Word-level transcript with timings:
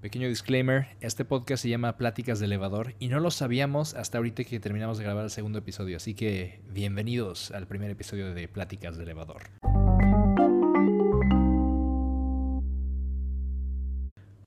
Pequeño 0.00 0.28
disclaimer, 0.28 0.88
este 1.00 1.24
podcast 1.24 1.62
se 1.62 1.70
llama 1.70 1.96
Pláticas 1.96 2.38
de 2.38 2.44
Elevador 2.44 2.94
y 2.98 3.08
no 3.08 3.18
lo 3.18 3.30
sabíamos 3.30 3.94
hasta 3.94 4.18
ahorita 4.18 4.44
que 4.44 4.60
terminamos 4.60 4.98
de 4.98 5.04
grabar 5.04 5.24
el 5.24 5.30
segundo 5.30 5.58
episodio, 5.58 5.96
así 5.96 6.14
que 6.14 6.60
bienvenidos 6.70 7.50
al 7.50 7.66
primer 7.66 7.90
episodio 7.90 8.34
de 8.34 8.46
Pláticas 8.46 8.98
de 8.98 9.04
Elevador. 9.04 9.44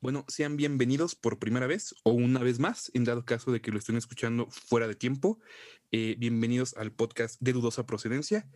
Bueno, 0.02 0.24
sean 0.28 0.56
bienvenidos 0.56 1.16
por 1.16 1.40
primera 1.40 1.66
vez 1.66 1.96
o 2.04 2.12
una 2.12 2.42
vez 2.42 2.60
más, 2.60 2.92
en 2.94 3.04
dado 3.04 3.26
caso 3.26 3.52
de 3.52 3.60
que 3.60 3.72
lo 3.72 3.80
estén 3.80 3.98
escuchando 3.98 4.48
fuera 4.52 4.88
de 4.88 4.96
tiempo. 4.96 5.40
Eh, 5.92 6.16
bienvenidos 6.20 6.78
al 6.78 6.92
podcast 6.92 7.42
de 7.42 7.54
dudosa 7.54 7.88
procedencia. 7.88 8.48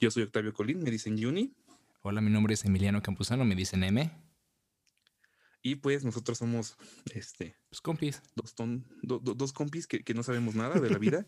Yo 0.00 0.10
soy 0.10 0.24
Octavio 0.24 0.52
Colín, 0.52 0.82
me 0.82 0.90
dicen 0.90 1.16
Juni. 1.16 1.54
Hola, 2.02 2.20
mi 2.20 2.30
nombre 2.30 2.54
es 2.54 2.64
Emiliano 2.64 3.02
Campuzano, 3.02 3.44
me 3.44 3.54
dicen 3.54 3.84
M. 3.84 4.29
Y 5.62 5.74
pues 5.76 6.04
nosotros 6.04 6.38
somos 6.38 6.76
este, 7.12 7.54
Pues 7.68 7.80
compis. 7.82 8.22
dos, 8.34 8.54
ton- 8.54 8.86
do- 9.02 9.18
do- 9.18 9.34
dos 9.34 9.52
compis 9.52 9.86
que, 9.86 10.02
que 10.02 10.14
no 10.14 10.22
sabemos 10.22 10.54
nada 10.54 10.80
de 10.80 10.88
la 10.90 10.98
vida 10.98 11.26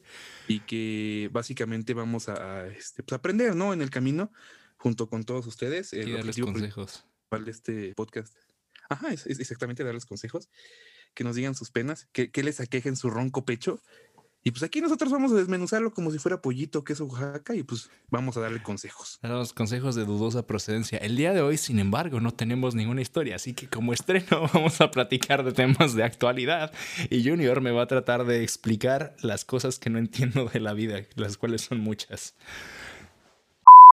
y 0.49 0.61
que 0.61 1.29
básicamente 1.33 1.93
vamos 1.95 2.29
a, 2.29 2.61
a, 2.63 2.67
este, 2.69 3.03
pues, 3.03 3.13
aprender 3.19 3.55
¿no? 3.55 3.73
en 3.75 3.83
el 3.83 3.91
camino 3.91 4.33
junto 4.79 5.09
con 5.09 5.25
todos 5.25 5.47
ustedes. 5.47 5.93
El 5.93 6.09
Y 6.09 6.13
darles 6.13 6.37
objetivo 6.39 6.47
consejos. 6.53 7.05
de 7.31 7.51
este 7.51 7.95
podcast. 7.95 8.35
Ajá, 8.89 9.13
es, 9.13 9.27
es 9.27 9.39
exactamente 9.41 9.85
darles 9.85 10.05
consejos, 10.07 10.49
que 11.15 11.25
nos 11.25 11.37
digan 11.37 11.55
sus 11.55 11.71
penas, 11.71 12.09
que, 12.12 12.31
que 12.31 12.43
les 12.43 12.61
aquejen 12.61 12.97
su 12.97 13.11
ronco 13.11 13.45
pecho. 13.45 13.81
Y 14.45 14.51
pues 14.51 14.63
aquí 14.65 14.81
nosotros 14.81 15.13
vamos 15.13 15.31
a 15.33 15.37
desmenuzarlo 15.37 15.93
como 15.93 16.11
si 16.11 16.19
fuera 16.19 16.43
pollito, 16.43 16.83
queso 16.83 17.05
Oaxaca, 17.05 17.55
y 17.55 17.63
pues 17.63 17.91
vamos 18.11 18.37
a 18.37 18.41
darle 18.41 18.63
consejos. 18.63 19.21
Los 19.23 19.53
consejos 19.53 19.95
de 19.95 20.05
dudosa 20.05 20.47
procedencia. 20.47 20.99
El 20.99 21.17
día 21.17 21.33
de 21.33 21.43
hoy, 21.43 21.57
sin 21.57 21.79
embargo, 21.79 22.21
no 22.21 22.33
tenemos 22.33 22.75
ninguna 22.75 23.03
historia, 23.03 23.37
así 23.37 23.55
que 23.55 23.69
como 23.69 23.93
estreno 23.93 24.49
vamos 24.55 24.81
a 24.81 24.91
platicar 24.91 25.45
de 25.45 25.53
temas 25.53 25.95
de 25.95 26.03
actualidad 26.03 26.73
y 27.09 27.29
Junior 27.29 27.61
me 27.61 27.71
va 27.71 27.83
a 27.83 27.87
tratar 27.87 28.25
de 28.25 28.43
explicar 28.43 29.15
las 29.23 29.45
cosas 29.45 29.79
que 29.79 29.91
no 29.91 29.99
entiendo 29.99 30.47
de 30.53 30.61
la 30.61 30.73
vida, 30.73 31.03
las 31.15 31.37
cuales 31.37 31.62
son 31.62 31.79
muchas. 31.81 32.34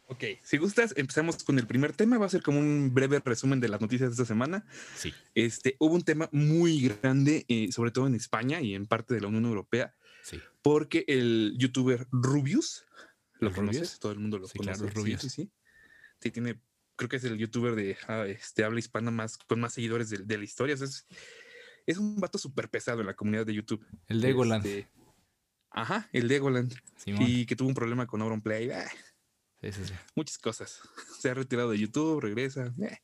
Ok, 0.08 0.24
si 0.42 0.58
gustas, 0.58 0.92
empezamos 0.96 1.42
con 1.42 1.58
el 1.58 1.66
primer 1.66 1.94
tema. 1.94 2.18
Va 2.18 2.26
a 2.26 2.28
ser 2.28 2.42
como 2.42 2.58
un 2.58 2.92
breve 2.92 3.20
resumen 3.24 3.60
de 3.60 3.68
las 3.68 3.80
noticias 3.80 4.10
de 4.10 4.12
esta 4.12 4.26
semana. 4.26 4.66
Sí. 4.94 5.14
Este, 5.34 5.76
hubo 5.78 5.94
un 5.94 6.02
tema 6.02 6.28
muy 6.30 6.80
grande, 6.82 7.46
eh, 7.48 7.72
sobre 7.72 7.90
todo 7.90 8.06
en 8.06 8.14
España 8.14 8.60
y 8.60 8.74
en 8.74 8.86
parte 8.86 9.14
de 9.14 9.22
la 9.22 9.28
Unión 9.28 9.46
Europea, 9.46 9.94
Sí. 10.24 10.40
porque 10.62 11.04
el 11.06 11.54
youtuber 11.58 12.06
Rubius, 12.10 12.84
¿lo 13.40 13.50
¿El 13.50 13.54
conoces? 13.54 13.80
Rubius? 13.82 13.98
Todo 14.00 14.12
el 14.12 14.18
mundo 14.18 14.38
lo 14.38 14.48
Sí, 14.48 14.58
conoce. 14.58 14.80
claro, 14.80 14.94
Rubius. 14.94 15.20
Sí, 15.20 15.28
sí, 15.30 15.52
Sí, 16.20 16.30
tiene, 16.30 16.60
creo 16.96 17.08
que 17.10 17.16
es 17.16 17.24
el 17.24 17.36
youtuber 17.36 17.74
de 17.74 17.96
ah, 18.08 18.24
este, 18.26 18.64
habla 18.64 18.78
hispana 18.78 19.10
más, 19.10 19.36
con 19.36 19.60
más 19.60 19.74
seguidores 19.74 20.08
de, 20.10 20.18
de 20.18 20.38
la 20.38 20.44
historia. 20.44 20.74
O 20.74 20.78
sea, 20.78 20.86
es, 20.86 21.06
es 21.86 21.98
un 21.98 22.16
vato 22.16 22.38
súper 22.38 22.70
pesado 22.70 23.00
en 23.02 23.06
la 23.06 23.14
comunidad 23.14 23.44
de 23.44 23.52
YouTube. 23.54 23.84
El 24.08 24.20
de 24.22 24.32
Goland. 24.32 24.64
Este, 24.66 24.88
ajá, 25.70 26.08
el 26.12 26.26
de 26.28 26.38
Goland. 26.38 26.74
Simón. 26.96 27.22
Y 27.28 27.44
que 27.44 27.54
tuvo 27.56 27.68
un 27.68 27.74
problema 27.74 28.06
con 28.06 28.22
Auronplay. 28.22 28.70
ah, 28.70 28.88
Sí, 29.60 29.72
sí, 29.72 29.84
sí. 29.86 29.94
muchas 30.14 30.38
cosas. 30.38 30.80
Se 31.20 31.28
ha 31.30 31.34
retirado 31.34 31.70
de 31.70 31.78
YouTube, 31.78 32.20
regresa. 32.20 32.72
eh. 32.82 32.98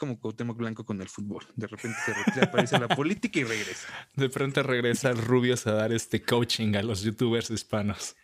Como 0.00 0.18
Cuauhtémoc 0.18 0.56
Blanco 0.56 0.84
con 0.86 1.00
el 1.02 1.08
fútbol. 1.10 1.44
De 1.56 1.66
repente 1.66 1.96
se 2.06 2.14
retira, 2.14 2.46
aparece 2.46 2.78
la 2.78 2.88
política 2.88 3.38
y 3.38 3.44
regresa. 3.44 3.86
De 4.16 4.30
pronto 4.30 4.62
regresa 4.62 5.10
el 5.10 5.18
Rubius 5.18 5.66
a 5.66 5.72
dar 5.72 5.92
este 5.92 6.22
coaching 6.22 6.74
a 6.74 6.82
los 6.82 7.02
youtubers 7.02 7.50
hispanos. 7.50 8.16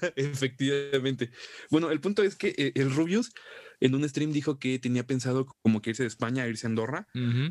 Efectivamente. 0.16 1.30
Bueno, 1.70 1.90
el 1.90 2.00
punto 2.00 2.22
es 2.22 2.34
que 2.36 2.54
eh, 2.56 2.72
el 2.74 2.94
Rubius 2.94 3.32
en 3.80 3.94
un 3.94 4.08
stream 4.08 4.32
dijo 4.32 4.58
que 4.58 4.78
tenía 4.78 5.06
pensado 5.06 5.46
como 5.62 5.82
que 5.82 5.90
irse 5.90 6.02
de 6.02 6.08
España 6.08 6.44
a 6.44 6.48
irse 6.48 6.66
a 6.66 6.70
Andorra. 6.70 7.06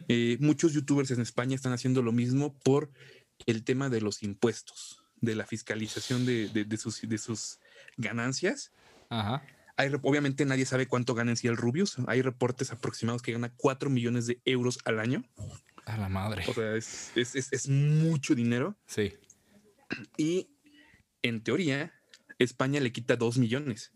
Eh, 0.08 0.38
muchos 0.40 0.74
youtubers 0.74 1.12
en 1.12 1.22
España 1.22 1.56
están 1.56 1.74
haciendo 1.74 2.02
lo 2.02 2.12
mismo 2.12 2.58
por 2.64 2.92
el 3.46 3.64
tema 3.64 3.90
de 3.90 4.02
los 4.02 4.24
impuestos, 4.24 5.04
de 5.22 5.36
la 5.36 5.46
fiscalización 5.46 6.26
de, 6.26 6.50
de- 6.50 6.66
de 6.66 6.78
sus, 6.78 7.02
de 7.02 7.18
sus 7.20 7.60
ganancias. 7.98 8.72
Ajá. 9.10 9.44
Hay, 9.78 9.92
obviamente 10.04 10.46
nadie 10.46 10.66
sabe 10.66 10.88
cuánto 10.88 11.14
gana 11.16 11.32
en 11.32 11.38
sí 11.38 11.48
el 11.48 11.58
Rubius. 11.58 11.98
Hay 12.08 12.22
reportes 12.22 12.72
aproximados 12.72 13.22
que 13.22 13.34
gana 13.34 13.54
4 13.58 13.90
millones 13.90 14.26
de 14.28 14.40
euros 14.46 14.80
al 14.86 15.00
año. 15.00 15.24
A 15.86 15.98
la 15.98 16.10
madre. 16.10 16.44
O 16.48 16.54
sea, 16.54 16.76
es, 16.76 17.12
es- 17.16 17.36
es- 17.36 17.52
es 17.54 17.68
mucho 17.70 18.36
dinero. 18.36 18.76
Sí. 18.88 19.14
Y 20.18 20.50
en 21.22 21.44
teoría, 21.44 21.94
España 22.40 22.80
le 22.80 22.92
quita 22.92 23.16
2 23.18 23.38
millones. 23.38 23.92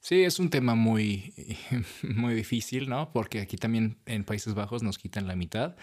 Sí, 0.00 0.22
es 0.24 0.38
un 0.38 0.50
tema 0.50 0.74
muy, 0.74 1.34
muy 2.02 2.34
difícil, 2.34 2.88
¿no? 2.88 3.12
Porque 3.12 3.40
aquí 3.40 3.56
también 3.56 3.98
en 4.06 4.24
Países 4.24 4.54
Bajos 4.54 4.82
nos 4.82 4.98
quitan 4.98 5.26
la 5.26 5.36
mitad, 5.36 5.76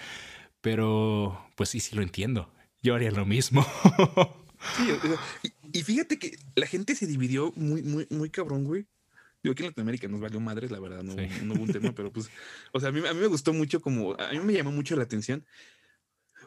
pero 0.62 1.46
pues 1.56 1.70
sí, 1.70 1.80
sí 1.80 1.96
lo 1.96 2.02
entiendo. 2.02 2.52
Yo 2.82 2.96
haría 2.96 3.12
lo 3.12 3.26
mismo. 3.26 3.66
Sí, 4.78 4.92
o 4.92 5.00
sea, 5.02 5.16
y, 5.44 5.80
y 5.80 5.84
fíjate 5.84 6.20
que 6.20 6.38
la 6.56 6.68
gente 6.68 6.96
se 6.96 7.08
dividió 7.08 7.52
muy, 7.56 7.82
muy, 7.82 8.08
muy 8.10 8.30
cabrón, 8.30 8.66
güey. 8.66 8.86
Digo, 9.42 9.54
aquí 9.54 9.64
en 9.64 9.70
Latinoamérica 9.70 10.08
nos 10.10 10.20
valió 10.20 10.40
madres, 10.42 10.70
la 10.70 10.80
verdad, 10.82 11.02
no, 11.02 11.14
Sí. 11.14 11.28
no 11.44 11.54
hubo 11.54 11.64
un 11.64 11.72
tema, 11.72 11.94
pero 11.96 12.12
pues, 12.12 12.30
o 12.74 12.80
sea, 12.80 12.90
a 12.90 12.92
mí, 12.92 13.00
a 13.08 13.14
mí 13.14 13.20
me 13.22 13.28
gustó 13.28 13.54
mucho 13.54 13.80
como, 13.82 14.14
a 14.20 14.32
mí 14.32 14.40
me 14.40 14.52
llamó 14.54 14.72
mucho 14.72 14.98
la 14.98 15.04
atención, 15.04 15.46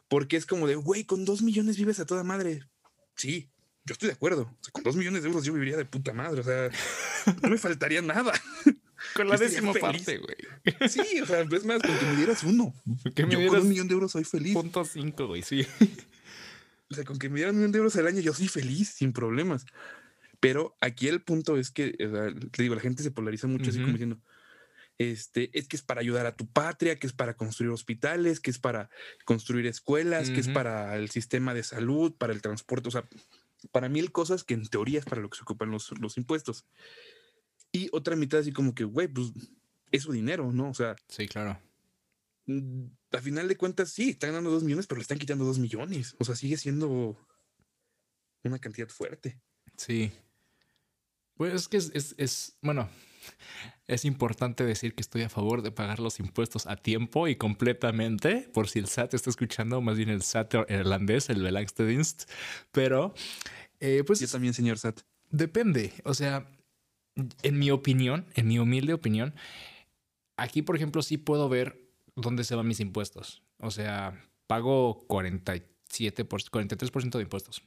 porque 0.09 0.37
es 0.37 0.45
como 0.45 0.67
de, 0.67 0.75
güey, 0.75 1.05
con 1.05 1.25
dos 1.25 1.41
millones 1.41 1.79
vives 1.79 2.01
a 2.01 2.07
toda 2.07 2.23
madre. 2.23 2.65
Sí, 3.17 3.49
yo 3.87 3.95
estoy 3.95 4.09
de 4.09 4.15
acuerdo. 4.15 4.43
O 4.43 4.59
sea, 4.65 4.73
con 4.73 4.83
dos 4.85 4.97
millones 4.97 5.23
de 5.23 5.29
euros 5.31 5.45
yo 5.45 5.55
viviría 5.55 5.79
de 5.79 5.87
puta 5.87 6.13
madre, 6.13 6.41
o 6.41 6.45
sea, 6.45 6.69
no 7.43 7.49
me 7.49 7.57
faltaría 7.57 8.03
nada. 8.03 8.33
Con 9.15 9.29
la 9.29 9.37
décima 9.37 9.73
parte, 9.73 10.19
güey. 10.19 10.89
Sí, 10.89 11.21
o 11.21 11.27
sea, 11.27 11.41
es 11.41 11.65
más, 11.65 11.83
con 11.83 11.99
que 11.99 12.07
me 12.07 12.17
dieras 12.17 12.45
uno. 12.45 12.73
Que 13.17 13.27
me 13.27 13.33
yo 13.33 13.49
con 13.51 13.63
un 13.63 13.69
millón 13.69 13.89
de 13.89 13.95
euros 13.95 14.13
soy 14.13 14.23
feliz. 14.23 14.53
punto 14.55 14.85
cinco, 14.85 15.27
güey, 15.27 15.43
sí. 15.43 15.67
O 16.93 16.95
sea, 16.95 17.05
con 17.05 17.19
que 17.19 17.29
me 17.29 17.37
dieran 17.37 17.55
un 17.55 17.61
millón 17.61 17.73
de 17.73 17.79
euros 17.79 17.97
al 17.97 18.07
año, 18.07 18.21
yo 18.21 18.35
soy 18.35 18.49
feliz, 18.49 18.91
sin 18.91 19.13
problemas. 19.13 19.65
Pero 20.41 20.77
aquí 20.81 21.09
el 21.09 21.23
punto 21.23 21.57
es 21.57 21.71
que, 21.71 21.97
o 22.07 22.11
sea, 22.11 22.35
te 22.51 22.63
digo, 22.63 22.75
la 22.75 22.81
gente 22.81 23.03
se 23.03 23.11
polariza 23.11 23.47
mucho 23.47 23.71
así 23.71 23.81
como 23.81 23.93
diciendo, 23.93 24.21
este, 24.99 25.57
es 25.59 25.69
que 25.69 25.77
es 25.77 25.83
para 25.83 26.01
ayudar 26.01 26.27
a 26.27 26.37
tu 26.37 26.47
patria, 26.47 26.99
que 26.99 27.07
es 27.07 27.13
para 27.13 27.35
construir 27.35 27.73
hospitales, 27.73 28.41
que 28.41 28.51
es 28.51 28.59
para 28.59 28.91
construir 29.25 29.67
escuelas, 29.67 30.31
que 30.31 30.41
es 30.41 30.49
para 30.49 30.97
el 30.97 31.11
sistema 31.11 31.55
de 31.55 31.63
salud, 31.63 32.13
para 32.13 32.33
el 32.33 32.43
transporte, 32.43 32.89
o 32.89 32.93
sea, 32.93 33.09
para 33.71 33.89
mil 33.89 34.13
cosas 34.13 34.45
que 34.45 34.55
en 34.55 34.67
teoría 34.67 34.99
es 34.99 35.05
para 35.05 35.23
lo 35.23 35.31
que 35.31 35.37
se 35.37 35.43
ocupan 35.43 35.71
los, 35.71 35.93
los 36.01 36.19
impuestos. 36.19 36.67
Y 37.71 37.89
otra 37.93 38.17
mitad 38.17 38.41
así 38.41 38.53
como 38.53 38.75
que, 38.75 38.85
güey, 38.85 39.09
pues 39.09 39.33
es 39.93 40.03
su 40.03 40.13
dinero, 40.13 40.53
¿no? 40.53 40.69
O 40.71 40.75
sea, 40.75 40.97
Sí, 41.09 41.27
claro. 41.27 41.59
A 43.13 43.21
final 43.21 43.49
de 43.49 43.57
cuentas, 43.57 43.91
sí, 43.91 44.11
están 44.11 44.31
ganando 44.31 44.51
dos 44.51 44.63
millones, 44.63 44.87
pero 44.87 44.99
le 44.99 45.03
están 45.03 45.19
quitando 45.19 45.45
dos 45.45 45.59
millones. 45.59 46.15
O 46.19 46.25
sea, 46.25 46.35
sigue 46.35 46.57
siendo 46.57 47.17
una 48.45 48.59
cantidad 48.59 48.89
fuerte. 48.89 49.41
Sí. 49.77 50.13
Pues 51.35 51.55
es 51.55 51.69
que 51.69 51.77
es, 51.79 51.91
es, 51.95 52.15
es- 52.19 52.57
bueno, 52.63 52.89
es 53.87 54.05
importante 54.05 54.65
decir 54.65 54.95
que 54.95 55.01
estoy 55.03 55.23
a 55.23 55.29
favor 55.29 55.63
de 55.63 55.71
pagar 55.73 55.99
los 56.01 56.19
impuestos 56.21 56.67
a 56.67 56.77
tiempo 56.77 57.29
y 57.29 57.37
completamente, 57.37 58.49
por 58.53 58.69
si 58.69 58.79
el 58.79 58.87
SAT 58.89 59.15
está 59.15 59.31
escuchando, 59.31 59.81
más 59.81 59.97
bien 59.97 60.09
el 60.09 60.23
SAT 60.23 60.55
irlandés, 60.71 61.29
el 61.31 61.43
Belastingdienst, 61.43 62.31
pero 62.71 63.15
eh, 63.81 64.05
pues 64.07 64.21
Yo 64.21 64.29
también, 64.29 64.55
señor 64.55 64.79
Sat. 64.79 65.01
Depende, 65.31 65.93
o 66.05 66.15
sea, 66.15 66.47
en 67.43 67.59
mi 67.59 67.71
opinión, 67.71 68.27
en 68.35 68.47
mi 68.49 68.59
humilde 68.59 68.93
opinión, 68.93 69.35
aquí, 70.37 70.63
por 70.63 70.77
ejemplo, 70.77 71.03
sí 71.03 71.17
puedo 71.17 71.49
ver 71.49 71.81
dónde 72.17 72.45
se 72.45 72.55
van 72.55 72.67
mis 72.67 72.81
impuestos. 72.81 73.43
O 73.59 73.71
sea, 73.71 74.21
pago 74.47 75.05
47 75.07 76.25
por, 76.25 76.43
43% 76.43 77.11
de 77.11 77.23
impuestos. 77.23 77.63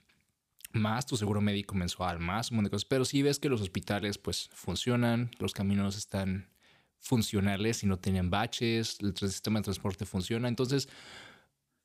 Más 0.71 1.05
tu 1.05 1.15
seguro 1.15 1.41
médico 1.41 1.75
mensual, 1.75 2.19
más 2.19 2.51
un 2.51 2.57
montón 2.57 2.69
de 2.69 2.75
cosas. 2.75 2.85
Pero 2.85 3.05
si 3.05 3.21
ves 3.21 3.39
que 3.39 3.49
los 3.49 3.61
hospitales, 3.61 4.17
pues, 4.17 4.49
funcionan, 4.53 5.31
los 5.39 5.53
caminos 5.53 5.97
están 5.97 6.49
funcionales 6.99 7.83
y 7.83 7.87
no 7.87 7.97
tienen 7.97 8.29
baches, 8.29 8.97
el 9.01 9.15
sistema 9.15 9.59
de 9.59 9.65
transporte 9.65 10.05
funciona. 10.05 10.47
Entonces, 10.47 10.89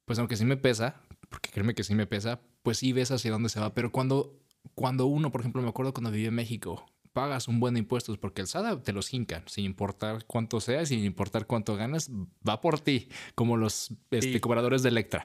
pues, 0.04 0.18
aunque 0.18 0.36
sí 0.36 0.44
me 0.44 0.56
pesa, 0.56 1.02
porque 1.28 1.50
créeme 1.50 1.74
que 1.74 1.84
sí 1.84 1.94
me 1.94 2.06
pesa, 2.06 2.40
pues 2.62 2.78
sí 2.78 2.92
ves 2.92 3.10
hacia 3.10 3.30
dónde 3.30 3.48
se 3.48 3.60
va. 3.60 3.74
Pero 3.74 3.92
cuando 3.92 4.40
cuando 4.74 5.06
uno, 5.06 5.30
por 5.30 5.40
ejemplo, 5.40 5.62
me 5.62 5.68
acuerdo 5.68 5.92
cuando 5.92 6.10
viví 6.10 6.26
en 6.26 6.34
México, 6.34 6.86
pagas 7.12 7.48
un 7.48 7.58
buen 7.60 7.74
de 7.74 7.80
impuestos 7.80 8.18
porque 8.18 8.40
el 8.42 8.46
SAT 8.46 8.82
te 8.84 8.92
los 8.92 9.12
hincan, 9.12 9.42
sin 9.46 9.64
importar 9.64 10.24
cuánto 10.26 10.60
sea, 10.60 10.86
sin 10.86 11.04
importar 11.04 11.46
cuánto 11.46 11.76
ganas, 11.76 12.10
va 12.48 12.60
por 12.60 12.78
ti, 12.80 13.08
como 13.34 13.56
los 13.56 13.90
este, 14.10 14.34
Sí. 14.34 14.40
cobradores 14.40 14.82
de 14.82 14.90
Electra. 14.90 15.24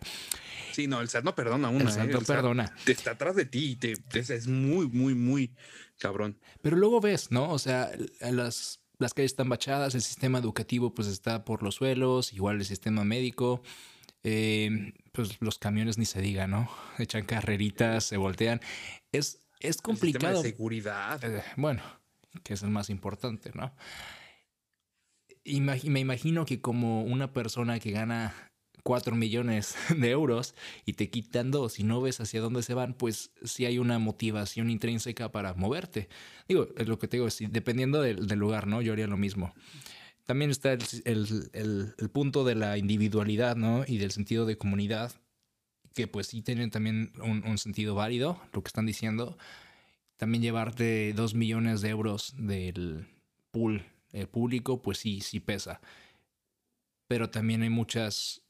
Sí, 0.72 0.88
no, 0.88 1.00
el 1.02 1.08
SAT 1.10 1.24
no 1.24 1.36
perdona 1.36 1.70
una. 1.70 1.84
El 1.84 1.92
SAT 1.92 2.06
¿eh? 2.10 2.12
no 2.14 2.20
El 2.20 2.26
SAT 2.26 2.36
perdona. 2.38 2.76
te 2.86 2.92
está 2.92 3.12
atrás 3.12 3.36
de 3.36 3.46
ti 3.46 3.72
y 3.72 3.76
te, 3.76 3.96
te- 3.96 4.20
es 4.20 4.48
muy, 4.48 4.88
muy, 4.88 5.14
muy 5.16 5.56
cabrón. 6.00 6.40
Pero 6.62 6.76
luego 6.76 7.00
ves, 7.02 7.32
¿no? 7.32 7.50
O 7.52 7.60
sea, 7.60 7.92
las, 8.20 8.82
las 8.98 9.14
calles 9.14 9.32
están 9.32 9.48
bachadas, 9.50 9.96
el 9.96 10.02
sistema 10.02 10.40
educativo 10.40 10.94
pues 10.94 11.08
está 11.08 11.46
por 11.46 11.64
los 11.64 11.76
suelos, 11.76 12.34
igual 12.34 12.58
el 12.58 12.66
sistema 12.66 13.04
médico. 13.06 13.62
eh, 14.24 14.94
pues 15.12 15.38
los 15.40 15.60
camiones 15.60 15.98
ni 15.98 16.06
se 16.06 16.20
diga, 16.20 16.48
¿no? 16.48 16.70
Echan 16.98 17.26
carreritas, 17.26 18.04
se 18.06 18.18
voltean. 18.18 18.60
Es, 19.12 19.45
es 19.60 19.78
El 19.78 19.82
complicado. 19.82 20.42
de 20.42 20.50
seguridad. 20.50 21.24
Eh, 21.24 21.44
bueno, 21.58 21.82
que 22.44 22.54
es 22.54 22.64
el 22.64 22.70
más 22.70 22.90
importante, 22.90 23.52
¿no? 23.54 23.74
me 25.46 26.00
imagino 26.00 26.46
que 26.46 26.60
como 26.60 27.04
una 27.04 27.32
persona 27.32 27.80
que 27.80 27.92
gana 27.92 28.34
4 28.86 29.16
millones 29.16 29.76
de 29.98 30.12
euros 30.12 30.54
y 30.86 30.94
te 30.94 31.10
quitan 31.10 31.50
dos 31.50 31.80
y 31.80 31.84
no 31.84 32.02
ves 32.02 32.22
hacia 32.22 32.40
dónde 32.40 32.62
se 32.62 32.76
van, 32.76 32.94
pues 32.94 33.32
sí 33.44 33.66
hay 33.66 33.80
una 33.80 33.98
motivación 33.98 34.70
intrínseca 34.70 35.32
para 35.32 35.56
moverte. 35.56 36.08
Digo, 36.48 36.68
es 36.78 36.88
lo 36.88 37.00
que 37.00 37.08
te 37.08 37.18
digo, 37.18 37.28
dependiendo 37.50 38.02
del, 38.02 38.28
lugar, 38.38 38.68
¿no? 38.68 38.84
Yo 38.84 38.94
haría 38.94 39.08
lo 39.08 39.18
mismo. 39.18 39.56
También 40.26 40.52
está 40.52 40.74
el, 40.74 41.96
punto 42.14 42.44
de 42.44 42.56
la 42.56 42.78
individualidad, 42.78 43.56
¿no? 43.56 43.84
Y 43.88 43.98
del 43.98 44.12
sentido 44.12 44.46
de 44.46 44.58
comunidad, 44.58 45.14
que 45.96 46.08
pues 46.08 46.28
sí 46.28 46.42
tienen 46.42 46.70
también 46.70 47.14
un, 47.24 47.58
sentido 47.58 47.96
válido, 47.96 48.40
lo 48.54 48.62
que 48.62 48.68
están 48.68 48.86
diciendo. 48.86 49.38
También 50.18 50.44
llevarte 50.44 51.14
2 51.14 51.34
millones 51.34 51.82
de 51.82 51.90
euros 51.90 52.36
del 52.38 53.08
pool 53.52 53.84
eh, 54.12 54.28
público, 54.28 54.82
pues 54.82 55.00
sí, 55.00 55.22
sí 55.22 55.40
pesa. 55.40 55.82
Pero 57.08 57.30
también 57.30 57.64
hay 57.64 57.70
muchas, 57.70 58.42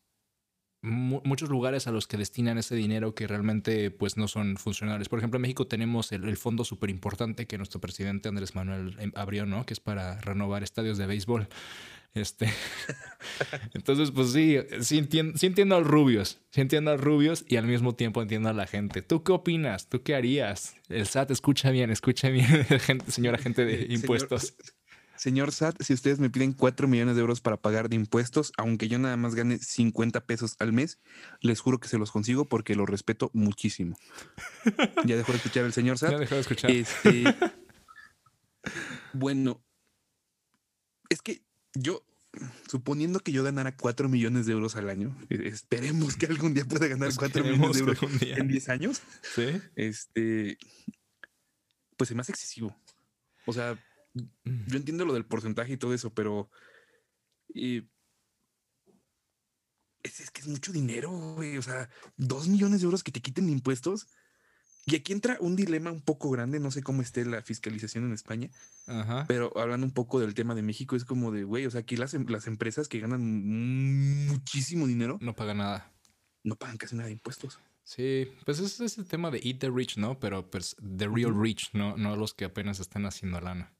muchos 0.81 1.49
lugares 1.49 1.87
a 1.87 1.91
los 1.91 2.07
que 2.07 2.17
destinan 2.17 2.57
ese 2.57 2.75
dinero 2.75 3.13
que 3.13 3.27
realmente 3.27 3.91
pues 3.91 4.17
no 4.17 4.27
son 4.27 4.57
funcionales. 4.57 5.07
Por 5.07 5.19
ejemplo, 5.19 5.37
en 5.37 5.43
México 5.43 5.67
tenemos 5.67 6.11
el, 6.11 6.37
fondo 6.37 6.65
súper 6.65 6.89
importante 6.89 7.45
que 7.45 7.57
nuestro 7.57 7.79
presidente 7.79 8.27
Andrés 8.27 8.55
Manuel 8.55 8.95
em, 8.99 9.11
abrió, 9.15 9.45
¿no? 9.45 9.65
Que 9.65 9.73
es 9.73 9.79
para 9.79 10.19
renovar 10.21 10.63
estadios 10.63 10.97
de 10.97 11.05
béisbol. 11.05 11.47
Este. 12.15 12.49
Entonces, 13.73 14.11
pues 14.11 14.31
sí, 14.31 14.57
sí 14.79 14.97
entiendo, 14.97 15.37
sí 15.37 15.47
entiendo 15.47 15.75
a 15.75 15.79
los 15.79 15.87
rubios, 15.87 16.39
sí 16.49 16.61
entiendo 16.61 16.91
a 16.91 16.93
los 16.95 17.03
rubios 17.03 17.45
y 17.47 17.57
al 17.57 17.67
mismo 17.67 17.93
tiempo 17.93 18.21
entiendo 18.21 18.47
a 18.49 18.53
la 18.53 18.67
gente. 18.67 19.01
¿Tú 19.01 19.21
qué 19.23 19.33
opinas? 19.33 19.89
¿Tú 19.89 20.01
qué 20.01 20.15
harías? 20.15 20.75
El 20.87 21.05
SAT 21.05 21.31
escucha 21.31 21.71
bien, 21.71 21.91
escucha 21.91 22.29
bien, 22.29 22.47
gente, 22.79 23.11
señora 23.11 23.37
gente 23.37 23.65
de 23.65 23.93
impuestos. 23.93 24.55
Señor 25.17 25.51
SAT, 25.51 25.81
si 25.81 25.93
ustedes 25.93 26.19
me 26.19 26.29
piden 26.29 26.53
4 26.53 26.87
millones 26.87 27.15
de 27.15 27.21
euros 27.21 27.41
para 27.41 27.57
pagar 27.57 27.89
de 27.89 27.95
impuestos, 27.95 28.51
aunque 28.57 28.87
yo 28.87 28.99
nada 28.99 29.17
más 29.17 29.35
gane 29.35 29.57
50 29.57 30.25
pesos 30.25 30.55
al 30.59 30.73
mes, 30.73 30.99
les 31.41 31.59
juro 31.59 31.79
que 31.79 31.87
se 31.87 31.97
los 31.97 32.11
consigo 32.11 32.45
porque 32.45 32.75
lo 32.75 32.85
respeto 32.85 33.29
muchísimo. 33.33 33.97
ya 35.05 35.15
dejó 35.15 35.33
de 35.33 35.37
escuchar 35.37 35.65
el 35.65 35.73
señor 35.73 35.97
SAT. 35.97 36.11
Ya 36.11 36.19
dejó 36.19 36.35
de 36.35 36.41
escuchar. 36.41 36.71
Este, 36.71 37.23
bueno, 39.13 39.63
es 41.09 41.21
que 41.21 41.44
yo, 41.75 42.05
suponiendo 42.69 43.19
que 43.19 43.31
yo 43.31 43.43
ganara 43.43 43.77
4 43.77 44.09
millones 44.09 44.45
de 44.45 44.53
euros 44.53 44.75
al 44.75 44.89
año, 44.89 45.15
e, 45.29 45.47
esperemos 45.47 46.15
que 46.15 46.25
algún 46.25 46.53
día 46.53 46.65
pueda 46.65 46.87
ganar 46.87 47.11
4 47.15 47.43
millones 47.43 47.73
de 47.73 47.79
euros 47.79 47.99
en 48.21 48.47
10 48.47 48.69
años. 48.69 49.01
Sí. 49.35 49.61
Este, 49.75 50.57
pues 51.97 52.11
es 52.11 52.17
más 52.17 52.29
excesivo. 52.29 52.75
O 53.45 53.53
sea, 53.53 53.79
Mm. 54.15 54.67
Yo 54.67 54.77
entiendo 54.77 55.05
lo 55.05 55.13
del 55.13 55.25
porcentaje 55.25 55.73
y 55.73 55.77
todo 55.77 55.93
eso, 55.93 56.13
pero 56.13 56.49
es, 57.53 57.83
que 60.31 60.41
es 60.41 60.47
mucho 60.47 60.71
dinero, 60.71 61.11
güey. 61.35 61.57
O 61.57 61.61
sea, 61.61 61.89
dos 62.17 62.47
millones 62.47 62.81
de 62.81 62.85
euros 62.85 63.03
que 63.03 63.11
te 63.11 63.21
quiten 63.21 63.49
impuestos. 63.49 64.07
Y 64.87 64.95
aquí 64.95 65.13
entra 65.13 65.37
un 65.39 65.55
dilema 65.55 65.91
un 65.91 66.01
poco 66.01 66.29
grande, 66.29 66.59
no 66.59 66.69
sé 66.69 66.83
cómo 66.83 67.01
esté 67.01 67.25
la 67.25 67.41
fiscalización 67.41 68.05
en 68.05 68.13
España, 68.13 68.51
pero 69.27 69.51
hablando 69.57 69.87
un 69.87 69.93
poco 69.93 70.19
del 70.19 70.35
tema 70.35 70.53
de 70.53 70.61
México, 70.61 70.95
es 70.95 71.05
como 71.05 71.31
de, 71.31 71.43
güey, 71.43 71.65
o 71.65 71.71
sea, 71.71 71.81
aquí 71.81 71.97
las, 71.97 72.13
em, 72.13 72.27
las 72.29 72.45
empresas 72.45 72.87
que 72.87 72.99
ganan 72.99 74.27
muchísimo 74.27 74.85
dinero 74.85 75.17
no 75.21 75.35
pagan 75.35 75.57
nada. 75.57 75.91
No 76.43 76.55
pagan 76.55 76.77
casi 76.77 76.95
nada 76.95 77.07
de 77.07 77.13
impuestos. 77.13 77.59
Sí, 77.83 78.31
pues 78.45 78.59
es 78.59 78.79
ese 78.79 79.03
tema 79.03 79.31
de 79.31 79.39
eat 79.43 79.59
the 79.59 79.71
rich, 79.71 79.97
¿no? 79.97 80.19
Pero 80.19 80.49
pues 80.49 80.75
the 80.97 81.07
real 81.07 81.33
rich, 81.35 81.69
no, 81.73 81.97
no 81.97 82.15
los 82.15 82.35
que 82.35 82.45
apenas 82.45 82.79
están 82.79 83.07
haciendo 83.07 83.41
lana. 83.41 83.74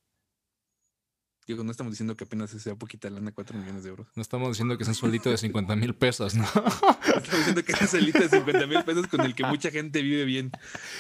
Digo, 1.47 1.63
no 1.63 1.69
estamos 1.69 1.94
diciendo 1.94 2.18
que 2.18 2.24
apenas 2.24 2.50
sea 2.50 2.75
poquita 2.75 3.07
lana, 3.09 3.31
4 3.31 3.57
millones 3.57 3.83
de 3.83 3.89
euros. 3.89 4.07
No 4.15 4.21
estamos 4.24 4.50
diciendo 4.50 4.77
que 4.77 4.83
es 4.83 4.88
un 4.88 4.95
sueldito 4.95 5.30
de 5.30 5.38
50 5.38 5.75
mil 5.75 5.94
pesos, 5.94 6.33
¿no? 6.33 6.44
Estamos 7.06 7.38
diciendo 7.38 7.63
que 7.63 7.71
es 7.71 7.81
un 7.81 7.88
sueldito 7.88 8.19
de 8.19 8.30
50 8.30 8.65
mil 8.65 8.83
pesos 8.83 9.07
con 9.07 9.21
el 9.21 9.36
que 9.36 9.45
mucha 9.45 9.69
gente 9.69 10.01
vive 10.01 10.25
bien. 10.25 10.51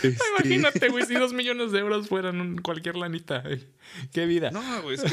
Este, 0.03 0.23
Imagínate, 0.37 0.89
güey, 0.89 1.05
si 1.07 1.15
2 1.15 1.33
millones 1.33 1.71
de 1.71 1.79
euros 1.79 2.07
fueran 2.07 2.59
cualquier 2.59 2.95
lanita. 2.95 3.43
Qué 4.13 4.27
vida. 4.27 4.51
No, 4.51 4.83
güey, 4.83 4.97
es 4.97 5.03
que 5.03 5.11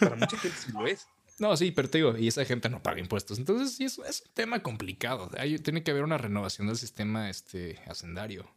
para 0.00 0.16
mucha 0.16 0.38
gente 0.38 0.56
sí 0.58 0.72
lo 0.72 0.86
es. 0.86 1.06
No, 1.38 1.56
sí, 1.56 1.72
pero 1.72 1.88
te 1.88 1.98
digo, 1.98 2.16
y 2.16 2.28
esa 2.28 2.44
gente 2.46 2.70
no 2.70 2.82
paga 2.82 3.00
impuestos. 3.00 3.38
Entonces, 3.38 3.74
sí, 3.76 3.84
es, 3.84 3.98
es 3.98 4.22
un 4.26 4.32
tema 4.32 4.62
complicado. 4.62 5.30
tiene 5.62 5.82
que 5.82 5.90
haber 5.90 6.04
una 6.04 6.16
renovación 6.16 6.68
del 6.68 6.76
sistema 6.76 7.28
este, 7.28 7.78
hacendario. 7.86 8.50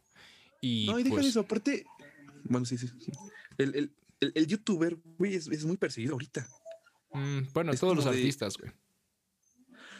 Y, 0.62 0.86
no, 0.86 0.98
y 0.98 1.02
déjame 1.02 1.20
pues 1.20 1.30
eso, 1.30 1.40
aparte. 1.40 1.84
Bueno, 2.44 2.64
sí, 2.64 2.78
sí. 2.78 2.88
sí. 2.98 3.12
El, 3.58 3.74
el, 3.74 3.92
el, 4.20 4.46
youtuber, 4.46 4.96
güey, 5.18 5.34
es, 5.34 5.64
muy 5.64 5.76
perseguido 5.76 6.14
ahorita. 6.14 6.46
Mm, 7.12 7.52
bueno, 7.52 7.74
todos 7.74 7.96
los 7.96 8.06
artistas, 8.06 8.56
güey. 8.56 8.72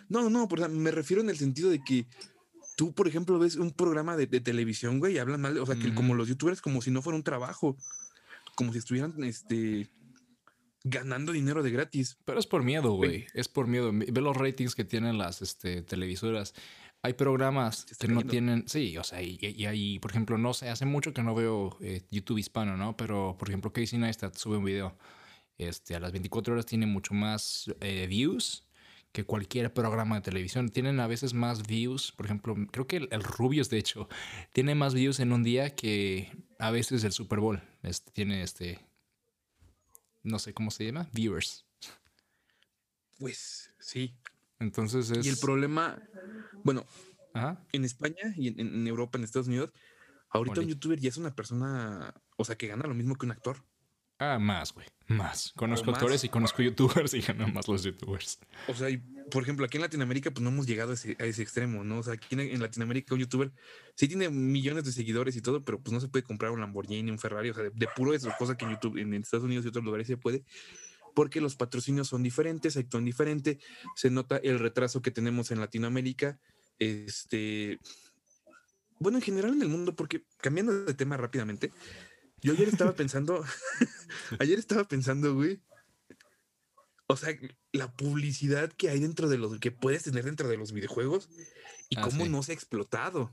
No, 0.09 0.29
no, 0.29 0.47
no, 0.47 0.69
me 0.69 0.91
refiero 0.91 1.23
en 1.23 1.31
el 1.31 1.39
sentido 1.39 1.71
de 1.71 1.83
que 1.83 2.07
tú, 2.77 2.93
por 2.95 3.09
ejemplo, 3.09 3.39
ves 3.39 3.57
un 3.57 3.73
programa 3.73 4.17
de, 4.17 4.27
televisión, 4.27 4.99
güey, 4.99 5.15
y 5.15 5.19
hablan 5.19 5.41
mal, 5.41 5.57
o 5.59 5.67
sea, 5.67 5.77
que 5.77 5.95
como 5.95 6.15
los 6.15 6.29
youtubers, 6.29 6.61
como 6.61 6.83
si 6.83 6.91
no 6.91 7.03
fuera 7.03 7.17
un 7.17 7.23
trabajo, 7.23 7.77
como 8.57 8.73
si 8.73 8.79
estuvieran, 8.79 9.23
este, 9.25 9.91
ganando 10.83 11.33
dinero 11.33 11.63
de 11.63 11.71
gratis. 11.71 12.19
Pero 12.25 12.39
es 12.39 12.47
por 12.47 12.63
miedo, 12.63 12.93
güey, 12.93 13.27
es 13.35 13.49
por 13.49 13.67
miedo. 13.67 13.91
Ve 13.93 14.21
los 14.21 14.37
ratings 14.37 14.75
que 14.75 14.85
tienen 14.85 15.19
las, 15.19 15.43
este, 15.43 15.83
televisoras. 15.83 16.55
Hay 17.05 17.13
programas 17.13 17.85
que 18.01 18.09
no 18.09 18.23
tienen, 18.25 18.67
sí, 18.67 18.97
o 18.97 19.05
sea, 19.05 19.21
y, 19.21 19.39
hay, 19.67 19.99
por 19.99 20.11
ejemplo, 20.11 20.39
no 20.39 20.55
sé, 20.55 20.71
hace 20.71 20.87
mucho 20.87 21.13
que 21.13 21.23
no 21.23 21.35
veo 21.35 21.77
eh, 21.83 22.01
YouTube 22.11 22.39
hispano, 22.39 22.79
¿no? 22.79 22.97
Pero, 22.97 23.37
por 23.39 23.51
ejemplo, 23.51 23.75
Casey 23.75 23.99
Neistat 23.99 24.35
sube 24.39 24.57
un 24.57 24.65
video, 24.65 24.97
este, 25.59 25.95
a 25.95 26.01
las 26.01 26.13
24 26.13 26.55
horas 26.55 26.65
tiene 26.65 26.87
mucho 26.87 27.13
más 27.13 27.71
eh, 27.83 28.07
views 28.09 28.67
que 29.13 29.23
cualquier 29.23 29.71
programa 29.75 30.15
de 30.15 30.23
televisión. 30.23 30.71
Tienen 30.71 30.99
a 30.99 31.07
veces 31.07 31.35
más 31.35 31.67
views, 31.67 32.11
por 32.11 32.25
ejemplo, 32.25 32.57
creo 32.73 32.87
que 32.87 32.97
el, 32.97 33.23
Rubius, 33.23 33.69
de 33.69 33.77
hecho, 33.77 34.09
tiene 34.55 34.75
más 34.75 34.95
views 34.95 35.21
en 35.21 35.35
un 35.35 35.43
día 35.43 35.75
que 35.75 36.33
a 36.59 36.71
veces 36.71 37.05
el 37.05 37.13
Super 37.13 37.39
Bowl. 37.39 37.61
Este, 37.83 38.13
tiene 38.13 38.43
este, 38.43 38.81
no 40.23 40.39
sé 40.39 40.55
cómo 40.55 40.71
se 40.71 40.87
llama, 40.87 41.11
viewers. 41.13 41.67
Pues 43.19 43.75
sí, 43.79 44.15
entonces 44.59 45.11
es... 45.11 45.27
Y 45.27 45.29
el 45.29 45.39
problema, 45.39 46.01
bueno, 46.63 46.87
en 47.73 47.85
España 47.85 48.35
y 48.37 48.49
en, 48.61 48.87
Europa, 48.87 49.19
en 49.19 49.25
Estados 49.25 49.49
Unidos, 49.49 49.73
ahorita 50.31 50.61
un 50.61 50.69
youtuber 50.69 50.99
ya 51.01 51.09
es 51.09 51.17
una 51.17 51.35
persona, 51.35 52.15
o 52.37 52.45
sea, 52.45 52.57
que 52.57 52.69
gana 52.69 52.87
lo 52.87 52.95
mismo 52.95 53.17
que 53.17 53.27
un 53.27 53.33
actor. 53.33 53.65
Ah, 54.19 54.39
más, 54.39 54.73
güey. 54.73 54.87
Más. 55.09 55.53
Conozco 55.57 55.91
actores 55.91 56.23
y 56.25 56.29
conozco 56.29 56.63
youtubers 56.63 57.13
y 57.15 57.21
ganan 57.21 57.53
más 57.53 57.69
los 57.69 57.83
youtubers. 57.83 58.39
O 58.69 58.75
sea, 58.75 58.89
y, 58.89 58.99
por 59.31 59.43
ejemplo, 59.43 59.67
aquí 59.67 59.77
en 59.77 59.83
Latinoamérica, 59.83 60.31
pues 60.31 60.43
no 60.43 60.51
hemos 60.51 60.67
llegado 60.67 60.93
a 60.93 60.95
ese, 60.95 61.43
extremo, 61.43 61.85
¿no? 61.85 61.99
O 61.99 62.03
sea, 62.03 62.15
aquí 62.15 62.29
en, 62.31 62.61
Latinoamérica 62.61 63.15
un 63.15 63.21
youtuber 63.21 63.53
sí 63.97 64.09
tiene 64.09 64.31
millones 64.31 64.85
de 64.85 64.93
seguidores 64.93 65.37
y 65.37 65.43
todo, 65.43 65.65
pero 65.65 65.81
pues 65.81 65.93
no 65.93 66.01
se 66.01 66.09
puede 66.09 66.23
comprar 66.23 66.53
un 66.53 66.61
Lamborghini, 66.61 67.11
un 67.11 67.19
Ferrari, 67.19 67.51
o 67.51 67.55
sea, 67.55 67.65
de, 67.65 67.89
puro 67.97 68.15
eso, 68.15 68.33
cosa 68.39 68.57
que 68.57 68.65
en 68.65 68.73
YouTube, 68.73 68.97
en 68.97 69.13
Estados 69.15 69.45
Unidos 69.45 69.65
y 69.65 69.69
otros 69.69 69.85
lugares 69.85 70.07
se 70.07 70.17
puede 70.17 70.45
porque 71.15 71.41
los 71.41 71.57
patrocinios 71.57 72.09
son 72.09 72.23
diferentes, 72.23 72.77
actúan 72.77 73.05
diferente, 73.05 73.59
se 73.97 74.11
nota 74.11 74.37
el 74.39 74.59
retraso 74.59 75.01
que 75.01 75.11
tenemos 75.11 75.51
en 75.51 75.61
Latinoamérica, 75.61 76.39
este, 76.79 77.79
bueno, 78.99 79.19
en 79.19 79.23
general 79.23 79.55
en 79.55 79.63
el 79.63 79.69
mundo, 79.69 79.95
porque 79.95 80.25
cambiando 80.39 80.85
de 80.85 80.95
tema 80.95 81.17
rápidamente, 81.17 81.73
yo 82.43 82.53
ayer 82.53 82.69
estaba 82.69 82.93
pensando, 82.97 83.45
ayer 84.39 84.59
estaba 84.59 84.85
pensando, 84.85 85.35
güey, 85.35 85.61
o 87.07 87.17
sea, 87.17 87.37
la 87.73 87.93
publicidad 87.93 88.73
que 88.73 88.89
hay 88.89 89.01
dentro 89.01 89.29
de 89.29 89.39
los, 89.39 89.59
que 89.61 89.71
puedes 89.71 90.05
tener 90.05 90.25
dentro 90.25 90.49
de 90.49 90.57
los 90.57 90.73
videojuegos 90.73 91.29
y 91.91 91.99
ah, 91.99 92.03
cómo 92.03 92.27
no 92.27 92.43
se 92.43 92.53
ha 92.53 92.55
explotado. 92.55 93.31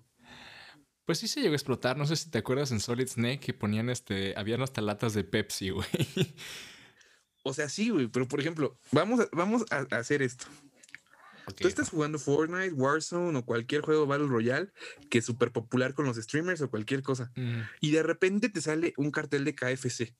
Pues 1.05 1.19
sí 1.19 1.27
se 1.27 1.41
llegó 1.41 1.53
a 1.53 1.55
explotar. 1.55 1.97
No 1.97 2.05
sé 2.05 2.15
si 2.15 2.29
te 2.29 2.37
acuerdas 2.37 2.71
en 2.71 2.79
Solid 2.79 3.07
Snake 3.07 3.39
que 3.39 3.53
ponían 3.53 3.89
este. 3.89 4.33
Habían 4.37 4.61
hasta 4.61 4.81
latas 4.81 5.13
de 5.13 5.23
Pepsi, 5.23 5.69
güey. 5.69 5.87
O 7.43 7.53
sea, 7.53 7.69
sí, 7.69 7.89
güey, 7.89 8.07
pero 8.07 8.27
por 8.27 8.39
ejemplo, 8.39 8.77
vamos 8.91 9.19
a, 9.21 9.29
vamos 9.31 9.65
a 9.71 9.79
hacer 9.95 10.21
esto. 10.21 10.45
Tú 11.59 11.67
estás 11.67 11.89
jugando 11.89 12.19
Fortnite, 12.19 12.73
Warzone 12.73 13.37
o 13.37 13.45
cualquier 13.45 13.81
juego 13.81 14.05
Battle 14.05 14.27
Royale 14.27 14.71
que 15.09 15.17
es 15.19 15.25
súper 15.25 15.51
popular 15.51 15.93
con 15.93 16.05
los 16.05 16.17
streamers 16.17 16.61
o 16.61 16.69
cualquier 16.69 17.01
cosa. 17.01 17.31
Y 17.79 17.91
de 17.91 18.03
repente 18.03 18.49
te 18.49 18.61
sale 18.61 18.93
un 18.97 19.11
cartel 19.11 19.43
de 19.43 19.55
KFC. 19.55 20.15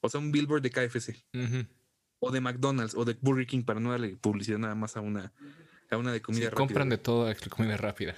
O 0.00 0.08
sea, 0.08 0.20
un 0.20 0.32
billboard 0.32 0.62
de 0.62 0.70
KFC. 0.70 1.24
O 2.18 2.30
de 2.30 2.40
McDonald's 2.40 2.94
o 2.94 3.04
de 3.04 3.16
Burger 3.20 3.46
King 3.46 3.62
para 3.62 3.80
no 3.80 3.92
darle 3.92 4.16
publicidad 4.16 4.58
nada 4.58 4.74
más 4.74 4.96
a 4.96 5.00
una, 5.00 5.32
a 5.90 5.96
una 5.96 6.12
de 6.12 6.20
comida 6.20 6.46
rápida. 6.46 6.56
Compran 6.56 6.88
de 6.88 6.98
todo 6.98 7.26
de 7.26 7.36
comida 7.36 7.76
rápida. 7.76 8.16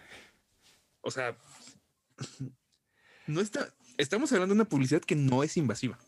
O 1.02 1.10
sea, 1.10 1.36
no 3.26 3.40
está. 3.40 3.72
Estamos 3.98 4.32
hablando 4.32 4.54
de 4.54 4.60
una 4.60 4.68
publicidad 4.68 5.02
que 5.02 5.16
no 5.16 5.42
es 5.42 5.58
invasiva 5.58 5.98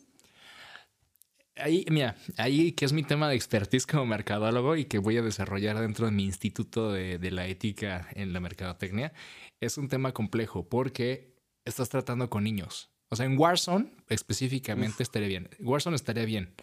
ahí, 1.56 1.85
mira, 1.90 2.16
ahí 2.38 2.73
que 2.73 2.85
es 2.85 2.92
mi 2.92 3.02
tema 3.02 3.28
de 3.28 3.35
expertise 3.35 3.87
como 3.87 4.06
mercadólogo 4.06 4.76
y 4.76 4.87
que 4.87 4.99
voy 4.99 5.16
a 5.16 5.23
desarrollar 5.23 5.78
dentro 5.78 6.06
de 6.06 6.12
mi 6.12 6.25
instituto 6.25 6.92
de, 6.92 7.30
la 7.30 7.47
ética 7.47 8.09
en 8.12 8.32
la 8.32 8.40
mercadotecnia, 8.40 9.12
es 9.61 9.78
un 9.78 9.88
tema 9.88 10.12
complejo 10.12 10.68
porque 10.68 11.37
estás 11.64 11.88
tratando 11.88 12.28
con 12.30 12.44
niños. 12.44 12.90
O 13.11 13.16
sea, 13.16 13.26
en 13.26 13.38
Warzone 13.38 13.92
específicamente 14.09 15.02
estaría 15.02 15.28
bien. 15.28 15.50
Warzone 15.61 15.97
estaría 15.97 16.25
bien. 16.25 16.54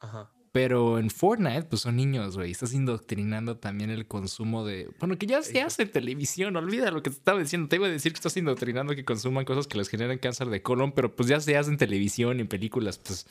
Ajá. 0.00 0.30
Pero 0.56 0.98
en 0.98 1.10
Fortnite, 1.10 1.64
pues 1.64 1.82
son 1.82 1.96
niños, 1.96 2.34
güey. 2.38 2.50
Estás 2.50 2.72
indoctrinando 2.72 3.58
también 3.58 3.90
el 3.90 4.06
consumo 4.06 4.64
de. 4.64 4.88
Bueno, 4.98 5.18
que 5.18 5.26
ya 5.26 5.42
se 5.42 5.60
hace 5.60 5.82
en 5.82 5.92
televisión. 5.92 6.56
Olvida 6.56 6.90
lo 6.90 7.02
que 7.02 7.10
te 7.10 7.16
estaba 7.16 7.38
diciendo. 7.38 7.68
Te 7.68 7.76
iba 7.76 7.86
a 7.86 7.90
decir 7.90 8.12
que 8.12 8.16
estás 8.16 8.38
indoctrinando 8.38 8.94
que 8.94 9.04
consuman 9.04 9.44
cosas 9.44 9.66
que 9.66 9.76
les 9.76 9.90
generan 9.90 10.16
cáncer 10.16 10.48
de 10.48 10.62
colon, 10.62 10.92
pero 10.92 11.14
pues 11.14 11.28
ya 11.28 11.40
se 11.40 11.58
hace 11.58 11.68
en 11.68 11.76
televisión 11.76 12.38
y 12.38 12.40
en 12.40 12.48
películas. 12.48 12.96
Pues. 12.96 13.26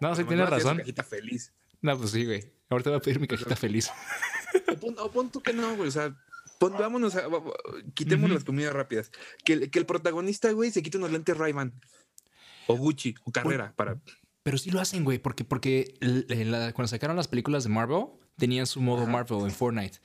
No, 0.00 0.12
sí 0.16 0.24
tienes 0.24 0.50
razón. 0.50 0.78
Cajita 0.78 1.04
feliz. 1.04 1.52
No, 1.82 1.96
pues 1.96 2.10
sí, 2.10 2.24
güey. 2.24 2.52
Ahorita 2.68 2.90
voy 2.90 2.96
a 2.96 3.00
pedir 3.00 3.20
mi 3.20 3.28
cajita 3.28 3.54
feliz. 3.54 3.88
O 4.98 5.10
pon, 5.12 5.30
tú 5.30 5.40
que 5.40 5.52
no, 5.52 5.76
güey. 5.76 5.86
O 5.88 5.92
sea, 5.92 6.16
pon, 6.58 6.72
vámonos 6.72 7.14
a. 7.14 7.28
Quitemos 7.94 8.28
las 8.28 8.42
comidas 8.42 8.72
rápidas. 8.72 9.12
Que, 9.44 9.52
el- 9.52 9.70
que 9.70 9.78
el 9.78 9.86
protagonista, 9.86 10.50
güey, 10.50 10.72
se 10.72 10.82
quite 10.82 10.98
unos 10.98 11.12
lentes 11.12 11.36
ray 11.36 11.54
O 12.66 12.76
Gucci, 12.76 13.14
o 13.22 13.30
Carrera, 13.30 13.72
para. 13.76 14.00
Pero 14.46 14.58
sí 14.58 14.70
lo 14.70 14.80
hacen, 14.80 15.02
güey, 15.02 15.18
porque, 15.18 15.42
porque 15.42 15.94
eh, 16.00 16.44
la- 16.44 16.72
cuando 16.72 16.86
sacaron 16.86 17.16
las 17.16 17.26
películas 17.26 17.64
de 17.64 17.70
Marvel, 17.70 18.04
tenían 18.36 18.66
su 18.68 18.80
modo 18.80 19.02
Ajá. 19.02 19.10
Marvel 19.10 19.40
en 19.40 19.50
Fortnite. 19.50 19.98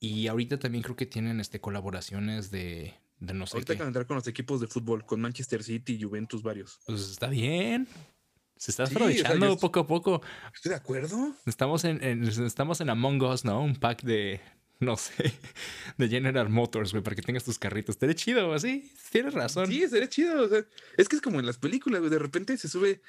Y 0.00 0.26
ahorita 0.26 0.58
también 0.58 0.82
creo 0.82 0.96
que 0.96 1.06
tienen 1.06 1.38
este, 1.38 1.60
colaboraciones 1.60 2.50
de, 2.50 2.94
de 3.20 3.32
no 3.32 3.46
sé 3.46 3.56
Ahorita 3.58 3.74
qué. 3.74 3.78
que 3.78 3.86
entrar 3.86 4.06
con 4.06 4.16
los 4.16 4.26
equipos 4.26 4.60
de 4.60 4.66
fútbol, 4.66 5.06
con 5.06 5.20
Manchester 5.20 5.62
City, 5.62 6.02
Juventus, 6.02 6.42
varios. 6.42 6.80
Pues 6.84 7.00
está 7.10 7.28
bien. 7.28 7.86
Se 8.56 8.72
está 8.72 8.86
Sí, 8.86 8.94
o 8.94 8.98
sea, 8.98 9.06
aprovechando 9.06 9.56
poco 9.58 9.80
a 9.80 9.86
poco. 9.86 10.20
Estoy 10.52 10.70
de 10.70 10.76
acuerdo. 10.76 11.32
Estamos 11.46 11.84
en, 11.84 12.02
en- 12.02 12.24
estamos 12.24 12.80
en 12.80 12.90
Among 12.90 13.22
Us, 13.22 13.44
¿no? 13.44 13.62
Un 13.62 13.76
pack 13.76 14.02
de, 14.02 14.40
no 14.80 14.96
sé, 14.96 15.32
de 15.96 16.08
General 16.08 16.48
Motors, 16.48 16.90
güey, 16.90 17.04
para 17.04 17.14
que 17.14 17.22
tengas 17.22 17.44
tus 17.44 17.58
carritos. 17.58 17.94
Estaría 17.94 18.16
chido, 18.16 18.52
así. 18.52 18.90
Tienes 19.12 19.32
razón. 19.32 19.66
Sí, 19.68 19.86
sería 19.88 20.08
chido. 20.08 20.42
o 20.44 20.48
sea, 20.48 20.64
es 20.96 21.08
que 21.08 21.14
es 21.16 21.22
como 21.22 21.38
en 21.40 21.46
las 21.46 21.56
películas, 21.58 22.00
güey. 22.00 22.10
De 22.10 22.18
repente 22.18 22.56
se 22.58 22.68
sube 22.68 23.00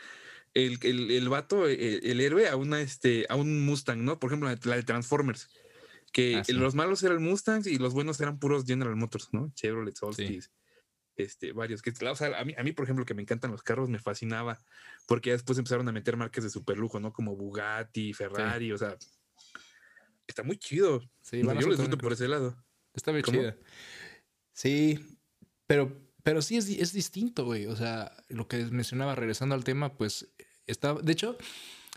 el, 0.53 0.77
el, 0.83 1.11
el 1.11 1.29
vato, 1.29 1.67
el, 1.67 2.01
el 2.03 2.19
héroe, 2.21 2.47
a 2.49 2.55
una 2.55 2.81
este, 2.81 3.25
a 3.29 3.35
un 3.35 3.65
Mustang, 3.65 4.03
¿no? 4.03 4.19
Por 4.19 4.29
ejemplo, 4.29 4.49
la 4.49 4.75
de- 4.75 4.83
Transformers. 4.83 5.49
Que 6.11 6.35
Ah, 6.37 6.43
sí. 6.43 6.51
los 6.53 6.75
malos 6.75 7.01
eran 7.03 7.23
Mustangs 7.23 7.67
y 7.67 7.77
los 7.77 7.93
buenos 7.93 8.19
eran 8.19 8.37
puros 8.37 8.65
General 8.65 8.95
Motors, 8.97 9.29
¿no? 9.31 9.49
Chevrolet, 9.55 9.95
Solstice, 9.95 10.49
este, 11.15 11.53
varios. 11.53 11.81
Que, 11.81 11.91
o 12.05 12.15
sea, 12.15 12.37
a 12.37 12.43
mí, 12.43 12.53
a 12.57 12.63
mí, 12.63 12.73
por 12.73 12.83
ejemplo, 12.83 13.05
que 13.05 13.13
me 13.13 13.21
encantan 13.21 13.51
los 13.51 13.63
carros, 13.63 13.87
me 13.87 13.97
fascinaba. 13.99 14.59
Porque 15.07 15.29
ya 15.29 15.33
después 15.35 15.57
empezaron 15.57 15.87
a 15.87 15.93
meter 15.93 16.17
marcas 16.17 16.43
de 16.43 16.49
super 16.49 16.77
lujo, 16.77 16.99
¿no? 16.99 17.13
Como 17.13 17.35
Bugatti, 17.37 18.11
Ferrari, 18.13 18.73
o 18.73 18.77
sea. 18.77 18.97
Está 20.27 20.43
muy 20.43 20.57
chido. 20.57 21.01
Sí, 21.21 21.43
No, 21.43 21.53
yo 21.53 21.61
lo 21.67 21.75
disfruto 21.75 21.97
por 21.97 22.11
ese 22.13 22.27
lado. 22.27 22.61
Está 22.93 23.11
bien 23.11 23.23
chida. 23.23 23.57
Sí, 24.53 25.17
pero, 25.67 25.97
pero 26.23 26.41
sí 26.41 26.57
es, 26.57 26.69
es 26.69 26.93
distinto, 26.93 27.45
güey. 27.45 27.65
O 27.65 27.75
sea, 27.75 28.11
lo 28.29 28.47
que 28.47 28.57
mencionaba, 28.65 29.15
regresando 29.15 29.55
al 29.55 29.63
tema, 29.63 29.93
pues 29.93 30.27
está. 30.67 30.93
De 30.95 31.11
hecho, 31.11 31.37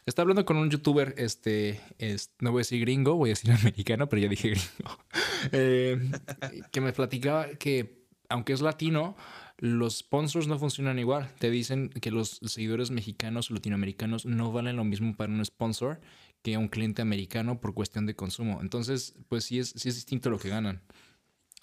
está 0.06 0.22
hablando 0.22 0.44
con 0.44 0.56
un 0.56 0.70
youtuber, 0.70 1.14
este, 1.18 1.80
es- 1.98 2.30
no 2.40 2.50
voy 2.52 2.60
a 2.60 2.62
decir 2.62 2.80
gringo, 2.80 3.14
voy 3.16 3.30
a 3.30 3.32
decir 3.32 3.50
americano, 3.52 4.08
pero 4.08 4.22
ya 4.22 4.28
dije 4.28 4.50
gringo. 4.50 4.98
eh, 5.52 6.10
que 6.72 6.80
me 6.80 6.92
platicaba 6.92 7.48
que, 7.50 8.06
aunque 8.28 8.52
es 8.52 8.60
latino, 8.60 9.16
los 9.58 9.98
sponsors 9.98 10.46
no 10.48 10.58
funcionan 10.58 10.98
igual. 10.98 11.30
Te 11.38 11.50
dicen 11.50 11.88
que 11.90 12.10
los 12.10 12.40
seguidores 12.44 12.90
mexicanos 12.90 13.50
latinoamericanos 13.50 14.26
no 14.26 14.52
valen 14.52 14.76
lo 14.76 14.84
mismo 14.84 15.16
para 15.16 15.32
un 15.32 15.44
sponsor 15.44 16.00
que 16.42 16.58
un 16.58 16.68
cliente 16.68 17.00
americano 17.00 17.58
por 17.60 17.72
cuestión 17.72 18.04
de 18.04 18.14
consumo. 18.16 18.60
Entonces, 18.60 19.14
pues 19.28 19.44
sí 19.44 19.58
es, 19.60 19.70
sí 19.76 19.88
es 19.88 19.94
distinto 19.94 20.28
lo 20.28 20.38
que 20.38 20.50
ganan. 20.50 20.82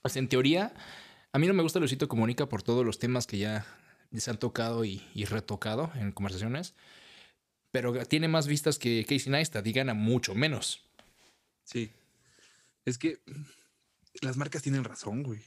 Sea, 0.06 0.20
en 0.20 0.27
teoría, 0.27 0.74
a 1.31 1.39
mí 1.39 1.47
no 1.47 1.53
me 1.53 1.63
gusta 1.63 1.79
Luisito 1.79 2.07
Comunica 2.07 2.47
por 2.47 2.63
todos 2.63 2.85
los 2.85 3.00
temas 3.00 3.27
que 3.27 3.38
ya 3.38 3.65
se 4.15 4.29
han 4.29 4.38
tocado 4.38 4.83
y, 4.85 5.01
y 5.13 5.25
retocado 5.25 5.91
en 5.95 6.11
conversaciones. 6.11 6.75
Pero 7.71 8.05
tiene 8.05 8.27
más 8.27 8.47
vistas 8.47 8.77
que 8.77 9.05
Casey 9.07 9.31
Neistat 9.31 9.65
y 9.65 9.71
gana 9.71 9.93
mucho 9.93 10.35
menos. 10.35 10.83
Sí. 11.63 11.91
Es 12.85 12.97
que 12.97 13.21
las 14.21 14.35
marcas 14.35 14.61
tienen 14.61 14.83
razón, 14.83 15.23
güey. 15.23 15.41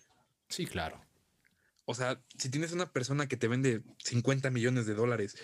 Sí, 0.49 0.67
claro. 0.67 1.05
O 1.85 1.95
sea, 1.95 2.23
si 2.39 2.49
tienes 2.49 2.73
una 2.73 2.93
persona 2.93 3.29
que 3.29 3.37
te 3.37 3.49
vende 3.49 3.83
50 3.99 4.51
millones 4.51 4.87
de 4.87 4.95
dólares 4.95 5.37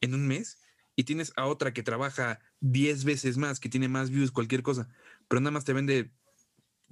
en 0.00 0.14
un 0.14 0.26
mes 0.26 0.58
y 0.96 1.04
tienes 1.04 1.32
a 1.36 1.46
otra 1.46 1.72
que 1.72 1.82
trabaja 1.82 2.40
10 2.60 3.04
veces 3.04 3.36
más, 3.36 3.60
que 3.60 3.68
tiene 3.68 3.88
más 3.88 4.10
views, 4.10 4.32
cualquier 4.32 4.62
cosa, 4.62 4.88
pero 5.28 5.40
nada 5.40 5.52
más 5.52 5.64
te 5.64 5.72
vende, 5.72 6.10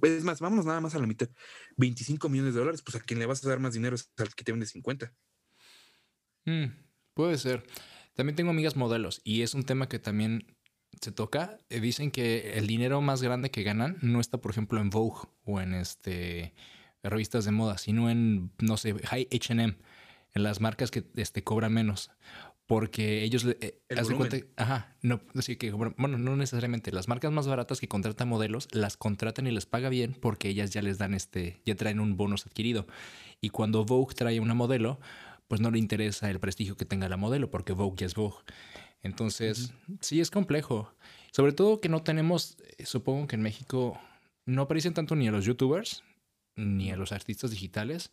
es 0.03 0.23
más, 0.23 0.39
vámonos 0.39 0.65
nada 0.65 0.81
más 0.81 0.95
a 0.95 0.99
la 0.99 1.07
mitad, 1.07 1.29
25 1.77 2.29
millones 2.29 2.53
de 2.53 2.59
dólares, 2.59 2.81
pues 2.81 2.95
a 2.95 2.99
quien 2.99 3.19
le 3.19 3.25
vas 3.25 3.43
a 3.45 3.49
dar 3.49 3.59
más 3.59 3.73
dinero 3.73 3.95
es 3.95 4.11
al 4.17 4.33
que 4.35 4.43
te 4.43 4.51
vende 4.51 4.65
50. 4.65 5.13
Mm, 6.45 6.65
puede 7.13 7.37
ser. 7.37 7.63
También 8.15 8.35
tengo 8.35 8.51
amigas 8.51 8.75
modelos 8.75 9.21
y 9.23 9.41
es 9.41 9.53
un 9.53 9.63
tema 9.63 9.87
que 9.87 9.99
también 9.99 10.57
se 11.01 11.11
toca. 11.11 11.57
Eh, 11.69 11.79
Dicen 11.79 12.11
que 12.11 12.53
el 12.53 12.67
dinero 12.67 13.01
más 13.01 13.21
grande 13.21 13.51
que 13.51 13.63
ganan 13.63 13.97
no 14.01 14.19
está, 14.19 14.39
por 14.39 14.51
ejemplo, 14.51 14.79
en 14.79 14.89
Vogue 14.89 15.27
o 15.45 15.61
en 15.61 15.73
este 15.73 16.53
revistas 17.03 17.45
de 17.45 17.51
moda, 17.51 17.77
sino 17.77 18.09
en, 18.09 18.51
no 18.59 18.77
sé, 18.77 18.95
H&M, 19.09 19.77
en 20.33 20.43
las 20.43 20.61
marcas 20.61 20.89
que 20.89 21.03
este, 21.15 21.43
cobran 21.43 21.73
menos. 21.73 22.11
Porque 22.65 23.23
ellos, 23.23 23.45
eh, 23.45 23.81
de 23.89 24.15
cuenta- 24.17 24.37
ajá, 24.55 24.95
no, 25.01 25.21
sí 25.41 25.57
que, 25.57 25.71
bueno, 25.71 25.93
no 25.97 26.35
necesariamente. 26.37 26.91
Las 26.93 27.09
marcas 27.09 27.31
más 27.31 27.45
baratas 27.45 27.81
que 27.81 27.89
contratan 27.89 28.29
modelos, 28.29 28.69
las 28.71 28.95
contratan 28.95 29.47
y 29.47 29.51
les 29.51 29.65
paga 29.65 29.89
bien 29.89 30.13
porque 30.19 30.47
ellas 30.47 30.71
ya 30.71 30.81
les 30.81 30.97
dan 30.97 31.13
este, 31.13 31.61
ya 31.65 31.75
traen 31.75 31.99
un 31.99 32.15
bonus 32.15 32.45
adquirido. 32.47 32.87
Y 33.41 33.49
cuando 33.49 33.83
Vogue 33.83 34.15
trae 34.15 34.39
una 34.39 34.53
modelo, 34.53 34.99
pues 35.49 35.59
no 35.59 35.71
le 35.71 35.77
interesa 35.77 36.29
el 36.31 36.39
prestigio 36.39 36.77
que 36.77 36.85
tenga 36.85 37.09
la 37.09 37.17
modelo, 37.17 37.51
porque 37.51 37.73
Vogue 37.73 37.97
ya 37.99 38.05
es 38.05 38.15
Vogue. 38.15 38.37
Entonces, 39.01 39.73
sí 39.99 40.21
es 40.21 40.31
complejo. 40.31 40.95
Sobre 41.33 41.51
todo 41.51 41.81
que 41.81 41.89
no 41.89 42.01
tenemos, 42.03 42.57
eh, 42.77 42.85
supongo 42.85 43.27
que 43.27 43.35
en 43.35 43.41
México 43.41 43.99
no 44.47 44.61
aparecen 44.63 44.93
tanto 44.93 45.15
ni 45.17 45.27
a 45.27 45.31
los 45.31 45.43
youtubers, 45.43 46.01
ni 46.55 46.91
a 46.91 46.95
los 46.95 47.11
artistas 47.11 47.51
digitales, 47.51 48.11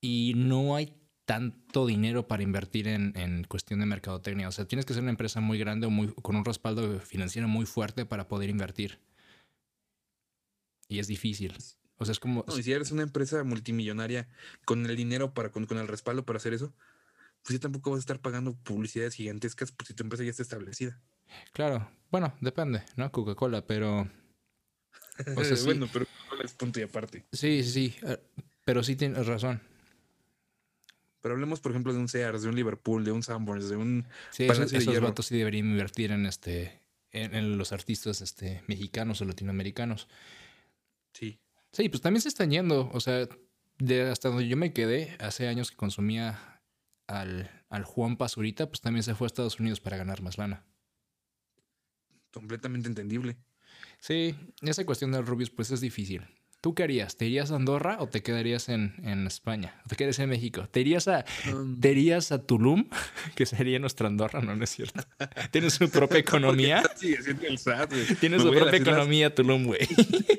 y 0.00 0.32
no 0.36 0.74
hay 0.74 0.92
tanto 1.28 1.84
dinero 1.84 2.26
para 2.26 2.42
invertir 2.42 2.88
en, 2.88 3.12
en 3.14 3.44
cuestión 3.44 3.80
de 3.80 3.86
mercadotecnia. 3.86 4.48
O 4.48 4.50
sea, 4.50 4.64
tienes 4.64 4.86
que 4.86 4.94
ser 4.94 5.02
una 5.02 5.10
empresa 5.10 5.40
muy 5.40 5.58
grande 5.58 5.86
o 5.86 5.90
muy, 5.90 6.08
con 6.22 6.36
un 6.36 6.44
respaldo 6.46 7.00
financiero 7.00 7.46
muy 7.46 7.66
fuerte 7.66 8.06
para 8.06 8.28
poder 8.28 8.48
invertir. 8.48 8.98
Y 10.88 11.00
es 11.00 11.06
difícil. 11.06 11.54
O 11.98 12.06
sea, 12.06 12.12
es 12.12 12.18
como... 12.18 12.46
No, 12.48 12.58
y 12.58 12.62
si 12.62 12.72
eres 12.72 12.92
una 12.92 13.02
empresa 13.02 13.44
multimillonaria 13.44 14.26
con 14.64 14.86
el 14.86 14.96
dinero 14.96 15.34
para, 15.34 15.50
con, 15.50 15.66
con 15.66 15.76
el 15.76 15.86
respaldo 15.86 16.24
para 16.24 16.38
hacer 16.38 16.54
eso, 16.54 16.72
pues 17.42 17.58
ya 17.58 17.60
tampoco 17.60 17.90
vas 17.90 17.98
a 17.98 18.00
estar 18.00 18.20
pagando 18.20 18.56
publicidades 18.56 19.12
gigantescas 19.12 19.70
pues, 19.70 19.88
si 19.88 19.94
tu 19.94 20.04
empresa 20.04 20.24
ya 20.24 20.30
está 20.30 20.42
establecida. 20.42 20.98
Claro, 21.52 21.90
bueno, 22.10 22.32
depende, 22.40 22.84
¿no? 22.96 23.12
Coca-Cola, 23.12 23.66
pero... 23.66 24.08
O 25.36 25.44
sea, 25.44 25.56
sí. 25.58 25.66
bueno, 25.66 25.90
pero 25.92 26.06
es 26.42 26.54
punto 26.54 26.80
y 26.80 26.84
aparte. 26.84 27.26
Sí, 27.32 27.62
sí, 27.64 27.70
sí. 27.70 27.96
eh, 28.06 28.18
Pero 28.64 28.82
sí 28.82 28.96
tienes 28.96 29.26
razón. 29.26 29.60
Pero 31.20 31.34
hablemos, 31.34 31.60
por 31.60 31.72
ejemplo, 31.72 31.92
de 31.92 31.98
un 31.98 32.08
Sears, 32.08 32.42
de 32.42 32.48
un 32.48 32.54
Liverpool, 32.54 33.04
de 33.04 33.12
un 33.12 33.22
Sanborns, 33.22 33.68
de 33.68 33.76
un 33.76 34.06
Sí, 34.30 34.44
esos, 34.44 34.70
de 34.70 34.78
esos 34.78 35.00
vatos 35.00 35.26
sí 35.26 35.36
deberían 35.36 35.70
invertir 35.70 36.12
en 36.12 36.26
este 36.26 36.80
en, 37.12 37.34
en 37.34 37.58
los 37.58 37.72
artistas 37.72 38.20
este, 38.20 38.62
mexicanos 38.66 39.20
o 39.20 39.24
latinoamericanos. 39.24 40.08
Sí. 41.12 41.40
Sí, 41.72 41.88
pues 41.88 42.00
también 42.00 42.22
se 42.22 42.28
están 42.28 42.50
yendo. 42.50 42.90
O 42.92 43.00
sea, 43.00 43.28
de 43.78 44.02
hasta 44.02 44.28
donde 44.28 44.48
yo 44.48 44.56
me 44.56 44.72
quedé, 44.72 45.16
hace 45.20 45.48
años 45.48 45.70
que 45.70 45.76
consumía 45.76 46.62
al, 47.06 47.50
al 47.68 47.84
Juan 47.84 48.16
Pazurita, 48.16 48.68
pues 48.68 48.80
también 48.80 49.02
se 49.02 49.14
fue 49.14 49.26
a 49.26 49.28
Estados 49.28 49.60
Unidos 49.60 49.80
para 49.80 49.96
ganar 49.96 50.22
más 50.22 50.38
lana. 50.38 50.64
Completamente 52.32 52.88
entendible. 52.88 53.36
Sí, 54.00 54.36
esa 54.62 54.84
cuestión 54.84 55.12
del 55.12 55.26
Rubius, 55.26 55.50
pues 55.50 55.70
es 55.70 55.80
difícil. 55.80 56.22
¿Tú 56.60 56.74
qué 56.74 56.82
harías? 56.82 57.16
¿Te 57.16 57.24
irías 57.26 57.52
a 57.52 57.56
Andorra 57.56 57.98
o 58.00 58.08
te 58.08 58.20
quedarías 58.20 58.68
en, 58.68 58.94
en 59.04 59.28
España? 59.28 59.80
¿O 59.84 59.88
te 59.88 59.94
quedarías 59.94 60.18
en 60.18 60.28
México? 60.28 60.68
¿Te 60.68 60.80
irías 60.80 61.06
a, 61.06 61.24
Um, 61.52 61.78
¿Te 61.80 61.92
irías 61.92 62.32
a 62.32 62.42
Tulum? 62.44 62.88
Que 63.36 63.46
sería 63.46 63.78
nuestra 63.78 64.08
Andorra, 64.08 64.40
no, 64.40 64.56
no 64.56 64.64
es 64.64 64.70
cierto. 64.70 65.00
Tienes 65.52 65.74
su 65.74 65.88
propia 65.88 66.18
economía. 66.18 66.82
Sigue 66.96 67.22
siendo 67.22 67.46
el 67.46 67.58
SAT, 67.58 67.90
güey. 67.92 68.06
Tienes 68.16 68.42
Me 68.44 68.50
su 68.50 68.50
propia 68.58 68.76
islas- 68.76 68.80
economía 68.88 69.32
Tulum, 69.34 69.66
güey. 69.66 69.78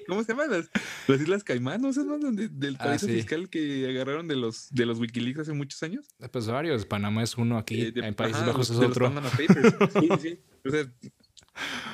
¿Cómo 0.10 0.24
se 0.24 0.34
llaman? 0.34 0.52
Las, 0.52 0.70
las 1.08 1.22
Islas 1.22 1.44
Caimán, 1.46 1.82
¿no? 1.82 1.90
¿Esas 1.90 2.06
no? 2.06 2.20
Donde- 2.20 2.50
del 2.50 2.76
Ah, 2.80 2.98
sí. 3.00 3.08
fiscal 3.08 3.50
que 3.50 3.88
agarraron 3.90 4.28
de 4.28 4.36
los, 4.36 4.68
de 4.72 4.86
los 4.86 5.00
Wikileaks 5.00 5.40
hace 5.40 5.54
muchos 5.54 5.82
años. 5.84 6.06
Pues 6.32 6.48
varios. 6.48 6.86
Panamá 6.86 7.24
es 7.24 7.38
uno 7.38 7.58
aquí. 7.58 7.82
Eh, 7.82 7.92
de- 7.94 8.06
en 8.06 8.14
Países 8.14 8.42
ajá, 8.42 8.48
Bajos 8.52 8.70
los- 8.70 8.78
es 8.78 8.82
los 8.84 8.92
otro. 8.92 9.08
Panama 9.08 9.30
Papers. 9.30 9.74
Sí, 9.94 10.00
sí, 10.02 10.18
sí. 10.22 10.40
O 10.68 10.70
sea, 10.70 10.84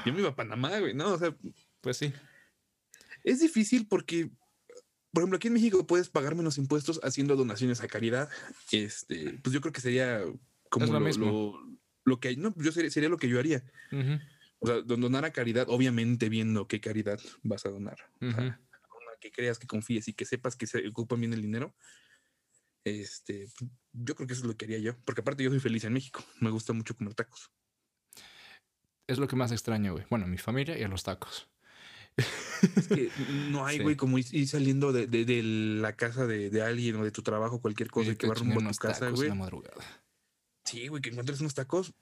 yo 0.06 0.14
me 0.14 0.20
iba 0.20 0.30
a 0.30 0.36
Panamá, 0.36 0.80
güey. 0.80 0.96
No, 0.96 1.10
o 1.14 1.18
sea, 1.20 1.36
Pues 1.82 1.98
sí. 1.98 2.12
Es 3.26 3.40
difícil 3.42 3.88
porque, 3.88 4.30
por 5.12 5.22
ejemplo, 5.24 5.38
aquí 5.38 5.48
en 5.48 5.54
México 5.56 5.86
puedes 5.86 6.10
pagar 6.10 6.36
menos 6.36 6.58
impuestos 6.58 7.00
haciendo 7.04 7.36
donaciones 7.36 7.82
a 7.82 7.88
caridad. 7.88 8.30
Este, 8.72 9.38
pues 9.44 9.54
yo 9.54 9.60
creo 9.62 9.74
que 9.74 9.82
sería 9.82 10.22
como 10.70 10.86
lo 10.94 11.00
lo, 11.26 11.78
lo- 12.06 12.20
que 12.20 12.36
no, 12.38 12.54
yo 12.58 12.72
sería, 12.72 12.90
sería 12.92 13.10
lo 13.10 13.18
que 13.18 13.28
yo 13.30 13.40
haría. 13.40 13.64
O 14.60 14.68
sea, 14.68 14.82
don- 14.82 15.02
donar 15.02 15.26
a 15.26 15.32
caridad, 15.34 15.68
obviamente 15.70 16.30
viendo 16.30 16.68
qué 16.68 16.80
caridad 16.80 17.20
vas 17.44 17.66
a 17.66 17.70
donar. 17.70 17.98
Una 18.32 19.12
que 19.20 19.32
creas, 19.32 19.60
que 19.60 19.68
confíes 19.68 20.08
y 20.08 20.14
que 20.14 20.26
sepas 20.26 20.56
que 20.56 20.68
se 20.68 20.88
ocupan 20.88 21.20
bien 21.20 21.34
el 21.34 21.42
dinero. 21.42 21.76
Este, 22.84 23.48
yo 23.94 24.14
creo 24.16 24.28
que 24.28 24.34
eso 24.34 24.44
es 24.44 24.48
lo 24.48 24.56
que 24.56 24.66
haría 24.66 24.80
yo. 24.80 24.96
Porque 25.06 25.22
aparte 25.22 25.44
yo 25.44 25.50
soy 25.50 25.60
feliz 25.60 25.84
en 25.86 25.94
México. 25.94 26.24
Me 26.40 26.52
gusta 26.52 26.74
mucho 26.74 26.96
comer 26.96 27.16
tacos. 27.16 27.50
Es 29.08 29.18
lo 29.18 29.28
que 29.28 29.36
más 29.36 29.52
extraño, 29.52 29.94
güey. 29.94 30.06
Bueno, 30.10 30.28
mi 30.28 30.38
familia 30.38 30.78
y 30.78 30.84
a 30.84 30.88
los 30.88 31.04
tacos. 31.04 31.48
Es 32.18 32.88
que 32.88 33.10
no 33.52 33.66
hay, 33.66 33.78
Sí. 33.78 33.84
güey, 33.84 33.96
como 33.96 34.18
ir, 34.18 34.48
saliendo 34.48 34.92
de, 34.94 35.08
de- 35.08 35.26
de 35.26 35.44
la 35.44 35.94
casa 35.96 36.26
de, 36.26 36.50
de 36.50 36.62
alguien 36.62 36.96
o 36.98 37.04
de 37.04 37.12
tu 37.12 37.22
trabajo, 37.22 37.60
cualquier 37.62 37.90
cosa, 37.90 38.12
y 38.12 38.16
que 38.16 38.28
va 38.28 38.34
rumbo 38.36 38.60
a 38.62 38.72
tu 38.72 38.78
casa, 38.78 39.10
güey. 39.10 39.30
Sí, 40.64 40.88
güey, 40.88 41.02
que 41.02 41.10
encuentres 41.10 41.40
unos 41.42 41.54
tacos. 41.54 41.94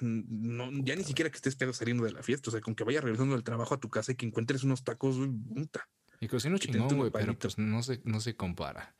No, 0.00 0.70
ya 0.84 0.96
ni 0.96 1.04
siquiera 1.04 1.30
que 1.30 1.36
estés 1.36 1.56
pedo 1.56 1.72
saliendo 1.72 2.04
de 2.04 2.12
la 2.12 2.22
fiesta. 2.22 2.50
O 2.50 2.52
sea, 2.52 2.60
con 2.60 2.74
que 2.74 2.84
vayas 2.84 3.02
regresando 3.02 3.34
del 3.34 3.44
trabajo 3.44 3.74
a 3.74 3.80
tu 3.80 3.88
casa 3.88 4.12
y 4.12 4.16
que 4.16 4.26
encuentres 4.26 4.64
unos 4.64 4.84
tacos, 4.84 5.16
güey, 5.16 5.30
puta. 5.30 5.88
Y 6.20 6.28
cocino 6.28 6.58
chingón, 6.58 6.94
güey, 6.96 7.10
pero 7.10 7.36
pues 7.38 7.56
no 7.58 7.82
se, 7.82 8.00
no 8.04 8.20
se 8.20 8.36
compara. 8.36 8.94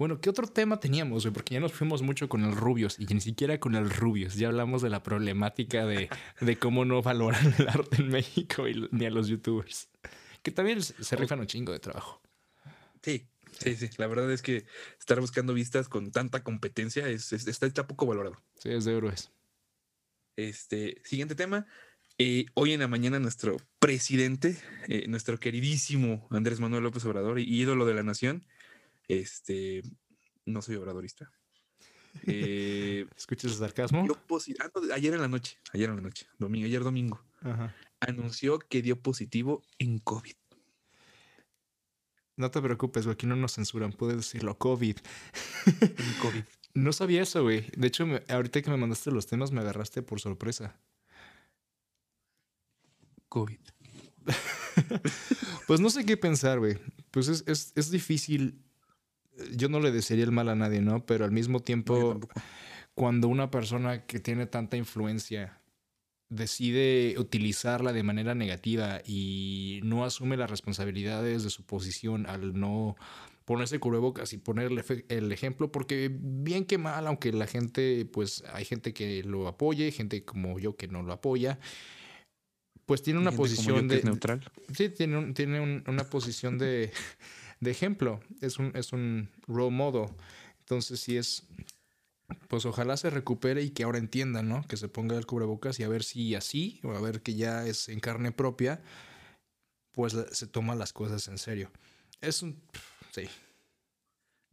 Bueno, 0.00 0.18
¿qué 0.18 0.30
otro 0.30 0.46
tema 0.46 0.80
teníamos? 0.80 1.26
Porque 1.26 1.52
ya 1.52 1.60
nos 1.60 1.74
fuimos 1.74 2.00
mucho 2.00 2.26
con 2.26 2.42
el 2.42 2.56
Rubios 2.56 2.98
y 2.98 3.04
ni 3.04 3.20
siquiera 3.20 3.60
con 3.60 3.74
el 3.74 3.90
Rubios. 3.90 4.34
Ya 4.34 4.48
hablamos 4.48 4.80
de 4.80 4.88
la 4.88 5.02
problemática 5.02 5.84
de, 5.84 6.08
de 6.40 6.58
cómo 6.58 6.86
no 6.86 7.02
valoran 7.02 7.54
el 7.58 7.68
arte 7.68 7.96
en 7.98 8.08
México 8.08 8.66
y, 8.66 8.88
ni 8.92 9.04
a 9.04 9.10
los 9.10 9.28
youtubers. 9.28 9.90
Que 10.42 10.52
también 10.52 10.80
se 10.82 11.16
rifan 11.16 11.40
un 11.40 11.46
chingo 11.46 11.72
de 11.72 11.80
trabajo. 11.80 12.22
Sí, 13.02 13.28
sí, 13.52 13.76
sí. 13.76 13.90
La 13.98 14.06
verdad 14.06 14.32
es 14.32 14.40
que 14.40 14.64
estar 14.98 15.20
buscando 15.20 15.52
vistas 15.52 15.90
con 15.90 16.10
tanta 16.12 16.42
competencia 16.42 17.06
es, 17.06 17.34
es- 17.34 17.46
está, 17.46 17.66
está 17.66 17.86
poco 17.86 18.06
valorado. 18.06 18.42
Sí, 18.54 18.70
es 18.70 18.86
de 18.86 18.96
héroes. 18.96 19.30
Este, 20.34 21.02
siguiente 21.04 21.34
tema. 21.34 21.66
Eh, 22.16 22.46
hoy 22.54 22.72
en 22.72 22.80
la 22.80 22.88
mañana 22.88 23.18
nuestro 23.18 23.58
presidente, 23.78 24.56
eh, 24.88 25.06
nuestro 25.08 25.38
queridísimo 25.38 26.26
Andrés 26.30 26.58
Manuel 26.58 26.84
López 26.84 27.04
Obrador, 27.04 27.38
y 27.38 27.44
ídolo 27.44 27.84
de 27.84 27.92
la 27.92 28.02
nación, 28.02 28.46
este, 29.18 29.82
no 30.46 30.62
soy 30.62 30.76
obradorista. 30.76 31.30
Eh, 32.26 33.06
¿Escuchas 33.16 33.52
el 33.52 33.58
sarcasmo? 33.58 34.00
ah, 34.08 34.70
no, 34.74 34.94
ayer 34.94 35.14
en 35.14 35.20
la 35.20 35.28
noche, 35.28 35.58
ayer 35.72 35.88
en 35.90 35.96
la 35.96 36.02
noche, 36.02 36.26
domingo, 36.38 36.66
ayer 36.66 36.82
domingo, 36.82 37.24
Ajá. 37.42 37.74
anunció 38.00 38.58
que 38.58 38.82
dio 38.82 39.00
positivo 39.00 39.62
en 39.78 39.98
COVID. 39.98 40.34
No 42.36 42.50
te 42.50 42.62
preocupes, 42.62 43.04
güey, 43.04 43.14
aquí 43.14 43.26
no 43.26 43.36
nos 43.36 43.54
censuran, 43.54 43.92
puedes 43.92 44.16
decirlo, 44.16 44.56
COVID. 44.58 44.96
En 45.80 46.14
COVID. 46.22 46.44
No 46.72 46.92
sabía 46.92 47.22
eso, 47.22 47.42
güey. 47.42 47.68
De 47.76 47.88
hecho, 47.88 48.06
me- 48.06 48.22
ahorita 48.28 48.62
que 48.62 48.70
me 48.70 48.76
mandaste 48.76 49.10
los 49.10 49.26
temas, 49.26 49.50
me 49.50 49.60
agarraste 49.60 50.02
por 50.02 50.20
sorpresa. 50.20 50.80
COVID. 53.28 53.58
Pues 55.66 55.80
no 55.80 55.90
sé 55.90 56.04
qué 56.06 56.16
pensar, 56.16 56.58
güey. 56.60 56.78
Pues 57.10 57.28
es, 57.28 57.42
es, 57.46 57.72
es 57.76 57.90
difícil. 57.90 58.62
Yo 59.54 59.68
no 59.68 59.80
le 59.80 59.90
desearía 59.92 60.24
el 60.24 60.32
mal 60.32 60.48
a 60.48 60.54
nadie, 60.54 60.80
¿no? 60.80 61.04
Pero 61.06 61.24
al 61.24 61.32
mismo 61.32 61.60
tiempo, 61.60 62.20
cuando 62.94 63.28
una 63.28 63.50
persona 63.50 64.06
que 64.06 64.20
tiene 64.20 64.46
tanta 64.46 64.76
influencia 64.76 65.60
decide 66.28 67.16
utilizarla 67.18 67.92
de 67.92 68.02
manera 68.04 68.34
negativa 68.34 69.00
y 69.04 69.80
no 69.82 70.04
asume 70.04 70.36
las 70.36 70.48
responsabilidades 70.50 71.42
de 71.42 71.50
su 71.50 71.64
posición 71.64 72.26
al 72.26 72.58
no 72.58 72.96
ponerse 73.44 73.80
cubrebocas 73.80 74.32
y 74.32 74.38
poner 74.38 74.70
el, 75.08 75.32
ejemplo, 75.32 75.72
porque 75.72 76.08
bien 76.20 76.64
que 76.66 76.78
mal, 76.78 77.08
aunque 77.08 77.32
la 77.32 77.48
gente, 77.48 78.06
pues 78.12 78.44
hay 78.52 78.64
gente 78.64 78.92
que 78.92 79.24
lo 79.24 79.48
apoye, 79.48 79.90
gente 79.90 80.24
como 80.24 80.60
yo 80.60 80.76
que 80.76 80.86
no 80.86 81.02
lo 81.02 81.12
apoya, 81.12 81.58
pues 82.86 83.02
tiene 83.02 83.18
una 83.18 83.32
posición 83.32 83.88
de, 83.88 83.96
es 83.98 84.04
neutral. 84.04 84.48
Sí, 84.72 84.88
tiene, 84.88 85.18
un- 85.18 85.34
tiene 85.34 85.58
un- 85.60 85.82
una 85.88 86.04
posición 86.04 86.58
de, 86.58 86.92
de 87.60 87.70
ejemplo. 87.70 88.20
Es 88.40 88.58
un, 88.58 88.72
es 88.74 88.92
un 88.92 89.30
role 89.46 89.70
model. 89.70 90.08
Entonces, 90.60 91.00
sí 91.00 91.16
es. 91.16 91.44
Pues 92.48 92.64
ojalá 92.64 92.96
se 92.96 93.10
recupere 93.10 93.62
y 93.62 93.70
que 93.70 93.82
ahora 93.82 93.98
entienda, 93.98 94.42
¿no? 94.42 94.64
Que 94.68 94.76
se 94.76 94.88
ponga 94.88 95.16
el 95.18 95.26
cubrebocas 95.26 95.80
y 95.80 95.82
a 95.82 95.88
ver 95.88 96.04
si 96.04 96.34
así, 96.36 96.80
o 96.84 96.92
a 96.92 97.00
ver 97.00 97.22
que 97.22 97.34
ya 97.34 97.66
es 97.66 97.88
en 97.88 97.98
carne 97.98 98.30
propia, 98.30 98.80
pues 99.92 100.16
se 100.30 100.46
toma 100.46 100.76
las 100.76 100.92
cosas 100.92 101.26
en 101.28 101.38
serio. 101.38 101.70
Es 102.20 102.42
un. 102.42 102.62
Sí. 103.10 103.22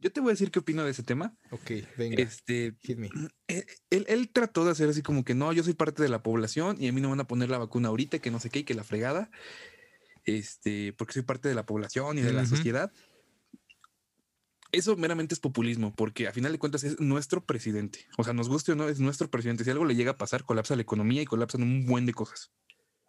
Yo 0.00 0.10
te 0.12 0.20
voy 0.20 0.30
a 0.30 0.32
decir 0.32 0.50
qué 0.50 0.58
opino 0.60 0.84
de 0.84 0.90
ese 0.90 1.02
tema. 1.04 1.36
Ok, 1.50 1.70
venga. 1.96 2.22
Este, 2.22 2.74
Hit 2.82 2.98
me. 2.98 3.10
él, 3.48 3.66
él- 3.90 4.06
él 4.08 4.28
trató 4.28 4.64
de 4.64 4.70
hacer 4.72 4.88
así 4.88 5.02
como 5.02 5.24
que 5.24 5.34
no, 5.34 5.52
yo 5.52 5.62
soy 5.64 5.74
parte 5.74 6.02
de 6.02 6.08
la 6.08 6.22
población 6.22 6.76
y 6.80 6.88
a 6.88 6.92
mí 6.92 7.00
no 7.00 7.10
van 7.10 7.20
a 7.20 7.26
poner 7.28 7.48
la 7.50 7.58
vacuna 7.58 7.88
ahorita, 7.88 8.18
que 8.20 8.30
no 8.30 8.38
sé 8.40 8.50
qué, 8.50 8.60
y 8.60 8.64
que 8.64 8.74
la 8.74 8.84
fregada. 8.84 9.30
Este, 10.28 10.92
porque 10.92 11.14
soy 11.14 11.22
parte 11.22 11.48
de 11.48 11.54
la 11.54 11.64
población 11.64 12.18
y 12.18 12.20
de 12.20 12.34
la 12.34 12.44
sociedad. 12.44 12.92
Eso 14.72 14.94
meramente 14.94 15.32
es 15.32 15.40
populismo, 15.40 15.94
porque 15.96 16.28
a 16.28 16.32
final 16.32 16.52
de 16.52 16.58
cuentas 16.58 16.84
es 16.84 17.00
nuestro 17.00 17.46
presidente. 17.46 18.06
O 18.18 18.24
sea, 18.24 18.34
nos 18.34 18.50
guste 18.50 18.72
o 18.72 18.74
no, 18.74 18.90
es 18.90 19.00
nuestro 19.00 19.30
presidente. 19.30 19.64
Si 19.64 19.70
algo 19.70 19.86
le 19.86 19.94
llega 19.94 20.10
a 20.10 20.18
pasar, 20.18 20.44
colapsa 20.44 20.76
la 20.76 20.82
economía 20.82 21.22
y 21.22 21.24
colapsan 21.24 21.62
un 21.62 21.86
buen 21.86 22.04
de 22.04 22.12
cosas. 22.12 22.50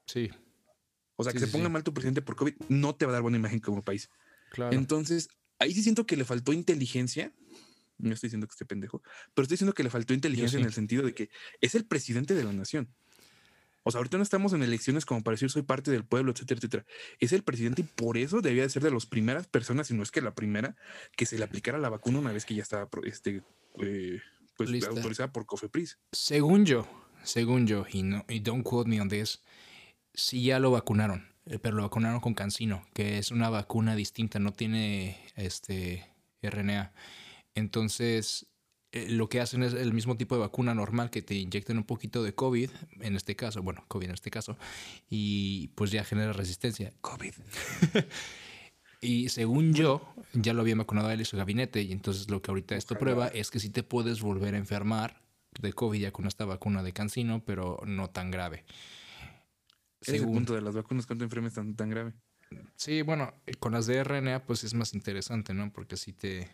Sí, 0.06 0.30
O 1.18 1.24
sea, 1.26 1.34
Sí, 1.34 1.40
que 1.40 1.46
se 1.46 1.52
ponga 1.52 1.66
sí. 1.66 1.72
mal 1.74 1.84
tu 1.84 1.94
presidente 1.94 2.22
por 2.22 2.38
COVID 2.38 2.54
no 2.70 2.96
te 2.96 3.06
va 3.06 3.12
a 3.12 3.14
dar 3.14 3.22
buena 3.22 3.38
imagen 3.38 3.60
como 3.60 3.84
país. 3.84 4.10
claro. 4.52 4.74
Entonces, 4.74 5.28
ahí 5.60 5.74
sí 5.74 5.84
siento 5.84 6.06
que 6.06 6.16
le 6.16 6.24
faltó 6.24 6.54
inteligencia. 6.54 7.34
No 7.98 8.14
estoy 8.14 8.30
diciendo 8.30 8.48
que 8.48 8.54
esté 8.54 8.64
pendejo, 8.66 9.02
pero 9.34 9.44
estoy 9.44 9.56
diciendo 9.56 9.74
que 9.74 9.84
le 9.84 9.90
faltó 9.90 10.14
inteligencia 10.14 10.58
sí. 10.58 10.62
en 10.62 10.68
el 10.68 10.74
sentido 10.74 11.04
de 11.04 11.14
que 11.14 11.30
es 11.60 11.76
el 11.76 11.86
presidente 11.86 12.34
de 12.34 12.46
la 12.46 12.54
nación. 12.54 12.88
O 13.84 13.92
sea, 13.92 14.00
ahorita 14.00 14.18
no 14.18 14.24
estamos 14.24 14.54
en 14.54 14.63
elecciones 14.63 15.06
como 15.06 15.24
para 15.24 15.34
decir 15.34 15.50
soy 15.50 15.62
parte 15.62 15.92
del 15.92 16.04
pueblo, 16.04 16.32
etcétera, 16.32 16.58
etcétera. 16.58 16.86
Es 17.20 17.32
el 17.34 17.44
presidente 17.44 17.82
y 17.82 17.86
por 17.86 18.18
eso 18.18 18.42
debía 18.42 18.63
de 18.63 18.70
ser 18.70 18.84
de 18.84 18.92
las 18.92 19.06
primeras 19.06 19.48
personas, 19.48 19.88
si 19.88 19.94
no 19.94 20.04
es 20.04 20.12
que 20.12 20.22
la 20.22 20.36
primera, 20.36 20.76
que 21.15 21.26
se 21.26 21.38
le 21.38 21.44
aplicara 21.44 21.78
la 21.78 21.89
vacuna 21.89 22.20
una 22.20 22.32
vez 22.32 22.46
que 22.46 22.56
ya 22.56 22.63
estaba 22.63 22.89
este, 23.04 23.44
eh, 23.80 24.22
pues, 24.58 24.70
Lista. 24.70 24.89
autorizada 24.89 25.32
por 25.32 25.46
Cofepris. 25.46 25.98
Según 26.12 26.65
yo, 26.65 26.88
según 27.24 27.68
yo, 27.68 27.86
y, 27.92 28.04
no, 28.04 28.26
y 28.28 28.39
don't 28.39 28.63
quote 28.63 28.89
me 28.89 29.00
on 29.02 29.10
this, 29.10 29.42
sí 30.13 30.44
ya 30.44 30.60
lo 30.60 30.72
vacunaron, 30.72 31.34
eh, 31.46 31.60
pero 31.60 31.78
lo 31.78 31.84
vacunaron 31.84 32.20
con 32.20 32.34
Cancino, 32.34 32.86
que 32.94 33.18
es 33.18 33.32
una 33.32 33.50
vacuna 33.50 33.96
distinta, 33.96 34.39
no 34.39 34.52
tiene 34.52 35.26
este 35.36 36.13
RNA. 36.42 36.94
Entonces, 37.56 38.48
eh, 38.91 39.08
lo 39.10 39.30
que 39.30 39.39
hacen 39.39 39.63
es 39.63 39.73
el 39.73 39.93
mismo 39.93 40.17
tipo 40.17 40.36
de 40.36 40.41
vacuna 40.41 40.73
normal 40.73 41.10
que 41.10 41.21
te 41.21 41.36
inyectan 41.36 41.78
un 41.78 41.84
poquito 41.84 42.23
de 42.23 42.34
COVID, 42.34 42.69
en 43.02 43.15
este 43.15 43.36
caso, 43.36 43.62
bueno, 43.62 43.86
COVID 43.88 44.08
en 44.08 44.13
este 44.13 44.32
caso, 44.32 44.58
y 45.10 45.67
pues 45.75 45.91
ya 45.91 46.04
genera 46.04 46.34
resistencia. 46.34 46.93
COVID. 47.02 47.34
Y 49.02 49.30
según 49.30 49.73
yo, 49.73 50.13
ya 50.34 50.52
lo 50.54 50.60
había 50.62 50.75
vacunado 50.75 51.08
a 51.08 51.13
él 51.13 51.21
y 51.21 51.25
su 51.25 51.38
gabinete. 51.38 51.82
Y 51.82 51.93
entonces 51.93 52.30
lo 52.30 52.41
que 52.41 52.52
ahorita 52.52 52.75
esto 52.75 52.95
prueba 52.97 53.28
es 53.30 53.49
que 53.49 53.60
sí 53.60 53.69
te 53.69 53.82
puedes 53.82 54.21
volver 54.21 54.56
a 54.56 54.58
enfermar 54.58 55.21
de 55.58 55.71
COVID 55.71 56.02
ya 56.02 56.12
con 56.12 56.28
esta 56.28 56.43
vacuna 56.43 56.84
de 56.84 56.91
Cancino, 56.91 57.41
pero 57.45 57.80
no 57.86 58.10
tan 58.10 58.30
grave. 58.30 58.65
Es 60.02 60.10
el 60.10 60.19
Según- 60.19 60.34
punto 60.34 60.54
de 60.54 60.62
las 60.62 60.75
vacunas, 60.75 61.06
¿cuánto 61.08 61.23
enfermes 61.23 61.54
tan, 61.54 61.75
tan 61.75 61.89
grave? 61.89 62.13
Sí, 62.75 63.02
bueno, 63.02 63.34
con 63.60 63.71
las 63.73 63.86
de 63.86 64.04
RNA 64.04 64.45
pues 64.45 64.65
es 64.65 64.73
más 64.73 64.93
interesante, 64.93 65.54
¿no? 65.54 65.71
Porque 65.71 65.95
sí 65.95 66.12
te, 66.12 66.49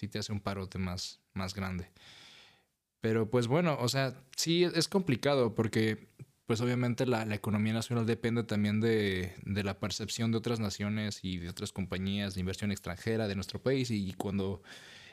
sí 0.00 0.08
te 0.08 0.18
hace 0.18 0.32
un 0.32 0.40
parote 0.40 0.78
más, 0.78 1.20
más 1.34 1.54
grande. 1.54 1.90
Pero 3.00 3.30
pues 3.30 3.46
bueno, 3.46 3.76
o 3.80 3.88
sea, 3.88 4.14
sí 4.36 4.64
es 4.64 4.74
es 4.74 4.88
complicado 4.88 5.54
porque 5.54 6.08
pues 6.46 6.60
obviamente 6.60 7.06
la, 7.06 7.24
la 7.24 7.34
economía 7.34 7.72
nacional 7.72 8.06
depende 8.06 8.42
también 8.42 8.80
de, 8.80 9.34
de 9.44 9.62
la 9.62 9.78
percepción 9.78 10.32
de 10.32 10.38
otras 10.38 10.58
naciones 10.58 11.20
y 11.22 11.38
de 11.38 11.48
otras 11.48 11.72
compañías 11.72 12.34
de 12.34 12.40
inversión 12.40 12.72
extranjera 12.72 13.28
de 13.28 13.36
nuestro 13.36 13.62
país 13.62 13.90
y 13.90 14.14
cuando 14.14 14.62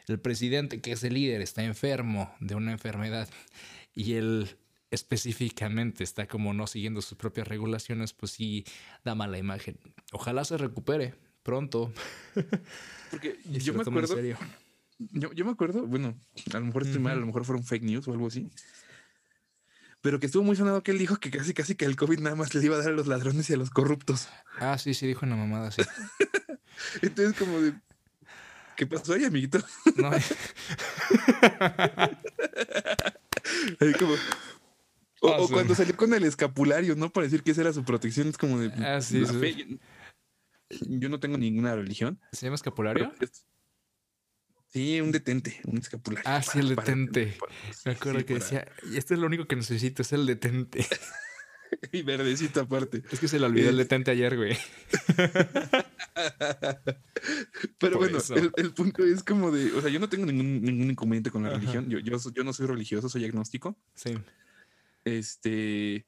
el 0.07 0.19
presidente, 0.19 0.81
que 0.81 0.93
es 0.93 1.03
el 1.03 1.13
líder, 1.13 1.41
está 1.41 1.63
enfermo 1.63 2.33
de 2.39 2.55
una 2.55 2.71
enfermedad 2.71 3.29
y 3.93 4.13
él 4.13 4.57
específicamente 4.89 6.03
está 6.03 6.27
como 6.27 6.53
no 6.53 6.65
siguiendo 6.65 7.01
sus 7.01 7.17
propias 7.17 7.47
regulaciones, 7.47 8.13
pues 8.13 8.31
sí 8.31 8.63
da 9.03 9.15
mala 9.15 9.37
imagen. 9.37 9.77
Ojalá 10.13 10.45
se 10.45 10.57
recupere 10.57 11.13
pronto. 11.43 11.93
Porque 13.11 13.37
yo 13.51 13.73
me 13.73 13.83
en 13.83 13.87
acuerdo, 13.89 14.15
serio. 14.15 14.37
Yo, 14.99 15.31
yo 15.33 15.45
me 15.45 15.51
acuerdo, 15.51 15.85
bueno, 15.85 16.15
a 16.53 16.59
lo 16.59 16.65
mejor 16.65 16.83
estoy 16.83 16.99
mal, 16.99 17.13
a 17.17 17.19
lo 17.19 17.25
mejor 17.27 17.45
fueron 17.45 17.63
fake 17.63 17.83
news 17.83 18.07
o 18.07 18.11
algo 18.11 18.27
así. 18.27 18.49
Pero 20.01 20.19
que 20.19 20.25
estuvo 20.27 20.43
muy 20.43 20.55
sonado 20.55 20.83
que 20.83 20.91
él 20.91 20.97
dijo 20.97 21.17
que 21.17 21.29
casi 21.31 21.53
casi 21.53 21.75
que 21.75 21.85
el 21.85 21.95
COVID 21.95 22.19
nada 22.19 22.35
más 22.35 22.53
le 22.55 22.63
iba 22.63 22.75
a 22.75 22.79
dar 22.79 22.89
a 22.89 22.91
los 22.93 23.07
ladrones 23.07 23.49
y 23.49 23.53
a 23.53 23.57
los 23.57 23.69
corruptos. 23.69 24.27
Ah, 24.59 24.77
sí, 24.77 24.93
sí, 24.93 25.05
dijo 25.07 25.25
una 25.25 25.35
mamada 25.35 25.67
así. 25.69 25.81
Entonces, 27.01 27.35
como 27.37 27.59
de. 27.61 27.73
¿Qué 28.75 28.85
pasó 28.85 29.13
ahí, 29.13 29.25
amiguito? 29.25 29.59
No, 29.95 30.11
Ahí 33.79 33.93
como. 33.93 34.13
O, 35.21 35.29
Ah, 35.29 35.37
o 35.39 35.47
sí. 35.47 35.53
cuando 35.53 35.73
salió 35.73 35.95
con 35.97 36.13
el 36.13 36.23
escapulario, 36.23 36.95
¿no? 36.95 37.09
Para 37.11 37.25
decir 37.25 37.41
que 37.43 37.51
esa 37.51 37.61
era 37.61 37.73
su 37.73 37.83
protección, 37.83 38.27
es 38.27 38.37
como 38.37 38.59
de. 38.59 38.71
Ah, 38.85 39.01
sí, 39.01 39.25
sí. 39.25 39.33
fe, 39.33 39.79
yo, 40.89 41.09
no 41.09 41.19
tengo 41.19 41.37
ninguna 41.39 41.75
religión. 41.75 42.19
¿Se 42.31 42.45
llama 42.45 42.55
escapulario? 42.55 43.11
es- 43.19 43.45
Sí, 44.77 45.01
un 45.01 45.11
detente, 45.11 45.59
un 45.65 45.79
escapulario. 45.79 46.23
Ah, 46.29 46.43
sí, 46.43 46.59
el 46.59 46.75
para- 46.75 46.85
detente. 46.87 47.35
Me 47.85 47.93
acuerdo 47.93 48.19
sí, 48.19 48.25
que 48.25 48.33
decía, 48.35 48.67
y 48.91 48.97
esto 48.97 49.15
es 49.15 49.19
lo 49.19 49.25
único 49.25 49.45
que 49.47 49.55
necesito, 49.55 50.03
es 50.03 50.13
el 50.13 50.25
detente. 50.27 50.85
Y 51.91 52.01
verdecito 52.01 52.61
aparte. 52.61 53.03
Es 53.11 53.19
que 53.19 53.27
se 53.27 53.39
le 53.39 53.45
olvidó 53.45 53.69
el 53.69 53.75
Es- 53.79 53.85
detente 53.89 54.09
ayer, 54.11 54.37
güey. 54.37 54.57
Pero 57.77 57.99
Por 57.99 58.09
bueno, 58.09 58.19
el, 58.35 58.51
el 58.55 58.73
punto 58.73 59.03
es 59.03 59.21
como 59.23 59.51
de, 59.51 59.73
o 59.73 59.81
sea, 59.81 59.89
yo 59.89 59.99
no 59.99 60.07
tengo 60.07 60.25
ningún, 60.25 60.61
ningún 60.61 60.91
inconveniente 60.91 61.29
con 61.29 61.43
la 61.43 61.49
Ajá. 61.49 61.57
religión. 61.57 61.89
Yo, 61.89 61.99
yo, 61.99 62.17
yo 62.33 62.43
no 62.45 62.53
soy 62.53 62.67
religioso, 62.67 63.09
soy 63.09 63.25
agnóstico. 63.25 63.77
Sí. 63.95 64.17
Este, 65.03 66.05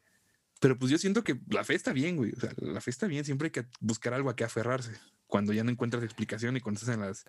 Pero 0.61 0.77
pues 0.79 0.91
yo 0.91 0.97
siento 0.97 1.23
que 1.25 1.39
la 1.49 1.63
fe 1.65 1.75
está 1.75 1.91
bien, 1.91 2.15
güey. 2.15 2.31
O 2.35 2.39
sea, 2.39 2.51
la 2.57 2.79
fe 2.81 2.91
está 2.91 3.07
bien. 3.07 3.25
Siempre 3.25 3.47
hay 3.47 3.51
que 3.51 3.65
buscar 3.81 4.13
algo 4.13 4.29
a 4.29 4.35
que 4.37 4.43
aferrarse. 4.45 4.93
Cuando 5.27 5.51
ya 5.53 5.63
no 5.65 5.71
encuentras 5.71 6.03
explicación 6.03 6.55
y 6.57 6.61
cuando 6.61 6.79
estás 6.79 6.95
en 6.95 7.01
las. 7.01 7.25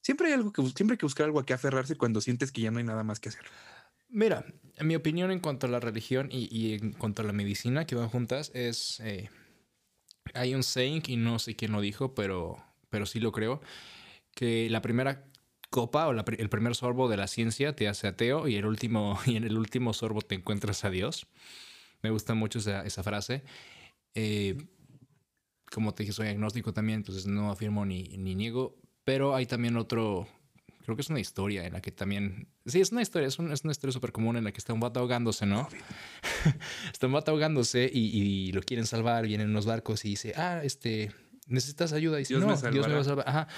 Siempre 0.00 0.28
hay 0.28 0.34
algo 0.34 0.52
que 0.52 0.62
siempre 0.62 0.94
hay 0.94 0.98
que 0.98 1.06
buscar 1.06 1.26
algo 1.26 1.40
a 1.40 1.46
que 1.46 1.52
aferrarse 1.52 1.96
cuando 1.96 2.20
sientes 2.20 2.52
que 2.52 2.62
ya 2.62 2.70
no 2.70 2.78
hay 2.78 2.84
nada 2.84 3.04
más 3.04 3.20
que 3.20 3.28
hacer. 3.28 3.44
Mira, 4.08 4.46
mi 4.80 4.94
opinión 4.94 5.30
en 5.30 5.40
cuanto 5.40 5.66
a 5.66 5.70
la 5.70 5.80
religión 5.80 6.28
y, 6.30 6.74
en 6.74 6.92
cuanto 6.92 7.22
a 7.22 7.24
la 7.24 7.32
medicina 7.32 7.86
que 7.86 7.94
van 7.94 8.08
juntas 8.08 8.50
es. 8.54 9.00
Eh, 9.00 9.28
hay 10.34 10.54
un 10.54 10.62
saying, 10.62 11.02
y 11.06 11.16
no 11.16 11.38
sé 11.38 11.56
quién 11.56 11.72
lo 11.72 11.80
dijo, 11.80 12.14
pero, 12.14 12.62
pero 12.90 13.06
sí 13.06 13.20
lo 13.20 13.32
creo, 13.32 13.60
que 14.34 14.68
la 14.70 14.82
primera 14.82 15.26
copa 15.70 16.08
o 16.08 16.12
el 16.12 16.48
primer 16.48 16.74
sorbo 16.74 17.08
de 17.08 17.16
la 17.16 17.26
ciencia 17.26 17.74
te 17.74 17.88
hace 17.88 18.06
ateo 18.06 18.48
y, 18.48 18.56
el 18.56 18.66
último, 18.66 19.18
y 19.26 19.36
en 19.36 19.44
el 19.44 19.58
último 19.58 19.92
sorbo 19.92 20.22
te 20.22 20.34
encuentras 20.34 20.84
a 20.84 20.90
Dios. 20.90 21.26
Me 22.02 22.10
gusta 22.10 22.34
mucho 22.34 22.60
esa, 22.60 22.84
esa 22.84 23.02
frase. 23.02 23.42
Eh, 24.14 24.56
como 25.70 25.92
te 25.92 26.02
dije, 26.02 26.12
soy 26.12 26.28
agnóstico 26.28 26.72
también, 26.72 26.98
entonces 26.98 27.26
no 27.26 27.50
afirmo 27.50 27.84
ni, 27.84 28.04
ni 28.16 28.34
niego, 28.34 28.76
pero 29.08 29.34
hay 29.34 29.46
también 29.46 29.74
otro, 29.78 30.28
creo 30.84 30.94
que 30.94 31.00
es 31.00 31.08
una 31.08 31.18
historia 31.18 31.64
en 31.64 31.72
la 31.72 31.80
que 31.80 31.90
también, 31.90 32.46
sí, 32.66 32.78
es 32.78 32.92
una 32.92 33.00
historia, 33.00 33.26
es, 33.26 33.38
es 33.38 33.64
una 33.64 33.72
historia 33.72 33.90
súper 33.90 34.12
común 34.12 34.36
en 34.36 34.44
la 34.44 34.52
que 34.52 34.58
está 34.58 34.74
un 34.74 34.80
vato 34.80 35.00
ahogándose, 35.00 35.46
¿no? 35.46 35.66
está 36.92 37.06
un 37.06 37.14
vato 37.14 37.30
ahogándose 37.30 37.90
y, 37.90 38.00
y, 38.00 38.52
lo 38.52 38.60
quieren 38.60 38.84
salvar, 38.84 39.26
vienen 39.26 39.48
unos 39.48 39.64
barcos 39.64 40.04
y 40.04 40.10
dice, 40.10 40.34
ah, 40.36 40.60
este, 40.62 41.10
necesitas 41.46 41.94
ayuda. 41.94 42.18
Y 42.18 42.24
dice, 42.24 42.34
no, 42.34 42.54
Dios 42.54 42.86
me 42.86 42.92
va 42.92 43.00
a 43.00 43.04
salvar. 43.04 43.26
Ajá. 43.26 43.48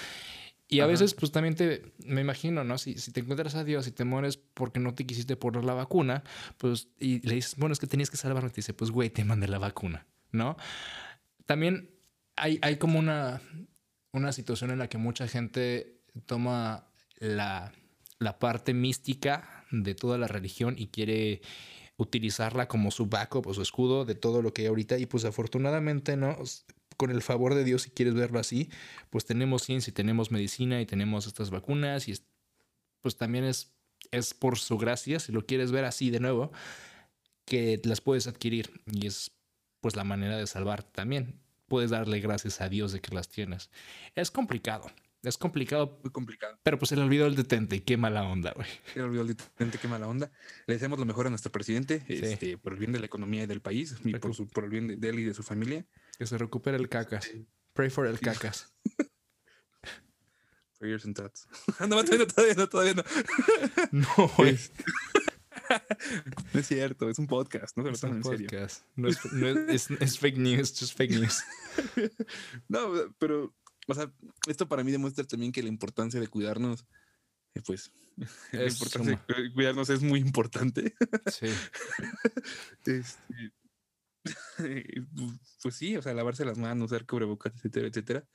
Y 0.69 0.79
a 0.79 0.85
veces, 0.85 1.13
pues 1.15 1.33
también 1.33 1.55
te, 1.55 1.81
me 2.05 2.21
imagino, 2.21 2.63
¿no? 2.63 2.77
Si, 2.77 2.97
si 2.97 3.11
te 3.11 3.19
encuentras 3.19 3.55
a 3.55 3.65
Dios 3.65 3.85
y 3.87 3.91
te 3.91 4.05
mueres 4.05 4.37
porque 4.37 4.79
no 4.79 4.95
te 4.95 5.05
quisiste 5.05 5.35
poner 5.35 5.65
la 5.65 5.73
vacuna, 5.73 6.23
pues, 6.55 6.87
y 6.97 7.19
le 7.27 7.35
dices, 7.35 7.57
bueno, 7.57 7.73
es 7.73 7.79
que 7.79 7.87
tenías 7.87 8.09
que 8.09 8.15
salvarme, 8.15 8.51
te 8.51 8.55
dice, 8.55 8.73
pues, 8.73 8.89
güey, 8.89 9.09
te 9.09 9.25
mandé 9.25 9.49
la 9.49 9.59
vacuna, 9.59 10.07
¿no? 10.31 10.55
También 11.45 11.89
hay, 12.37 12.57
hay 12.61 12.77
como 12.77 12.99
una, 12.99 13.41
una 14.13 14.31
situación 14.31 14.71
en 14.71 14.79
la 14.79 14.89
que 14.89 14.97
mucha 14.97 15.27
gente 15.27 16.01
toma 16.25 16.87
la, 17.17 17.71
la 18.19 18.39
parte 18.39 18.73
mística 18.73 19.65
de 19.71 19.95
toda 19.95 20.17
la 20.17 20.27
religión 20.27 20.75
y 20.77 20.87
quiere 20.87 21.41
utilizarla 21.97 22.67
como 22.67 22.91
su 22.91 23.05
backup 23.05 23.47
o 23.47 23.53
su 23.53 23.61
escudo 23.61 24.05
de 24.05 24.15
todo 24.15 24.41
lo 24.41 24.53
que 24.53 24.63
hay 24.63 24.67
ahorita. 24.67 24.97
Y 24.97 25.05
pues 25.05 25.23
afortunadamente, 25.25 26.17
¿no? 26.17 26.37
con 27.01 27.09
el 27.09 27.23
favor 27.23 27.55
de 27.55 27.63
Dios, 27.63 27.83
si 27.83 27.89
quieres 27.89 28.13
verlo 28.13 28.37
así, 28.37 28.69
pues 29.09 29.25
tenemos 29.25 29.63
ciencia 29.63 29.89
y 29.89 29.93
tenemos 29.93 30.29
medicina 30.29 30.81
y 30.81 30.85
tenemos 30.85 31.25
estas 31.25 31.49
vacunas 31.49 32.07
y 32.07 32.13
pues 33.01 33.17
también 33.17 33.43
es, 33.43 33.73
es 34.11 34.35
por 34.35 34.59
su 34.59 34.77
gracia, 34.77 35.19
si 35.19 35.31
lo 35.31 35.45
quieres 35.45 35.71
ver 35.71 35.85
así 35.85 36.11
de 36.11 36.19
nuevo, 36.19 36.51
que 37.45 37.81
las 37.85 38.01
puedes 38.01 38.27
adquirir 38.27 38.83
y 38.85 39.07
es 39.07 39.31
pues 39.79 39.95
la 39.95 40.03
manera 40.03 40.37
de 40.37 40.45
salvar 40.45 40.83
también. 40.83 41.41
Puedes 41.71 41.91
darle 41.91 42.19
gracias 42.19 42.59
a 42.59 42.67
Dios 42.67 42.91
de 42.91 42.99
que 42.99 43.15
las 43.15 43.29
tienes. 43.29 43.69
Es 44.13 44.29
complicado, 44.29 44.91
es 45.23 45.37
complicado. 45.37 46.01
Muy 46.03 46.11
complicado. 46.11 46.59
Pero 46.63 46.77
pues 46.77 46.89
se 46.89 46.97
le 46.97 47.03
olvidó 47.03 47.27
el 47.27 47.35
detente 47.37 47.77
y 47.77 47.79
qué 47.79 47.95
mala 47.95 48.23
onda, 48.23 48.51
güey. 48.53 48.67
Se 48.91 48.99
le 48.99 49.05
olvidó 49.05 49.21
el 49.21 49.29
detente, 49.29 49.77
qué 49.77 49.87
mala 49.87 50.05
onda. 50.05 50.29
Le 50.67 50.73
deseamos 50.73 50.99
lo 50.99 51.05
mejor 51.05 51.27
a 51.27 51.29
nuestro 51.29 51.49
presidente, 51.49 52.03
este, 52.09 52.57
por 52.57 52.73
el 52.73 52.79
bien 52.79 52.91
de 52.91 52.99
la 52.99 53.05
economía 53.05 53.43
y 53.43 53.45
del 53.45 53.61
país 53.61 53.95
y 54.03 54.13
por, 54.15 54.35
su, 54.35 54.49
por 54.49 54.65
el 54.65 54.69
bien 54.69 54.99
de 54.99 55.09
él 55.09 55.19
y 55.19 55.23
de 55.23 55.33
su 55.33 55.43
familia. 55.43 55.85
Que 56.19 56.25
se 56.25 56.37
recupere 56.37 56.75
el 56.75 56.89
cacas. 56.89 57.31
Pray 57.71 57.89
for 57.89 58.05
el 58.05 58.19
cacas. 58.19 58.73
Prayers 60.77 61.05
and 61.05 61.15
thoughts. 61.15 61.47
no, 61.79 62.03
todavía 62.03 62.17
no, 62.17 62.27
todavía 62.27 62.53
no, 62.55 62.67
todavía 62.67 62.93
no. 62.95 63.03
No, 63.91 64.31
güey. 64.35 64.57
No 66.53 66.59
es 66.59 66.67
cierto, 66.67 67.09
es 67.09 67.19
un 67.19 67.27
podcast, 67.27 67.77
no 67.77 67.83
se 67.83 67.91
lo 67.91 67.97
tomen 67.97 68.17
en 68.17 68.23
serio. 68.23 68.49
No, 68.95 69.07
es, 69.07 69.33
no 69.33 69.47
es, 69.47 69.89
es, 69.89 70.19
fake 70.19 70.37
news, 70.37 70.77
just 70.77 70.97
fake 70.97 71.11
news. 71.11 71.43
no, 72.67 73.15
pero, 73.17 73.55
o 73.87 73.93
sea, 73.93 74.11
esto 74.47 74.67
para 74.67 74.83
mí 74.83 74.91
demuestra 74.91 75.25
también 75.25 75.51
que 75.51 75.63
la 75.63 75.69
importancia 75.69 76.19
de 76.19 76.27
cuidarnos, 76.27 76.85
eh, 77.55 77.61
pues, 77.65 77.91
la 78.51 78.67
importancia 78.67 79.23
de 79.27 79.53
cuidarnos 79.53 79.89
es 79.89 80.01
muy 80.01 80.19
importante. 80.19 80.93
Sí. 81.31 81.47
Este, 82.85 83.03
pues 85.61 85.75
sí, 85.75 85.97
o 85.97 86.01
sea, 86.01 86.13
lavarse 86.13 86.45
las 86.45 86.57
manos, 86.57 86.91
usar 86.91 87.05
cubrebocas, 87.05 87.53
etcétera, 87.55 87.87
etcétera. 87.87 88.27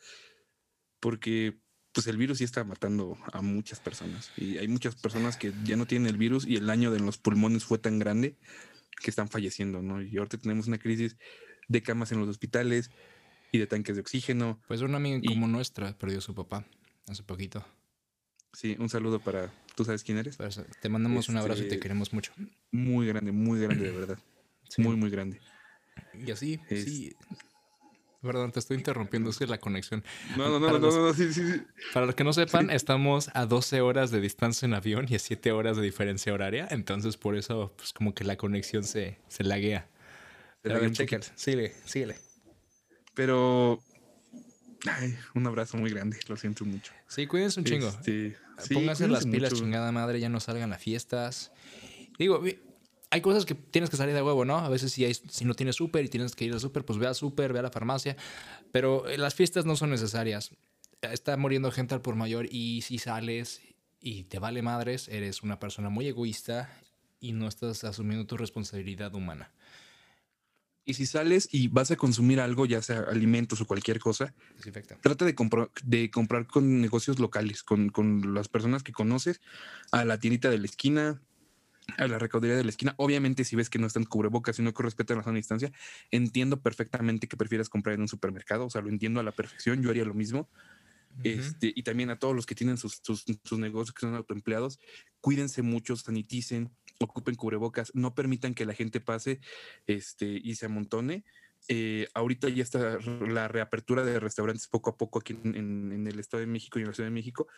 Porque 1.00 1.60
pues 1.96 2.08
el 2.08 2.18
virus 2.18 2.38
sí 2.38 2.44
está 2.44 2.62
matando 2.62 3.16
a 3.32 3.40
muchas 3.40 3.80
personas. 3.80 4.30
Y 4.36 4.58
hay 4.58 4.68
muchas 4.68 4.94
personas 4.94 5.38
que 5.38 5.54
ya 5.64 5.76
no 5.76 5.86
tienen 5.86 6.10
el 6.10 6.18
virus 6.18 6.46
y 6.46 6.56
el 6.56 6.66
daño 6.66 6.90
de 6.90 7.00
los 7.00 7.16
pulmones 7.16 7.64
fue 7.64 7.78
tan 7.78 7.98
grande 7.98 8.36
que 9.02 9.08
están 9.08 9.30
falleciendo, 9.30 9.80
¿no? 9.80 10.02
Y 10.02 10.14
ahorita 10.18 10.36
tenemos 10.36 10.66
una 10.66 10.76
crisis 10.76 11.16
de 11.68 11.82
camas 11.82 12.12
en 12.12 12.20
los 12.20 12.28
hospitales 12.28 12.90
y 13.50 13.56
de 13.56 13.66
tanques 13.66 13.96
de 13.96 14.02
oxígeno. 14.02 14.60
Pues 14.68 14.82
una 14.82 14.98
amiga 14.98 15.22
como 15.26 15.48
nuestra 15.48 15.96
perdió 15.96 16.18
a 16.18 16.20
su 16.20 16.34
papá 16.34 16.66
hace 17.08 17.22
poquito. 17.22 17.64
Sí, 18.52 18.76
un 18.78 18.90
saludo 18.90 19.18
para, 19.18 19.50
¿tú 19.74 19.86
sabes 19.86 20.04
quién 20.04 20.18
eres? 20.18 20.36
te 20.82 20.88
mandamos 20.90 21.30
un 21.30 21.38
abrazo 21.38 21.60
y 21.60 21.68
te 21.68 21.76
este, 21.76 21.80
queremos 21.80 22.12
mucho. 22.12 22.30
Muy 22.72 23.06
grande, 23.06 23.32
muy 23.32 23.58
grande, 23.58 23.90
de 23.90 23.98
verdad. 23.98 24.18
Muy, 24.76 24.96
muy 24.96 25.08
grande. 25.08 25.40
Y 26.12 26.30
así, 26.30 26.60
sí. 26.68 27.16
Perdón, 28.26 28.52
te 28.52 28.58
estoy 28.58 28.76
interrumpiendo, 28.76 29.30
es 29.30 29.38
que 29.38 29.46
la 29.46 29.58
conexión. 29.58 30.04
No, 30.36 30.48
no, 30.48 30.58
no, 30.58 30.78
no, 30.78 30.90
no, 30.90 31.14
sí, 31.14 31.32
sí, 31.32 31.42
Para 31.94 32.06
los 32.06 32.14
que 32.14 32.24
no 32.24 32.32
sepan, 32.32 32.70
estamos 32.70 33.30
a 33.34 33.46
12 33.46 33.80
horas 33.80 34.10
de 34.10 34.20
distancia 34.20 34.66
en 34.66 34.74
avión 34.74 35.06
y 35.08 35.14
a 35.14 35.18
7 35.18 35.52
horas 35.52 35.76
de 35.76 35.82
diferencia 35.82 36.32
horaria. 36.32 36.68
Entonces, 36.70 37.16
por 37.16 37.36
eso, 37.36 37.72
pues 37.76 37.92
como 37.92 38.14
que 38.14 38.24
la 38.24 38.36
conexión 38.36 38.84
se, 38.84 39.18
se 39.28 39.44
laguea. 39.44 39.88
Pero 40.62 40.80
síguele, 40.94 41.74
síguele. 41.84 42.16
Pero. 43.14 43.80
Ay, 44.88 45.16
un 45.34 45.46
abrazo 45.46 45.76
muy 45.78 45.90
grande, 45.90 46.18
lo 46.28 46.36
siento 46.36 46.64
mucho. 46.64 46.92
Sí, 47.08 47.26
cuídense 47.26 47.60
un 47.60 47.66
chingo. 47.66 47.88
Este, 47.88 48.36
Pónganse 48.72 49.08
las 49.08 49.26
pilas, 49.26 49.52
chingada 49.52 49.90
madre, 49.92 50.20
ya 50.20 50.28
no 50.28 50.40
salgan 50.40 50.72
a 50.72 50.78
fiestas. 50.78 51.52
Digo, 52.18 52.42
hay 53.16 53.22
cosas 53.22 53.46
que 53.46 53.54
tienes 53.54 53.88
que 53.88 53.96
salir 53.96 54.14
de 54.14 54.22
huevo, 54.22 54.44
¿no? 54.44 54.58
A 54.58 54.68
veces 54.68 54.92
si, 54.92 55.04
hay, 55.04 55.14
si 55.14 55.44
no 55.46 55.54
tienes 55.54 55.76
súper 55.76 56.04
y 56.04 56.08
tienes 56.08 56.36
que 56.36 56.44
ir 56.44 56.52
al 56.52 56.60
súper, 56.60 56.84
pues 56.84 56.98
ve 56.98 57.06
al 57.06 57.14
súper, 57.14 57.52
ve 57.52 57.60
a 57.60 57.62
la 57.62 57.70
farmacia. 57.70 58.14
Pero 58.72 59.08
eh, 59.08 59.16
las 59.16 59.34
fiestas 59.34 59.64
no 59.64 59.74
son 59.74 59.90
necesarias. 59.90 60.50
Está 61.00 61.36
muriendo 61.36 61.70
gente 61.72 61.94
al 61.94 62.02
por 62.02 62.14
mayor 62.14 62.46
y 62.50 62.82
si 62.82 62.98
sales 62.98 63.62
y 64.00 64.24
te 64.24 64.38
vale 64.38 64.60
madres, 64.60 65.08
eres 65.08 65.42
una 65.42 65.58
persona 65.58 65.88
muy 65.88 66.06
egoísta 66.06 66.70
y 67.18 67.32
no 67.32 67.48
estás 67.48 67.84
asumiendo 67.84 68.26
tu 68.26 68.36
responsabilidad 68.36 69.14
humana. 69.14 69.50
Y 70.84 70.94
si 70.94 71.06
sales 71.06 71.48
y 71.50 71.68
vas 71.68 71.90
a 71.90 71.96
consumir 71.96 72.38
algo, 72.38 72.66
ya 72.66 72.82
sea 72.82 73.00
alimentos 73.08 73.60
o 73.60 73.66
cualquier 73.66 73.98
cosa, 73.98 74.34
trata 75.00 75.24
de, 75.24 75.34
de 75.84 76.10
comprar 76.10 76.46
con 76.46 76.80
negocios 76.80 77.18
locales, 77.18 77.62
con, 77.62 77.88
con 77.88 78.34
las 78.34 78.48
personas 78.48 78.82
que 78.82 78.92
conoces, 78.92 79.40
a 79.90 80.04
la 80.04 80.20
tiendita 80.20 80.50
de 80.50 80.58
la 80.58 80.66
esquina, 80.66 81.20
a 81.96 82.06
la 82.08 82.18
recaudería 82.18 82.56
de 82.56 82.64
la 82.64 82.70
esquina. 82.70 82.94
Obviamente, 82.98 83.44
si 83.44 83.56
ves 83.56 83.70
que 83.70 83.78
no 83.78 83.86
están 83.86 84.04
cubrebocas 84.04 84.58
y 84.58 84.62
no 84.62 84.74
que 84.74 84.82
respetan 84.82 85.18
la 85.18 85.22
sana 85.22 85.36
distancia, 85.36 85.72
entiendo 86.10 86.60
perfectamente 86.60 87.28
que 87.28 87.36
prefieras 87.36 87.68
comprar 87.68 87.94
en 87.94 88.02
un 88.02 88.08
supermercado. 88.08 88.66
O 88.66 88.70
sea, 88.70 88.82
lo 88.82 88.88
entiendo 88.88 89.20
a 89.20 89.22
la 89.22 89.32
perfección. 89.32 89.82
Yo 89.82 89.90
haría 89.90 90.04
lo 90.04 90.14
mismo. 90.14 90.48
este, 91.24 91.72
y 91.74 91.82
también 91.82 92.10
a 92.10 92.18
todos 92.18 92.36
los 92.36 92.44
que 92.44 92.54
tienen 92.54 92.76
sus, 92.76 93.00
sus, 93.02 93.58
negocios 93.58 93.94
que 93.94 94.00
son 94.00 94.14
autoempleados, 94.14 94.78
cuídense 95.22 95.62
mucho, 95.62 95.96
saniticen, 95.96 96.70
ocupen 97.00 97.36
cubrebocas, 97.36 97.90
no 97.94 98.14
permitan 98.14 98.52
que 98.52 98.66
la 98.66 98.74
gente 98.74 99.00
pase 99.00 99.40
este, 99.86 100.26
y 100.42 100.56
se 100.56 100.66
amontone. 100.66 101.24
Eh, 101.68 102.06
ahorita 102.14 102.48
ya 102.48 102.62
está 102.62 102.98
la 103.26 103.48
reapertura 103.48 104.04
de 104.04 104.20
restaurantes 104.20 104.68
poco 104.68 104.90
a 104.90 104.96
poco 104.96 105.18
aquí 105.18 105.32
en, 105.32 105.92
en, 105.92 106.06
el 106.06 106.20
Estado 106.20 106.40
de 106.40 106.46
México 106.46 106.78
y 106.78 106.82
en 106.82 106.88
la 106.88 106.94
Ciudad 106.94 107.08
de 107.08 107.14
México 107.14 107.48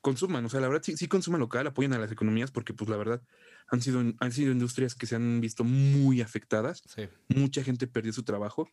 consuman, 0.00 0.44
o 0.44 0.48
sea, 0.48 0.60
la 0.60 0.68
verdad 0.68 0.82
sí, 0.82 0.96
sí 0.96 1.06
consuman 1.06 1.40
local, 1.40 1.66
apoyen 1.66 1.92
a 1.92 1.98
las 1.98 2.10
economías 2.10 2.50
porque 2.50 2.74
pues 2.74 2.90
la 2.90 2.96
verdad 2.96 3.22
han 3.68 3.80
sido, 3.80 4.02
han 4.18 4.32
sido 4.32 4.52
industrias 4.52 4.94
que 4.94 5.06
se 5.06 5.16
han 5.16 5.40
visto 5.40 5.64
muy 5.64 6.20
afectadas. 6.20 6.82
Mucha 7.28 7.62
gente 7.62 7.86
perdió 7.86 8.12
su 8.12 8.22
trabajo. 8.22 8.68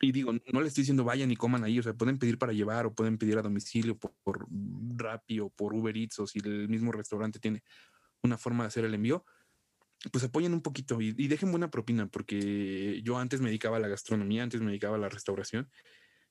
Y 0.00 0.10
digo, 0.10 0.32
no 0.32 0.60
le 0.60 0.66
estoy 0.66 0.82
diciendo 0.82 1.04
vayan 1.04 1.30
y 1.30 1.36
coman 1.36 1.62
ahí, 1.62 1.78
o 1.78 1.82
sea, 1.82 1.94
pueden 1.94 2.18
pedir 2.18 2.38
para 2.38 2.52
llevar 2.52 2.86
o 2.86 2.92
pueden 2.92 3.18
pedir 3.18 3.38
a 3.38 3.42
domicilio 3.42 3.96
por, 3.96 4.12
por 4.24 4.48
Rappi 4.96 5.38
o 5.38 5.48
por 5.48 5.72
Uber 5.74 5.96
Eats 5.96 6.18
o 6.18 6.26
si 6.26 6.40
el 6.40 6.68
mismo 6.68 6.90
restaurante 6.90 7.38
tiene 7.38 7.62
una 8.20 8.36
forma 8.36 8.64
de 8.64 8.68
hacer 8.68 8.84
el 8.84 8.94
envío, 8.94 9.24
pues 10.10 10.24
apoyen 10.24 10.52
un 10.52 10.62
poquito 10.62 11.00
y, 11.00 11.14
y 11.16 11.28
dejen 11.28 11.50
buena 11.50 11.70
propina 11.70 12.06
porque 12.06 13.00
yo 13.02 13.18
antes 13.18 13.40
me 13.40 13.48
dedicaba 13.48 13.78
a 13.78 13.80
la 13.80 13.88
gastronomía, 13.88 14.42
antes 14.42 14.60
me 14.60 14.68
dedicaba 14.68 14.96
a 14.96 15.00
la 15.00 15.08
restauración 15.08 15.70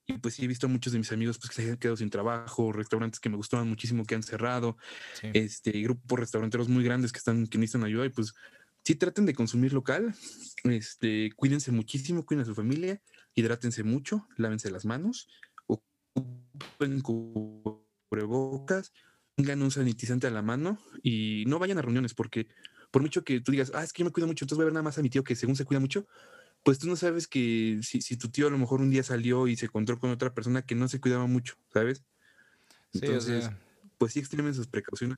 y 0.05 0.17
pues 0.17 0.35
sí 0.35 0.43
he 0.43 0.47
visto 0.47 0.67
a 0.67 0.69
muchos 0.69 0.93
de 0.93 0.99
mis 0.99 1.11
amigos 1.11 1.37
pues, 1.39 1.49
que 1.49 1.61
se 1.61 1.71
han 1.71 1.77
quedado 1.77 1.97
sin 1.97 2.09
trabajo, 2.09 2.71
restaurantes 2.71 3.19
que 3.19 3.29
me 3.29 3.37
gustaban 3.37 3.69
muchísimo 3.69 4.05
que 4.05 4.15
han 4.15 4.23
cerrado, 4.23 4.77
este, 5.33 5.71
grupos 5.81 6.19
restauranteros 6.19 6.67
muy 6.67 6.83
grandes 6.83 7.11
que 7.11 7.19
están, 7.19 7.47
que 7.47 7.57
necesitan 7.57 7.85
ayuda 7.85 8.05
y 8.05 8.09
pues 8.09 8.33
sí 8.83 8.95
traten 8.95 9.25
de 9.25 9.33
consumir 9.33 9.73
local, 9.73 10.13
este, 10.65 11.31
cuídense 11.35 11.71
muchísimo, 11.71 12.25
cuiden 12.25 12.41
a 12.41 12.45
su 12.45 12.53
familia, 12.53 13.01
hidrátense 13.33 13.83
mucho, 13.83 14.27
lávense 14.37 14.69
las 14.71 14.85
manos, 14.85 15.29
ocupen 15.67 16.99
cubrebocas, 17.01 18.91
tengan 19.35 19.61
un 19.61 19.71
sanitizante 19.71 20.27
a 20.27 20.31
la 20.31 20.41
mano 20.41 20.79
y 21.01 21.45
no 21.47 21.59
vayan 21.59 21.77
a 21.77 21.81
reuniones 21.81 22.13
porque 22.13 22.47
por 22.93 23.01
mucho 23.01 23.23
que 23.23 23.41
tú 23.41 23.51
digas, 23.51 23.71
ah, 23.73 23.83
es 23.83 23.91
que 23.91 24.03
yo 24.03 24.05
me 24.05 24.11
cuido 24.11 24.27
mucho, 24.27 24.45
entonces 24.45 24.55
voy 24.55 24.65
a 24.65 24.65
ver 24.65 24.73
nada 24.73 24.83
más 24.83 24.99
a 24.99 25.01
mi 25.01 25.09
tío 25.09 25.23
que 25.23 25.35
según 25.35 25.55
se 25.55 25.65
cuida 25.65 25.79
mucho, 25.79 26.05
pues 26.61 26.77
tú 26.77 26.87
no 26.87 26.95
sabes 26.95 27.27
que 27.27 27.79
si, 27.81 28.01
si, 28.01 28.17
tu 28.17 28.29
tío 28.29 28.45
a 28.45 28.51
lo 28.51 28.59
mejor 28.59 28.81
un 28.81 28.91
día 28.91 29.01
salió 29.01 29.47
y 29.47 29.55
se 29.55 29.65
encontró 29.65 29.97
con 29.97 30.11
otra 30.11 30.35
persona 30.35 30.61
que 30.61 30.75
no 30.75 30.87
se 30.87 31.01
cuidaba 31.01 31.25
mucho, 31.25 31.55
¿sabes? 31.73 32.03
Entonces, 32.93 33.49
pues 33.97 34.13
sí 34.13 34.19
extremen 34.19 34.53
sus 34.53 34.67
precauciones. 34.67 35.17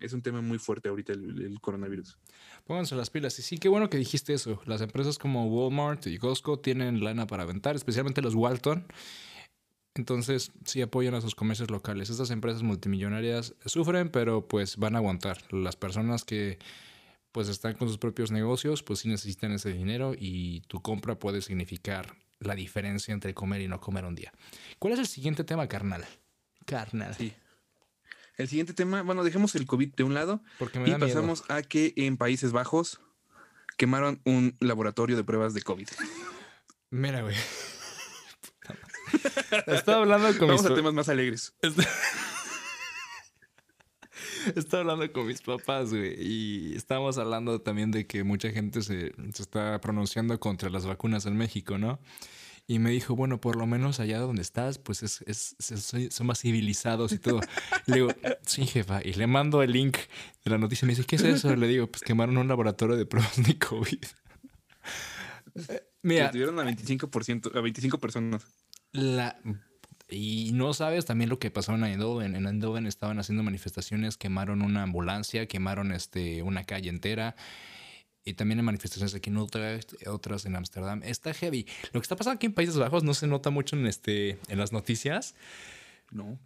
Es 0.00 0.12
un, 0.12 0.20
tema 0.20 0.42
muy 0.42 0.58
fuerte 0.58 0.90
ahorita 0.90 1.14
el, 1.14 1.58
coronavirus. 1.62 2.18
Pónganse 2.66 2.94
las 2.94 3.08
pilas. 3.08 3.38
Y 3.38 3.42
sí, 3.42 3.56
qué 3.56 3.70
bueno 3.70 3.88
que 3.88 3.96
dijiste 3.96 4.34
eso. 4.34 4.60
Las 4.66 4.82
empresas 4.82 5.16
como 5.16 5.46
Walmart 5.46 6.06
y 6.08 6.18
Costco 6.18 6.58
tienen 6.58 7.02
lana 7.02 7.26
para 7.26 7.44
aventar, 7.44 7.74
especialmente 7.74 8.20
los 8.20 8.34
Walton. 8.34 8.86
Entonces, 9.94 10.52
sí 10.64 10.82
apoyan 10.82 11.14
a 11.14 11.22
sus 11.22 11.34
comercios 11.34 11.70
locales. 11.70 12.10
Estas 12.10 12.30
empresas 12.30 12.62
multimillonarias 12.62 13.54
sufren, 13.64 14.10
pero 14.10 14.46
pues 14.46 14.76
van 14.76 14.94
a 14.94 14.98
aguantar. 14.98 15.38
Las 15.52 15.76
personas 15.76 16.24
que 16.24 16.58
pues 17.32 17.48
están 17.48 17.74
con 17.74 17.88
sus 17.88 17.98
propios 17.98 18.30
negocios, 18.30 18.82
pues 18.82 19.00
sí 19.00 19.08
necesitan 19.08 19.52
ese 19.52 19.72
dinero 19.72 20.14
y 20.18 20.60
tu 20.62 20.80
compra 20.82 21.18
puede 21.18 21.42
significar 21.42 22.16
la 22.40 22.54
diferencia 22.54 23.12
entre 23.12 23.34
comer 23.34 23.60
y 23.60 23.68
no 23.68 23.80
comer 23.80 24.04
un 24.04 24.14
día. 24.14 24.32
¿Cuál 24.78 24.94
es 24.94 25.00
el 25.00 25.06
siguiente 25.06 25.44
tema, 25.44 25.66
carnal? 25.68 26.04
Carnal. 26.64 27.14
Sí. 27.14 27.32
El 28.36 28.48
siguiente 28.48 28.72
tema, 28.72 29.02
bueno, 29.02 29.24
dejemos 29.24 29.54
el 29.56 29.66
COVID 29.66 29.94
de 29.94 30.04
un 30.04 30.14
lado 30.14 30.42
Porque 30.58 30.80
y 30.86 30.94
pasamos 30.94 31.42
a 31.48 31.62
que 31.62 31.92
en 31.96 32.16
Países 32.16 32.52
Bajos 32.52 33.00
quemaron 33.76 34.20
un 34.24 34.54
laboratorio 34.60 35.16
de 35.16 35.24
pruebas 35.24 35.54
de 35.54 35.62
COVID. 35.62 35.88
Mira, 36.90 37.22
güey. 37.22 37.34
Estaba 39.66 39.98
hablando 40.02 40.36
con 40.38 40.48
Vamos 40.48 40.66
a 40.66 40.74
temas 40.74 40.94
más 40.94 41.08
alegres. 41.08 41.54
Estaba 44.56 44.82
hablando 44.82 45.12
con 45.12 45.26
mis 45.26 45.40
papás, 45.42 45.90
güey, 45.90 46.14
y 46.20 46.74
estábamos 46.74 47.18
hablando 47.18 47.60
también 47.60 47.90
de 47.90 48.06
que 48.06 48.24
mucha 48.24 48.50
gente 48.50 48.82
se, 48.82 49.12
se, 49.32 49.42
está 49.42 49.80
pronunciando 49.80 50.38
contra 50.40 50.70
las 50.70 50.86
vacunas 50.86 51.26
en 51.26 51.36
México, 51.36 51.78
¿no? 51.78 52.00
Y 52.70 52.80
me 52.80 52.90
dijo, 52.90 53.16
bueno, 53.16 53.40
por 53.40 53.56
lo 53.56 53.66
menos 53.66 53.98
allá 53.98 54.18
donde 54.18 54.42
estás, 54.42 54.78
pues 54.78 55.02
es, 55.02 55.22
es, 55.26 55.56
son 56.10 56.26
más 56.26 56.40
civilizados 56.40 57.12
y 57.12 57.18
todo. 57.18 57.40
le 57.86 57.94
digo, 57.94 58.08
sí, 58.42 58.66
jefa. 58.66 59.00
Y 59.02 59.14
le 59.14 59.26
mando 59.26 59.62
el 59.62 59.72
link 59.72 59.96
de 60.44 60.50
la 60.50 60.58
noticia. 60.58 60.84
Me 60.84 60.92
dice, 60.92 61.06
¿qué 61.06 61.16
es 61.16 61.22
eso? 61.22 61.56
Le 61.56 61.66
digo, 61.66 61.86
pues 61.86 62.02
quemaron 62.02 62.36
un 62.36 62.46
laboratorio 62.46 62.96
de 62.96 63.06
pruebas 63.06 63.42
de 63.42 63.58
COVID. 63.58 64.04
Mira. 66.02 66.30
Tuvieron 66.30 66.58
a 66.60 66.64
25%, 66.64 67.56
a 67.56 67.60
25 67.62 67.98
personas. 67.98 68.46
La, 68.92 69.40
y 70.08 70.52
no 70.54 70.72
sabes 70.72 71.04
también 71.04 71.28
lo 71.28 71.38
que 71.38 71.50
pasó 71.50 71.74
en 71.74 71.84
Eindhoven. 71.84 72.34
En 72.34 72.46
Eindhoven 72.46 72.86
estaban 72.86 73.18
haciendo 73.18 73.42
manifestaciones, 73.42 74.16
quemaron 74.16 74.62
una 74.62 74.82
ambulancia, 74.84 75.46
quemaron 75.46 75.92
este, 75.92 76.42
una 76.42 76.64
calle 76.64 76.88
entera. 76.88 77.36
Y 78.24 78.34
también 78.34 78.58
en 78.58 78.64
manifestaciones 78.64 79.14
aquí 79.14 79.30
en 79.30 79.36
Utrecht, 79.38 80.06
otras 80.06 80.44
en 80.46 80.56
Ámsterdam. 80.56 81.02
Está 81.02 81.32
heavy. 81.34 81.66
Lo 81.92 82.00
que 82.00 82.04
está 82.04 82.16
pasando 82.16 82.36
aquí 82.36 82.46
en 82.46 82.54
Países 82.54 82.76
Bajos 82.76 83.04
no 83.04 83.14
se 83.14 83.26
nota 83.26 83.50
mucho 83.50 83.76
en, 83.76 83.86
este, 83.86 84.38
en 84.48 84.58
las 84.58 84.72
noticias. 84.72 85.34
No. 86.10 86.38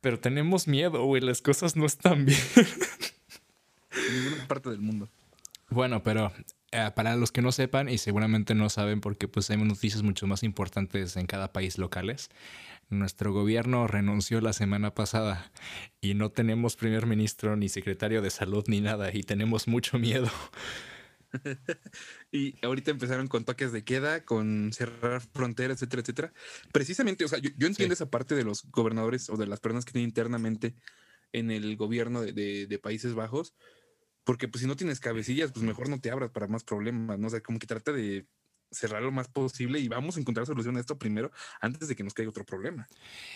Pero 0.00 0.18
tenemos 0.18 0.66
miedo, 0.66 1.04
güey. 1.04 1.22
Las 1.22 1.42
cosas 1.42 1.76
no 1.76 1.86
están 1.86 2.24
bien. 2.24 2.38
en 2.56 4.24
ninguna 4.24 4.48
parte 4.48 4.70
del 4.70 4.80
mundo. 4.80 5.08
Bueno, 5.68 6.02
pero 6.02 6.32
eh, 6.72 6.90
para 6.96 7.14
los 7.14 7.30
que 7.30 7.42
no 7.42 7.52
sepan 7.52 7.88
y 7.88 7.98
seguramente 7.98 8.54
no 8.54 8.68
saben 8.68 9.00
porque 9.00 9.28
pues 9.28 9.48
hay 9.50 9.56
noticias 9.56 10.02
mucho 10.02 10.26
más 10.26 10.42
importantes 10.42 11.16
en 11.16 11.26
cada 11.26 11.52
país 11.52 11.78
locales. 11.78 12.28
Nuestro 12.88 13.32
gobierno 13.32 13.86
renunció 13.86 14.40
la 14.40 14.52
semana 14.52 14.92
pasada 14.92 15.52
y 16.00 16.14
no 16.14 16.30
tenemos 16.30 16.76
primer 16.76 17.06
ministro 17.06 17.56
ni 17.56 17.68
secretario 17.68 18.20
de 18.20 18.30
salud 18.30 18.64
ni 18.66 18.80
nada 18.80 19.14
y 19.14 19.22
tenemos 19.22 19.68
mucho 19.68 19.98
miedo. 19.98 20.28
y 22.32 22.54
ahorita 22.64 22.90
empezaron 22.90 23.28
con 23.28 23.44
toques 23.44 23.70
de 23.70 23.84
queda, 23.84 24.24
con 24.24 24.72
cerrar 24.72 25.20
fronteras, 25.20 25.76
etcétera, 25.78 26.02
etcétera. 26.02 26.32
Precisamente, 26.72 27.24
o 27.24 27.28
sea, 27.28 27.38
yo, 27.38 27.66
entiendo 27.66 27.92
esa 27.92 28.10
parte 28.10 28.34
de 28.34 28.44
los 28.44 28.64
gobernadores 28.70 29.30
o 29.30 29.36
de 29.36 29.46
las 29.46 29.60
personas 29.60 29.84
que 29.84 29.92
tienen 29.92 30.08
internamente 30.08 30.74
en 31.32 31.52
el 31.52 31.76
gobierno 31.76 32.22
de 32.22 32.80
Países 32.82 33.14
Bajos, 33.14 33.54
porque 34.26 34.48
pues 34.48 34.60
si 34.60 34.66
no 34.66 34.74
tienes 34.74 34.98
cabecillas, 34.98 35.52
pues 35.52 35.64
mejor 35.64 35.88
no 35.88 36.00
te 36.00 36.10
abras 36.10 36.30
para 36.30 36.48
más 36.48 36.64
problemas, 36.64 37.16
¿no? 37.16 37.28
O 37.28 37.30
sea, 37.30 37.40
como 37.40 37.60
que 37.60 37.66
trata 37.68 37.92
de 37.92 38.26
cerrar 38.72 39.00
lo 39.00 39.12
más 39.12 39.28
posible 39.28 39.78
y 39.78 39.86
vamos 39.86 40.16
a 40.16 40.20
encontrar 40.20 40.44
solución 40.44 40.76
a 40.76 40.80
esto 40.80 40.98
primero 40.98 41.30
antes 41.60 41.86
de 41.88 41.94
que 41.94 42.02
nos 42.02 42.12
caiga 42.12 42.30
otro 42.30 42.44
problema. 42.44 42.88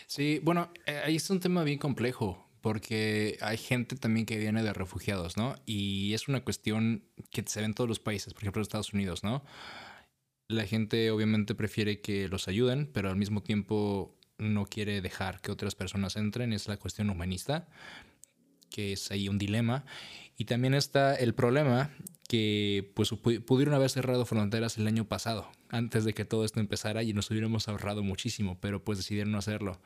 Sí, 0.09 0.41
bueno, 0.43 0.73
eh, 0.87 1.01
ahí 1.05 1.15
es 1.15 1.31
un 1.31 1.39
tema 1.39 1.63
bien 1.63 1.79
complejo 1.79 2.45
porque 2.61 3.39
hay 3.41 3.57
gente 3.57 3.95
también 3.95 4.27
que 4.27 4.37
viene 4.37 4.65
de 4.65 4.73
refugiados, 4.73 5.37
¿no? 5.37 5.55
Y 5.65 6.13
es 6.13 6.27
una 6.27 6.43
cuestión 6.43 7.05
que 7.31 7.45
se 7.47 7.61
ve 7.61 7.67
en 7.67 7.75
todos 7.75 7.89
los 7.89 8.01
países, 8.01 8.35
por 8.35 8.43
ejemplo 8.43 8.61
en 8.61 8.63
Estados 8.63 8.93
Unidos, 8.93 9.23
¿no? 9.23 9.45
La 10.49 10.67
gente 10.67 11.13
obviamente 11.13 11.55
prefiere 11.55 12.01
que 12.01 12.27
los 12.27 12.49
ayuden, 12.49 12.91
pero 12.93 13.11
al 13.11 13.17
mismo 13.17 13.45
tiempo 13.45 14.19
no 14.39 14.67
quiere 14.67 15.01
dejar 15.01 15.41
que 15.41 15.53
otras 15.53 15.77
personas 15.77 16.17
entren, 16.17 16.53
es 16.53 16.67
la 16.67 16.79
cuestión 16.79 17.11
humanista 17.11 17.69
que 18.71 18.93
es 18.93 19.11
ahí 19.11 19.29
un 19.29 19.37
dilema. 19.37 19.85
Y 20.41 20.47
también 20.47 20.73
está 20.73 21.15
el 21.17 21.35
problema 21.35 21.91
que 22.27 22.93
pues 22.95 23.11
pudieron 23.11 23.75
haber 23.75 23.91
cerrado 23.91 24.25
fronteras 24.25 24.79
el 24.79 24.87
año 24.87 25.07
pasado, 25.07 25.53
antes 25.69 26.07
de 26.07 26.15
que 26.15 26.25
todo 26.25 26.47
esto 26.47 26.61
empezara 26.61 27.03
y 27.03 27.13
nos 27.13 27.31
hubiéramos 27.31 27.69
ahorrado 27.69 28.03
muchísimo, 28.03 28.59
pero 28.59 28.83
pues 28.83 28.97
decidieron 28.97 29.33
no 29.33 29.39
hacerlo. 29.39 29.83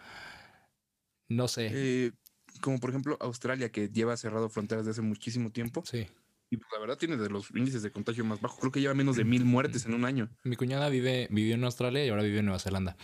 No 1.28 1.48
sé. 1.48 1.70
Eh, 1.72 2.12
como 2.60 2.78
por 2.78 2.90
ejemplo 2.90 3.16
Australia, 3.20 3.72
que 3.72 3.88
lleva 3.88 4.16
cerrado 4.16 4.48
fronteras 4.48 4.84
desde 4.84 5.00
hace 5.00 5.08
muchísimo 5.08 5.50
tiempo. 5.50 5.82
Sí. 5.84 6.06
Y 6.50 6.56
pues, 6.56 6.68
la 6.72 6.78
verdad 6.78 6.98
tiene 6.98 7.16
de 7.16 7.30
los 7.30 7.50
índices 7.50 7.82
de 7.82 7.90
contagio 7.90 8.24
más 8.24 8.40
bajos. 8.40 8.60
Creo 8.60 8.70
que 8.70 8.80
lleva 8.80 8.94
menos 8.94 9.16
de 9.16 9.24
mil 9.24 9.44
muertes 9.44 9.86
en 9.86 9.94
un 9.94 10.04
año. 10.04 10.30
Mi 10.44 10.54
cuñada 10.54 10.88
vive, 10.88 11.26
vivió 11.32 11.56
en 11.56 11.64
Australia 11.64 12.06
y 12.06 12.10
ahora 12.10 12.22
vive 12.22 12.38
en 12.38 12.44
Nueva 12.44 12.60
Zelanda. 12.60 12.96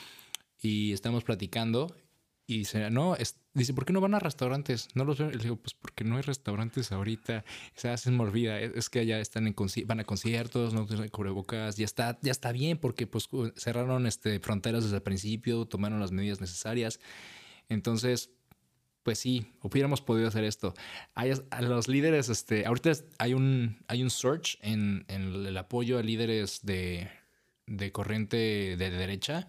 Y 0.56 0.92
estamos 0.92 1.24
platicando 1.24 1.92
y 2.50 2.58
dice, 2.58 2.90
no, 2.90 3.16
dice, 3.54 3.74
¿por 3.74 3.84
qué 3.84 3.92
no 3.92 4.00
van 4.00 4.14
a 4.14 4.18
restaurantes? 4.18 4.88
No 4.94 5.04
los 5.04 5.18
veo. 5.18 5.30
Le 5.30 5.38
digo, 5.38 5.54
pues 5.54 5.74
porque 5.74 6.02
no 6.02 6.16
hay 6.16 6.22
restaurantes 6.22 6.90
ahorita. 6.90 7.44
Se 7.76 7.88
hacen 7.88 8.16
morbida. 8.16 8.58
Es 8.58 8.90
que 8.90 8.98
allá 8.98 9.20
están 9.20 9.46
en 9.46 9.54
van 9.86 10.00
a 10.00 10.04
conciertos, 10.04 10.74
no 10.74 10.84
tienen 10.84 11.08
cubrebocas. 11.10 11.76
Ya 11.76 11.84
está, 11.84 12.18
ya 12.22 12.32
está 12.32 12.50
bien 12.50 12.76
porque 12.76 13.06
pues 13.06 13.28
cerraron 13.54 14.04
este, 14.08 14.40
fronteras 14.40 14.82
desde 14.82 14.96
el 14.96 15.02
principio, 15.02 15.64
tomaron 15.64 16.00
las 16.00 16.10
medidas 16.10 16.40
necesarias. 16.40 16.98
Entonces, 17.68 18.30
pues 19.04 19.20
sí, 19.20 19.52
hubiéramos 19.62 20.00
podido 20.00 20.26
hacer 20.26 20.42
esto. 20.42 20.74
Hay, 21.14 21.32
a 21.50 21.62
los 21.62 21.86
líderes, 21.86 22.30
este, 22.30 22.66
ahorita 22.66 22.90
hay 23.18 23.34
un, 23.34 23.78
hay 23.86 24.02
un 24.02 24.10
search 24.10 24.58
en, 24.60 25.04
en 25.06 25.46
el 25.46 25.56
apoyo 25.56 25.98
a 25.98 26.02
líderes 26.02 26.62
de, 26.64 27.08
de 27.68 27.92
corriente 27.92 28.76
de 28.76 28.90
derecha 28.90 29.48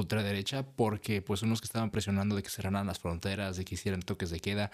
ultraderecha 0.00 0.64
porque 0.64 1.22
pues 1.22 1.42
unos 1.42 1.60
que 1.60 1.66
estaban 1.66 1.90
presionando 1.90 2.36
de 2.36 2.42
que 2.42 2.50
cerraran 2.50 2.86
las 2.86 2.98
fronteras, 2.98 3.56
de 3.56 3.64
que 3.64 3.74
hicieran 3.74 4.02
toques 4.02 4.30
de 4.30 4.40
queda 4.40 4.70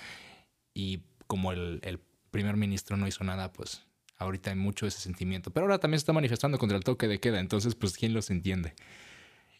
y 0.72 1.00
como 1.26 1.52
el, 1.52 1.80
el 1.82 2.00
primer 2.30 2.56
ministro 2.56 2.96
no 2.96 3.06
hizo 3.06 3.24
nada, 3.24 3.52
pues 3.52 3.86
ahorita 4.16 4.50
hay 4.50 4.56
mucho 4.56 4.86
ese 4.86 5.00
sentimiento. 5.00 5.50
Pero 5.50 5.66
ahora 5.66 5.78
también 5.78 5.98
se 5.98 6.02
está 6.02 6.12
manifestando 6.12 6.58
contra 6.58 6.76
el 6.76 6.84
toque 6.84 7.08
de 7.08 7.20
queda, 7.20 7.40
entonces 7.40 7.74
pues 7.74 7.96
quién 7.96 8.14
los 8.14 8.30
entiende. 8.30 8.74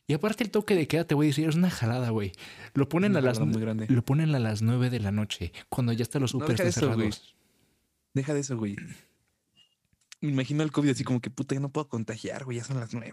Y 0.06 0.12
aparte 0.12 0.44
el 0.44 0.50
toque 0.50 0.74
de 0.74 0.86
queda, 0.86 1.04
te 1.04 1.14
voy 1.14 1.26
a 1.26 1.28
decir, 1.28 1.48
es 1.48 1.54
una 1.54 1.70
jalada, 1.70 2.10
güey. 2.10 2.32
Lo 2.74 2.88
ponen 2.88 3.16
a 3.16 3.22
las 3.22 3.40
muy 3.40 3.60
grande. 3.60 3.86
lo 3.88 4.04
ponen 4.04 4.34
a 4.34 4.38
las 4.38 4.60
9 4.60 4.90
de 4.90 5.00
la 5.00 5.12
noche, 5.12 5.52
cuando 5.70 5.92
ya 5.92 6.02
están 6.02 6.22
los 6.22 6.32
super 6.32 6.56
deja 6.56 6.70
cerrados. 6.70 7.34
Deja 8.12 8.34
de 8.34 8.40
eso, 8.40 8.56
güey. 8.56 8.76
Me 10.20 10.30
imagino 10.30 10.62
el 10.62 10.72
COVID 10.72 10.90
así 10.90 11.04
como 11.04 11.20
que 11.20 11.30
puta, 11.30 11.54
ya 11.54 11.60
no 11.60 11.70
puedo 11.70 11.88
contagiar, 11.88 12.44
güey, 12.44 12.58
ya 12.58 12.64
son 12.64 12.78
las 12.78 12.92
9. 12.92 13.12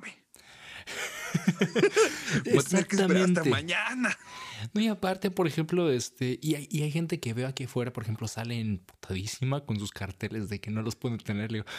Tener 2.70 2.88
que 2.88 2.96
esperar 2.96 3.17
hasta 3.17 3.44
mañana. 3.46 4.17
No, 4.74 4.82
y 4.82 4.88
aparte, 4.88 5.32
por 5.32 5.48
ejemplo, 5.48 5.91
este, 5.91 6.39
y 6.41 6.56
hay, 6.56 6.67
y 6.70 6.84
hay 6.84 6.91
gente 6.91 7.20
que 7.20 7.34
veo 7.34 7.48
aquí 7.48 7.65
afuera, 7.65 7.91
por 7.91 8.04
ejemplo, 8.04 8.28
sale 8.28 8.60
emputadísima 8.60 9.65
con 9.65 9.80
sus 9.80 9.91
carteles 9.91 10.50
de 10.50 10.60
que 10.60 10.72
no 10.72 10.82
los 10.82 10.96
pueden 10.96 11.17
tener. 11.17 11.52
Le 11.52 11.60
digo, 11.60 11.70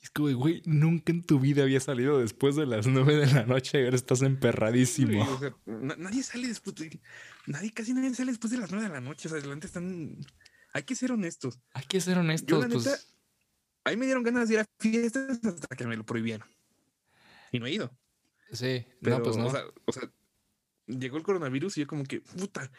es 0.00 0.10
como, 0.10 0.32
güey, 0.34 0.62
nunca 0.64 1.12
en 1.12 1.24
tu 1.24 1.40
vida 1.40 1.62
había 1.62 1.80
salido 1.80 2.18
después 2.18 2.54
de 2.56 2.66
las 2.66 2.86
nueve 2.86 3.16
de 3.16 3.26
la 3.26 3.44
noche 3.44 3.80
y 3.80 3.84
ahora 3.84 3.96
estás 3.96 4.22
emperradísimo. 4.22 5.26
nadie 5.66 6.22
sale 6.22 6.48
después 6.48 6.76
de, 6.76 7.00
nadie, 7.46 7.72
casi 7.72 7.92
nadie 7.92 8.14
sale 8.14 8.30
después 8.30 8.52
de 8.52 8.58
las 8.58 8.70
nueve 8.70 8.86
de 8.86 8.94
la 8.94 9.00
noche. 9.00 9.28
O 9.28 9.30
sea, 9.30 9.38
adelante 9.38 9.66
están, 9.66 10.18
hay 10.72 10.84
que 10.84 10.94
ser 10.94 11.12
honestos. 11.12 11.58
Hay 11.72 11.84
que 11.86 12.00
ser 12.00 12.18
honestos. 12.18 12.62
Yo, 12.62 12.68
pues... 12.68 13.08
ahí 13.84 13.96
me 13.96 14.06
dieron 14.06 14.22
ganas 14.22 14.48
de 14.48 14.54
ir 14.54 14.60
a 14.60 14.66
fiestas 14.78 15.40
hasta 15.44 15.76
que 15.76 15.86
me 15.86 15.96
lo 15.96 16.06
prohibieron. 16.06 16.48
Y 17.50 17.58
no 17.58 17.66
he 17.66 17.72
ido. 17.72 17.90
Sí, 18.52 18.86
no, 19.00 19.22
pues 19.22 19.36
no. 19.36 19.46
O 19.84 19.92
sea, 19.92 20.10
llegó 20.86 21.16
el 21.16 21.22
coronavirus 21.22 21.76
y 21.78 21.80
yo 21.80 21.86
como 21.86 22.04
que, 22.04 22.20
puta. 22.20 22.70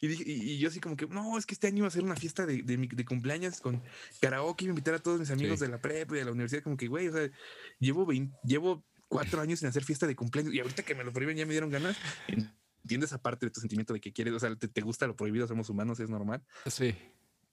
Y, 0.00 0.06
y, 0.30 0.58
yo 0.58 0.68
así 0.68 0.78
como 0.78 0.96
que, 0.96 1.06
no, 1.08 1.36
es 1.36 1.44
que 1.44 1.54
este 1.54 1.66
año 1.66 1.78
iba 1.78 1.88
a 1.88 1.90
ser 1.90 2.04
una 2.04 2.14
fiesta 2.14 2.46
de, 2.46 2.62
de, 2.62 2.76
de 2.76 3.04
cumpleaños 3.04 3.60
con 3.60 3.82
karaoke, 4.20 4.64
iba 4.64 4.70
a 4.70 4.74
invitar 4.74 4.94
a 4.94 5.00
todos 5.00 5.18
mis 5.18 5.30
amigos 5.30 5.58
de 5.58 5.68
la 5.68 5.80
prepa 5.80 6.14
y 6.14 6.18
de 6.18 6.24
la 6.24 6.30
universidad, 6.30 6.62
como 6.62 6.76
que, 6.76 6.86
güey, 6.86 7.08
o 7.08 7.12
sea, 7.12 7.28
llevo, 7.80 8.08
llevo 8.44 8.84
cuatro 9.08 9.40
años 9.40 9.58
sin 9.58 9.68
hacer 9.68 9.84
fiesta 9.84 10.06
de 10.06 10.14
cumpleaños 10.14 10.54
y 10.54 10.60
ahorita 10.60 10.84
que 10.84 10.94
me 10.94 11.02
lo 11.02 11.12
prohíben 11.12 11.36
ya 11.36 11.46
me 11.46 11.52
dieron 11.52 11.70
ganas. 11.70 11.96
Entiendes 12.84 13.12
aparte 13.12 13.46
de 13.46 13.50
tu 13.50 13.60
sentimiento 13.60 13.92
de 13.92 14.00
que 14.00 14.12
quieres, 14.12 14.34
o 14.34 14.38
sea, 14.38 14.54
te, 14.54 14.80
gusta 14.80 15.08
lo 15.08 15.16
prohibido, 15.16 15.48
somos 15.48 15.68
humanos, 15.68 15.98
es 15.98 16.08
normal. 16.08 16.44
Sí, 16.66 16.94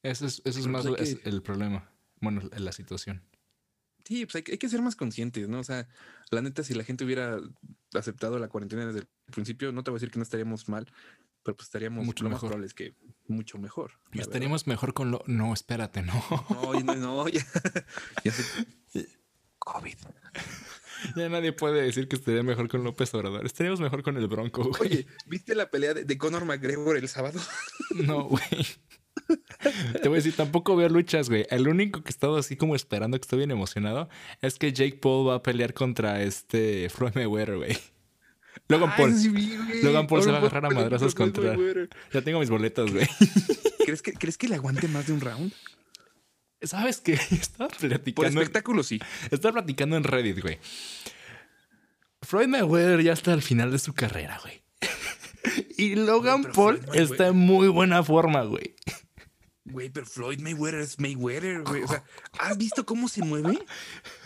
eso 0.04 0.28
es, 0.28 0.42
eso 0.46 0.60
es 0.60 0.68
más 0.68 0.86
el 0.86 1.42
problema, 1.42 1.92
bueno, 2.22 2.42
la 2.56 2.72
situación. 2.72 3.24
Sí, 4.06 4.26
pues 4.26 4.36
hay, 4.36 4.44
que- 4.44 4.52
hay 4.54 4.58
que 4.58 4.70
ser 4.70 4.82
más 4.82 4.96
conscientes, 4.96 5.50
¿no? 5.50 5.60
O 5.60 5.64
sea, 5.64 5.88
la 6.32 6.42
neta, 6.42 6.64
si 6.64 6.74
la 6.76 6.84
gente 6.84 7.04
hubiera 7.04 7.40
aceptado 7.94 8.38
la 8.40 8.48
cuarentena 8.48 8.86
desde 8.86 9.00
el 9.00 9.08
principio, 9.34 9.72
no 9.72 9.84
te 9.84 9.92
voy 9.92 9.98
a 9.98 10.00
decir 10.00 10.12
que 10.12 10.20
no 10.20 10.24
estaríamos 10.24 10.70
mal, 10.70 10.86
pero 11.44 11.56
pues 11.58 11.68
estaríamos 11.68 12.06
Mucho 12.06 12.24
lo 12.24 12.30
más 12.30 12.38
mejor. 12.38 12.50
probable 12.50 12.68
es 12.68 12.74
que 12.74 12.94
mucho 13.28 13.58
mejor. 13.58 13.92
verdad. 14.12 14.22
Estaríamos 14.28 14.68
mejor 14.68 14.94
con 14.94 15.12
lo. 15.12 15.24
No, 15.28 15.54
espérate, 15.54 16.02
no. 16.04 16.14
No, 16.50 16.74
no, 16.82 16.96
no, 16.96 17.28
ya. 17.28 17.46
COVID. 19.60 19.96
ya 21.16 21.30
nadie 21.30 21.52
puede 21.54 21.82
decir 21.82 22.08
que 22.08 22.16
estaría 22.18 22.44
mejor 22.44 22.68
con 22.70 22.84
López 22.84 23.14
Obrador. 23.16 23.46
Estaríamos 23.46 23.80
mejor 23.80 24.04
con 24.04 24.18
el 24.18 24.28
Bronco, 24.28 24.64
güey. 24.66 24.82
Oye, 24.82 25.08
¿viste 25.26 25.56
la 25.56 25.70
pelea 25.72 25.94
de, 25.94 26.04
de 26.06 26.18
Conor 26.18 26.46
McGregor 26.46 26.98
el 26.98 27.08
sábado? 27.10 27.40
No, 27.96 28.26
güey. 28.26 28.44
Te 30.02 30.08
voy 30.08 30.16
a 30.16 30.20
decir, 30.22 30.34
tampoco 30.36 30.76
veo 30.76 30.90
luchas, 30.90 31.30
güey. 31.30 31.46
El 31.50 31.68
único 31.68 32.02
que 32.04 32.10
he 32.10 32.12
estado 32.12 32.38
así 32.38 32.56
como 32.56 32.76
esperando, 32.76 33.18
que 33.18 33.24
estoy 33.24 33.40
bien 33.40 33.52
emocionado, 33.52 34.10
es 34.42 34.58
que 34.60 34.72
Jake 34.74 34.98
Paul 35.02 35.30
va 35.30 35.36
a 35.36 35.44
pelear 35.44 35.74
contra 35.74 36.22
este 36.24 36.90
Floyd 36.90 37.12
Mayweather, 37.16 37.58
güey. 37.58 37.78
Logan 38.70 38.90
Ah, 38.92 38.96
Paul. 38.98 39.14
sí 39.14 39.30
güey. 39.30 39.84
Logan 39.84 40.08
Paul 40.08 40.24
se 40.24 40.32
va 40.32 40.38
a 40.38 40.40
agarrar 40.40 40.66
a 40.66 40.70
madrazos 40.70 41.14
contra. 41.14 41.56
Ya 42.14 42.22
tengo 42.22 42.40
mis 42.40 42.50
boletos, 42.50 42.92
güey. 42.92 43.08
¿Crees 43.86 44.02
que, 44.02 44.14
¿Crees 44.14 44.38
que 44.38 44.48
le 44.48 44.56
aguante 44.56 44.88
más 44.88 45.08
de 45.08 45.14
un 45.14 45.22
round? 45.22 45.54
¿Sabes 46.62 47.00
qué? 47.02 47.14
Estaba 47.32 47.68
Por 47.70 47.78
platicando. 47.90 48.42
espectáculo, 48.42 48.82
sí. 48.84 49.00
Estaba 49.30 49.54
platicando 49.56 49.98
en 49.98 50.04
Reddit, 50.04 50.40
güey. 50.42 50.58
Floyd 52.24 52.48
Mayweather 52.48 53.02
ya 53.04 53.14
está 53.14 53.34
al 53.34 53.42
final 53.44 53.72
de 53.72 53.78
su 53.80 53.94
carrera, 53.94 54.40
güey. 54.42 54.62
Y 55.78 55.96
Logan 55.96 56.46
Paul 56.56 56.80
está 56.94 57.28
en 57.28 57.38
muy 57.38 57.68
buena 57.68 58.02
forma, 58.04 58.42
güey. 58.44 58.74
Güey, 59.68 59.90
pero 59.90 60.06
Floyd 60.06 60.40
Mayweather 60.40 60.80
es 60.82 61.00
Mayweather, 61.00 61.64
güey. 61.64 61.82
O 61.82 61.88
sea, 61.88 62.04
¿has 62.40 62.56
visto 62.58 62.86
cómo 62.86 63.08
se 63.08 63.24
mueve? 63.24 63.58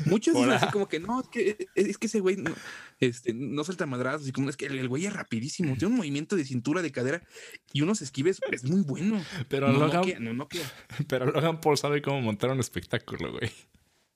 Muchos 0.06 0.34
dicen 0.36 0.52
así 0.52 0.68
como 0.68 0.90
que 0.90 1.00
no, 1.00 1.22
es 1.22 1.28
que, 1.30 1.70
es 1.76 1.98
que 1.98 2.08
ese 2.08 2.20
güey 2.20 2.36
no, 2.36 2.54
este, 3.00 3.34
no 3.34 3.64
suelta 3.64 3.86
madrazos 3.86 4.28
y 4.28 4.34
como 4.34 4.50
es 4.50 4.58
que 4.58 4.66
el, 4.66 4.78
el 4.78 4.90
güey 4.90 5.06
es 5.06 5.14
rapidísimo, 5.14 5.76
tiene 5.78 5.94
un 5.94 5.98
movimiento 5.98 6.36
de 6.36 6.44
cintura, 6.44 6.82
de 6.82 6.92
cadera 6.92 7.24
y 7.72 7.82
unos 7.82 8.02
esquives, 8.02 8.42
es 8.52 8.66
muy 8.66 8.82
bueno. 8.82 9.24
Pero 9.48 9.72
no, 9.72 9.80
Logan, 9.80 10.04
no 10.20 10.34
noquea. 10.34 10.70
pero 11.08 11.26
Logan 11.32 11.62
Paul 11.62 11.78
sabe 11.78 12.02
cómo 12.02 12.20
montar 12.20 12.50
un 12.52 12.60
espectáculo, 12.60 13.32
güey. 13.32 13.50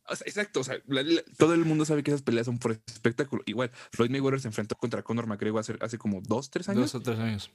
O 0.09 0.17
sea, 0.17 0.27
exacto, 0.27 0.59
o 0.59 0.63
sea, 0.65 0.79
la- 0.87 1.03
la- 1.03 1.23
todo 1.37 1.53
el 1.53 1.63
mundo 1.63 1.85
sabe 1.85 2.03
que 2.03 2.11
esas 2.11 2.21
peleas 2.23 2.47
son 2.47 2.57
por 2.59 2.73
espectáculo. 2.85 3.41
Igual, 3.45 3.71
Floyd 3.93 4.09
Mayweather 4.09 4.41
se 4.41 4.49
enfrentó 4.49 4.75
contra 4.75 5.01
Conor 5.03 5.27
McGregor 5.27 5.61
hace, 5.61 5.77
hace 5.79 5.97
como 5.97 6.19
dos, 6.21 6.49
tres 6.49 6.67
años. 6.67 6.91
Dos 6.91 6.95
o 6.95 7.01
tres 7.01 7.17
años. 7.19 7.49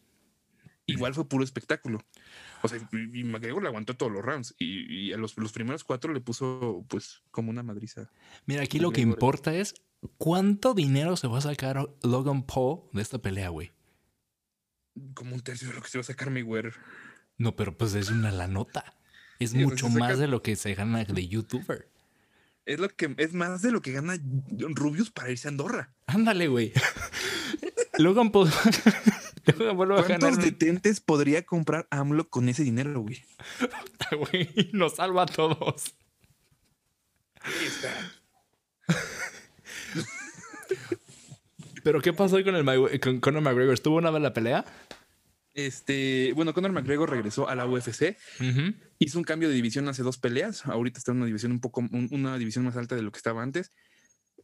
Igual 0.88 1.14
fue 1.14 1.28
puro 1.28 1.44
espectáculo. 1.44 2.00
O 2.62 2.68
sea, 2.68 2.78
y 3.12 3.22
McGregor 3.22 3.62
le 3.62 3.68
aguantó 3.68 3.94
todos 3.94 4.10
los 4.10 4.24
rounds 4.24 4.54
y, 4.58 5.08
y 5.08 5.12
a 5.12 5.18
los, 5.18 5.36
los 5.36 5.52
primeros 5.52 5.84
cuatro 5.84 6.12
le 6.14 6.20
puso 6.20 6.84
pues 6.88 7.22
como 7.30 7.50
una 7.50 7.62
madriza. 7.62 8.10
Mira, 8.46 8.62
aquí 8.62 8.78
lo 8.78 8.90
que 8.90 9.02
importa 9.02 9.54
es 9.54 9.74
cuánto 10.16 10.72
dinero 10.72 11.16
se 11.16 11.28
va 11.28 11.38
a 11.38 11.42
sacar 11.42 11.88
Logan 12.02 12.42
Paul 12.42 12.88
de 12.92 13.02
esta 13.02 13.18
pelea, 13.18 13.50
güey. 13.50 13.70
Como 15.14 15.34
un 15.34 15.42
tercio 15.42 15.68
de 15.68 15.74
lo 15.74 15.82
que 15.82 15.88
se 15.88 15.98
va 15.98 16.02
a 16.02 16.04
sacar 16.04 16.30
Mayweather. 16.30 16.74
No, 17.36 17.54
pero 17.54 17.76
pues 17.76 17.94
es 17.94 18.08
una 18.10 18.32
la 18.32 18.48
nota. 18.48 18.96
Es 19.38 19.50
Sí, 19.50 19.58
mucho 19.58 19.88
más 19.90 20.18
de 20.18 20.26
lo 20.26 20.42
que 20.42 20.56
se 20.56 20.74
gana 20.74 21.04
de 21.04 21.28
youtuber. 21.28 21.88
Es 22.64 22.80
lo 22.80 22.88
que 22.88 23.14
es 23.18 23.34
más 23.34 23.62
de 23.62 23.72
lo 23.72 23.80
que 23.82 23.92
gana 23.92 24.18
Rubius 24.50 25.10
para 25.10 25.30
irse 25.30 25.48
a 25.48 25.50
Andorra. 25.50 25.94
Ándale, 26.06 26.48
güey. 26.48 26.72
Logan 27.98 28.30
Paul. 28.30 28.50
¿Cuántos 30.06 30.30
detentes 30.44 31.00
podría 31.00 31.46
comprar 31.46 31.86
AMLO 31.90 32.28
con 32.28 32.48
ese 32.48 32.64
dinero, 32.64 33.00
güey? 33.00 33.22
güey, 34.32 34.70
nos 34.72 34.96
salva 34.96 35.22
a 35.22 35.26
todos. 35.26 35.94
Pero 41.82 42.00
¿qué 42.00 42.12
pasó 42.12 42.42
con 42.44 42.56
el 42.56 43.00
con 43.00 43.20
Conor 43.20 43.42
McGregor? 43.42 43.74
¿Estuvo 43.74 43.96
una 43.96 44.10
vez 44.10 44.22
la 44.22 44.32
pelea? 44.32 44.64
Este, 45.54 46.32
bueno, 46.34 46.52
Conor 46.54 46.72
McGregor 46.72 47.10
regresó 47.10 47.48
a 47.48 47.54
la 47.54 47.66
UFC, 47.66 48.16
hizo 48.98 49.18
un 49.18 49.24
cambio 49.24 49.48
de 49.48 49.54
división 49.54 49.88
hace 49.88 50.02
dos 50.02 50.18
peleas. 50.18 50.66
Ahorita 50.66 50.98
está 50.98 51.12
en 51.12 51.18
una 51.18 51.26
división 51.26 51.52
un 51.52 51.60
poco, 51.60 51.80
un- 51.80 52.08
una 52.12 52.38
división 52.38 52.64
más 52.64 52.76
alta 52.76 52.94
de 52.94 53.02
lo 53.02 53.10
que 53.10 53.16
estaba 53.18 53.42
antes. 53.42 53.72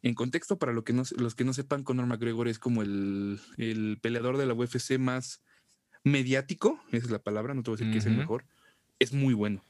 En 0.04 0.14
contexto, 0.14 0.58
para 0.58 0.74
lo 0.74 0.84
que 0.84 0.92
no, 0.92 1.02
los 1.16 1.34
que 1.34 1.44
no 1.44 1.54
sepan, 1.54 1.82
Conor 1.82 2.04
McGregor 2.04 2.46
es 2.46 2.58
como 2.58 2.82
el, 2.82 3.40
el 3.56 3.98
peleador 4.02 4.36
de 4.36 4.44
la 4.44 4.52
UFC 4.52 4.98
más 4.98 5.42
mediático, 6.04 6.78
esa 6.92 7.06
es 7.06 7.10
la 7.10 7.22
palabra, 7.22 7.54
no 7.54 7.62
te 7.62 7.70
voy 7.70 7.76
a 7.76 7.78
decir 7.78 7.90
que 7.90 8.00
es 8.00 8.04
el 8.04 8.18
mejor. 8.18 8.44
Es 8.98 9.14
muy 9.14 9.32
bueno. 9.32 9.64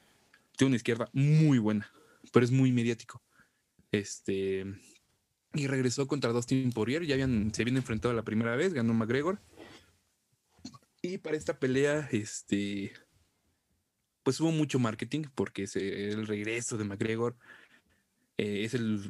Tiene 0.57 0.71
una 0.71 0.75
izquierda 0.75 1.09
muy 1.13 1.57
buena, 1.57 1.89
pero 2.33 2.43
es 2.43 2.51
muy 2.51 2.73
mediático. 2.73 3.23
Este. 3.93 4.65
Y 5.53 5.67
regresó 5.67 6.05
contra 6.05 6.33
Dustin 6.33 6.73
Poirier. 6.73 7.05
Ya 7.05 7.13
habían, 7.13 7.53
se 7.53 7.61
habían 7.61 7.77
enfrentado 7.77 8.13
la 8.13 8.25
primera 8.25 8.57
vez, 8.57 8.73
ganó 8.73 8.93
McGregor. 8.93 9.39
Y 11.01 11.17
para 11.17 11.37
esta 11.37 11.59
pelea, 11.59 12.09
este. 12.11 12.91
Pues 14.23 14.41
hubo 14.41 14.51
mucho 14.51 14.79
marketing 14.79 15.23
porque 15.33 15.63
es 15.63 15.77
el 15.77 16.27
regreso 16.27 16.77
de 16.77 16.83
McGregor. 16.83 17.37
eh, 18.35 18.65
es 18.65 18.73
el 18.73 19.09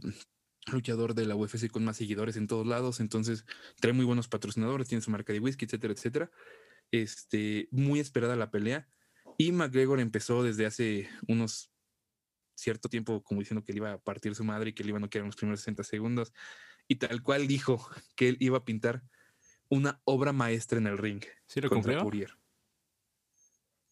luchador 0.67 1.13
de 1.13 1.25
la 1.25 1.36
UFC 1.36 1.69
con 1.69 1.86
más 1.86 1.97
seguidores 1.97 2.38
en 2.38 2.47
todos 2.47 2.65
lados. 2.65 2.99
Entonces 2.99 3.45
trae 3.80 3.93
muy 3.93 4.06
buenos 4.06 4.28
patrocinadores, 4.28 4.88
tiene 4.88 5.01
su 5.01 5.12
marca 5.12 5.34
de 5.34 5.39
whisky, 5.39 5.65
etcétera, 5.65 5.93
etcétera. 5.93 6.32
Este, 6.91 7.67
muy 7.71 7.99
esperada 7.99 8.36
la 8.36 8.51
pelea. 8.51 8.88
Y 9.38 9.51
McGregor 9.51 9.99
empezó 9.99 10.43
desde 10.43 10.65
hace 10.65 11.10
unos 11.28 11.71
cierto 12.56 12.88
tiempo 12.88 13.21
como 13.23 13.41
diciendo 13.41 13.63
que 13.63 13.73
le 13.73 13.78
iba 13.78 13.93
a 13.93 13.97
partir 13.97 14.34
su 14.34 14.43
madre 14.43 14.69
y 14.69 14.73
que 14.73 14.84
le 14.84 14.89
iba 14.89 14.97
a 14.97 15.01
noquear 15.01 15.21
en 15.21 15.28
los 15.28 15.36
primeros 15.36 15.60
60 15.60 15.84
segundos. 15.84 16.34
Y 16.88 16.95
tal 16.95 17.21
cual 17.21 17.47
dijo 17.47 17.89
que 18.15 18.30
él 18.30 18.38
iba 18.39 18.60
a 18.60 18.65
pintar 18.65 19.04
una 19.69 19.99
obra 20.06 20.32
maestra 20.32 20.78
en 20.78 20.88
el 20.88 20.97
ring 20.97 21.23
¿Sí 21.47 21.60
lo 21.60 21.69
contra 21.69 21.93
cumplió? 21.93 22.04
Poirier. 22.04 22.38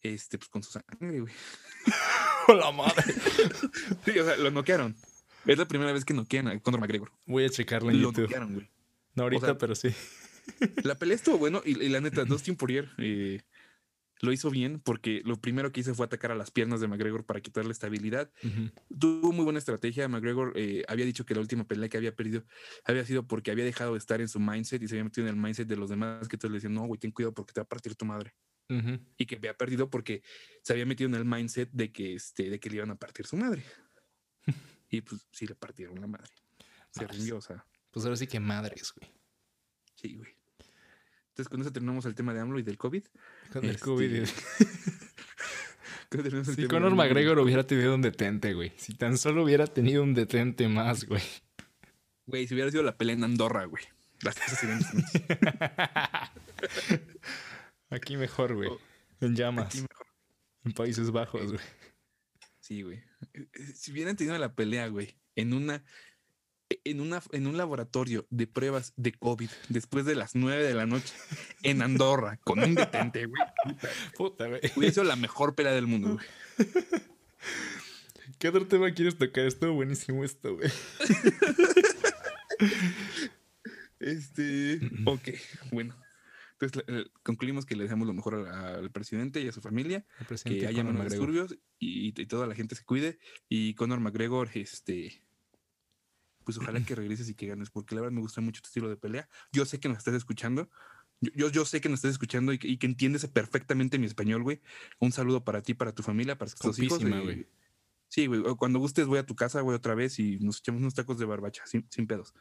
Este, 0.00 0.38
pues 0.38 0.48
con 0.48 0.62
su 0.62 0.70
sangre, 0.70 1.20
güey. 1.20 1.32
¡Hola 2.48 2.70
madre! 2.72 3.02
Sí, 4.04 4.18
o 4.18 4.24
sea, 4.24 4.36
lo 4.36 4.50
noquearon. 4.50 4.94
Es 5.46 5.58
la 5.58 5.68
primera 5.68 5.92
vez 5.92 6.04
que 6.04 6.14
noquean 6.14 6.48
a 6.48 6.58
Conor 6.60 6.80
McGregor. 6.80 7.12
Voy 7.26 7.44
a 7.44 7.50
checarlo 7.50 7.90
en 7.90 7.98
Lo 8.00 8.08
YouTube. 8.08 8.22
noquearon, 8.24 8.54
güey. 8.54 8.70
No 9.14 9.24
ahorita, 9.24 9.46
sea, 9.46 9.58
pero 9.58 9.74
sí. 9.74 9.88
La 10.82 10.94
pelea 10.96 11.16
estuvo 11.16 11.38
bueno 11.38 11.62
y, 11.64 11.82
y 11.82 11.88
la 11.88 12.00
neta, 12.00 12.24
Dustin 12.24 12.56
Poirier 12.56 12.90
eh, 12.98 13.40
lo 14.20 14.32
hizo 14.32 14.50
bien 14.50 14.80
porque 14.80 15.22
lo 15.24 15.40
primero 15.40 15.70
que 15.72 15.80
hizo 15.80 15.94
fue 15.94 16.06
atacar 16.06 16.32
a 16.32 16.34
las 16.34 16.50
piernas 16.50 16.80
de 16.80 16.88
McGregor 16.88 17.24
para 17.24 17.40
quitarle 17.40 17.72
estabilidad. 17.72 18.30
Tuvo 18.98 19.32
muy 19.32 19.44
buena 19.44 19.58
estrategia. 19.58 20.08
McGregor 20.08 20.52
eh, 20.56 20.82
había 20.88 21.04
dicho 21.04 21.24
que 21.26 21.34
la 21.34 21.40
última 21.40 21.64
pelea 21.66 21.88
que 21.88 21.96
había 21.96 22.14
perdido 22.14 22.44
había 22.84 23.04
sido 23.04 23.26
porque 23.26 23.50
había 23.50 23.64
dejado 23.64 23.92
de 23.92 23.98
estar 23.98 24.20
en 24.20 24.28
su 24.28 24.40
mindset 24.40 24.82
y 24.82 24.88
se 24.88 24.94
había 24.94 25.04
metido 25.04 25.26
en 25.26 25.34
el 25.34 25.40
mindset 25.40 25.68
de 25.68 25.76
los 25.76 25.90
demás 25.90 26.28
que 26.28 26.36
todos 26.38 26.50
le 26.52 26.56
decían, 26.56 26.74
no, 26.74 26.86
güey, 26.86 26.98
ten 26.98 27.10
cuidado 27.10 27.34
porque 27.34 27.52
te 27.52 27.60
va 27.60 27.64
a 27.64 27.68
partir 27.68 27.94
tu 27.94 28.04
madre. 28.04 28.34
Y 29.18 29.26
que 29.26 29.36
había 29.36 29.54
perdido 29.54 29.90
porque 29.90 30.22
se 30.62 30.72
había 30.72 30.86
metido 30.86 31.08
en 31.08 31.14
el 31.14 31.24
mindset 31.26 31.70
de 31.70 31.92
que, 31.92 32.14
este, 32.14 32.48
de 32.48 32.58
que 32.58 32.70
le 32.70 32.76
iban 32.76 32.90
a 32.90 32.96
partir 32.96 33.26
su 33.26 33.36
madre. 33.36 33.62
Y 34.96 35.00
pues 35.02 35.26
sí 35.32 35.46
le 35.46 35.54
partieron 35.54 36.00
la 36.00 36.06
madre. 36.06 36.32
Se 36.90 37.06
rindió, 37.06 37.36
o 37.38 37.40
sea, 37.40 37.64
Pues 37.90 38.04
ahora 38.04 38.16
sí 38.16 38.26
que 38.26 38.40
madres, 38.40 38.92
güey. 38.96 39.10
sí, 39.94 40.16
güey. 40.16 40.34
Entonces 41.30 41.48
con 41.48 41.60
eso 41.60 41.72
terminamos 41.72 42.04
el 42.06 42.14
tema 42.14 42.32
de 42.32 42.40
AMLO 42.40 42.60
y 42.60 42.62
del 42.62 42.78
COVID. 42.78 43.02
Con 43.52 43.64
el 43.64 43.70
Este, 43.72 43.84
COVID. 43.84 44.24
Terminamos 46.08 46.46
el 46.48 46.54
Si 46.54 46.68
Conor 46.68 46.92
y 46.92 46.94
McGregor 46.94 47.38
hubiera 47.40 47.66
tenido 47.66 47.92
un 47.94 48.02
detente, 48.02 48.54
güey. 48.54 48.72
Si 48.76 48.94
tan 48.94 49.18
solo 49.18 49.42
hubiera 49.42 49.66
tenido 49.66 50.04
un 50.04 50.14
detente 50.14 50.68
más, 50.68 51.04
güey. 51.06 51.22
Güey, 52.26 52.46
si 52.46 52.54
hubiera 52.54 52.70
sido 52.70 52.84
la 52.84 52.96
pelea 52.96 53.16
en 53.16 53.24
Andorra, 53.24 53.64
güey. 53.64 53.82
Las 54.22 54.36
cosas 54.36 54.58
serían. 54.60 54.80
Aquí 57.90 58.16
mejor, 58.16 58.54
güey. 58.54 58.68
Oh, 58.70 58.78
En 59.20 59.34
llamas. 59.34 59.66
Aquí 59.66 59.80
mejor. 59.82 60.06
En 60.64 60.72
Países 60.72 61.10
Bajos, 61.10 61.52
güey. 61.52 61.64
Sí, 62.64 62.80
güey. 62.80 62.96
Eh, 63.34 63.46
eh, 63.52 63.72
Si 63.74 63.92
hubieran 63.92 64.16
tenido 64.16 64.38
la 64.38 64.54
pelea, 64.54 64.88
güey, 64.88 65.18
en 65.36 65.52
una, 65.52 65.84
en 66.84 67.02
una, 67.02 67.22
en 67.32 67.46
un 67.46 67.58
laboratorio 67.58 68.26
de 68.30 68.46
pruebas 68.46 68.94
de 68.96 69.12
COVID 69.12 69.50
después 69.68 70.06
de 70.06 70.14
las 70.14 70.34
9 70.34 70.64
de 70.64 70.72
la 70.72 70.86
noche 70.86 71.12
en 71.62 71.82
Andorra 71.82 72.38
con 72.38 72.60
un 72.60 72.74
detente, 72.74 73.26
güey, 73.26 73.42
puta, 74.16 74.48
güey. 74.48 74.62
hubiera 74.76 74.94
sido 74.94 75.04
la 75.04 75.16
mejor 75.16 75.54
pelea 75.54 75.72
del 75.72 75.86
mundo, 75.86 76.14
güey. 76.14 76.26
¿Qué 78.38 78.48
otro 78.48 78.66
tema 78.66 78.90
quieres 78.94 79.18
tocar? 79.18 79.44
Estuvo 79.44 79.74
buenísimo 79.74 80.24
esto, 80.24 80.56
güey. 80.56 80.70
Este, 84.00 84.80
ok, 85.06 85.28
bueno. 85.70 85.94
Entonces 86.58 86.84
eh, 86.86 87.10
concluimos 87.22 87.66
que 87.66 87.76
le 87.76 87.82
deseamos 87.82 88.06
lo 88.06 88.14
mejor 88.14 88.34
al, 88.48 88.90
presidente 88.90 89.40
y 89.40 89.48
a 89.48 89.52
su 89.52 89.60
familia, 89.60 90.06
que 90.44 90.66
haya 90.66 90.84
menos 90.84 91.04
disturbios 91.04 91.56
y, 91.78 92.08
y 92.20 92.26
toda 92.26 92.46
la 92.46 92.54
gente 92.54 92.74
se 92.74 92.84
cuide. 92.84 93.18
Y 93.48 93.74
Conor 93.74 94.00
McGregor, 94.00 94.48
este, 94.54 95.22
pues 96.44 96.58
ojalá 96.58 96.84
que 96.84 96.94
regreses 96.94 97.28
y 97.28 97.34
que 97.34 97.46
ganes, 97.46 97.70
porque 97.70 97.94
la 97.94 98.02
verdad 98.02 98.14
me 98.14 98.20
gusta 98.20 98.40
mucho 98.40 98.62
tu 98.62 98.68
estilo 98.68 98.88
de 98.88 98.96
pelea. 98.96 99.28
Yo 99.52 99.64
sé 99.64 99.80
que 99.80 99.88
nos 99.88 99.98
estás 99.98 100.14
escuchando. 100.14 100.70
Yo, 101.20 101.30
yo, 101.34 101.48
yo 101.50 101.64
sé 101.64 101.80
que 101.80 101.88
nos 101.88 101.98
estás 101.98 102.12
escuchando 102.12 102.52
y 102.52 102.58
que, 102.58 102.68
y 102.68 102.76
que 102.76 102.86
entiendes 102.86 103.26
perfectamente 103.26 103.98
mi 103.98 104.06
español, 104.06 104.42
güey. 104.42 104.60
Un 105.00 105.12
saludo 105.12 105.44
para 105.44 105.62
ti, 105.62 105.74
para 105.74 105.92
tu 105.92 106.02
familia, 106.02 106.36
para 106.38 106.50
tus 106.50 106.78
hijos. 106.78 107.02
Güey. 107.02 107.48
Sí, 108.08 108.26
güey. 108.26 108.42
Cuando 108.56 108.78
gustes, 108.78 109.06
voy 109.06 109.18
a 109.18 109.26
tu 109.26 109.34
casa, 109.34 109.60
güey, 109.62 109.76
otra 109.76 109.94
vez 109.94 110.18
y 110.18 110.38
nos 110.38 110.58
echamos 110.58 110.80
unos 110.80 110.94
tacos 110.94 111.18
de 111.18 111.24
barbacha, 111.24 111.66
sin, 111.66 111.86
sin 111.90 112.06
pedos. 112.06 112.34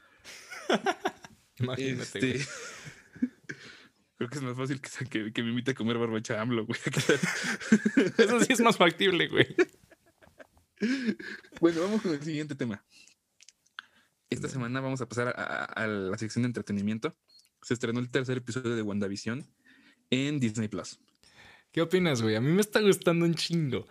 Imagínate. 1.58 2.38
Este. 2.38 2.52
Creo 4.28 4.30
que 4.30 4.38
es 4.38 4.44
más 4.44 4.56
fácil 4.58 4.80
que, 4.82 4.90
que, 5.10 5.34
que 5.34 5.44
me 5.44 5.50
invite 5.50 5.72
a 5.72 5.74
comer 5.74 5.98
barbacha 5.98 6.40
AMLO, 6.42 6.66
güey. 6.66 6.80
Eso 8.18 8.40
sí 8.40 8.54
es 8.54 8.62
más 8.62 8.78
factible, 8.78 9.28
güey. 9.28 9.48
bueno, 11.60 11.82
vamos 11.82 12.02
con 12.02 12.14
el 12.14 12.22
siguiente 12.22 12.56
tema. 12.56 12.84
Esta 14.30 14.48
semana 14.50 14.80
vamos 14.82 15.02
a 15.02 15.08
pasar 15.08 15.28
a, 15.28 15.32
a- 15.32 15.66
a 15.66 15.88
la 15.88 16.18
sección 16.18 16.44
de 16.44 16.48
entretenimiento. 16.48 17.16
Se 17.62 17.74
estrenó 17.74 18.00
el 18.00 18.10
tercer 18.10 18.38
episodio 18.38 18.76
de 18.76 18.82
WandaVision 18.82 19.46
en 20.10 20.40
Disney 20.40 20.68
Plus. 20.68 21.00
¿Qué 21.72 21.82
opinas, 21.82 22.22
güey? 22.22 22.36
A 22.36 22.42
mí 22.42 22.52
me 22.52 22.62
está 22.62 22.82
gustando 22.82 23.26
un 23.26 23.34
chingo. 23.36 23.88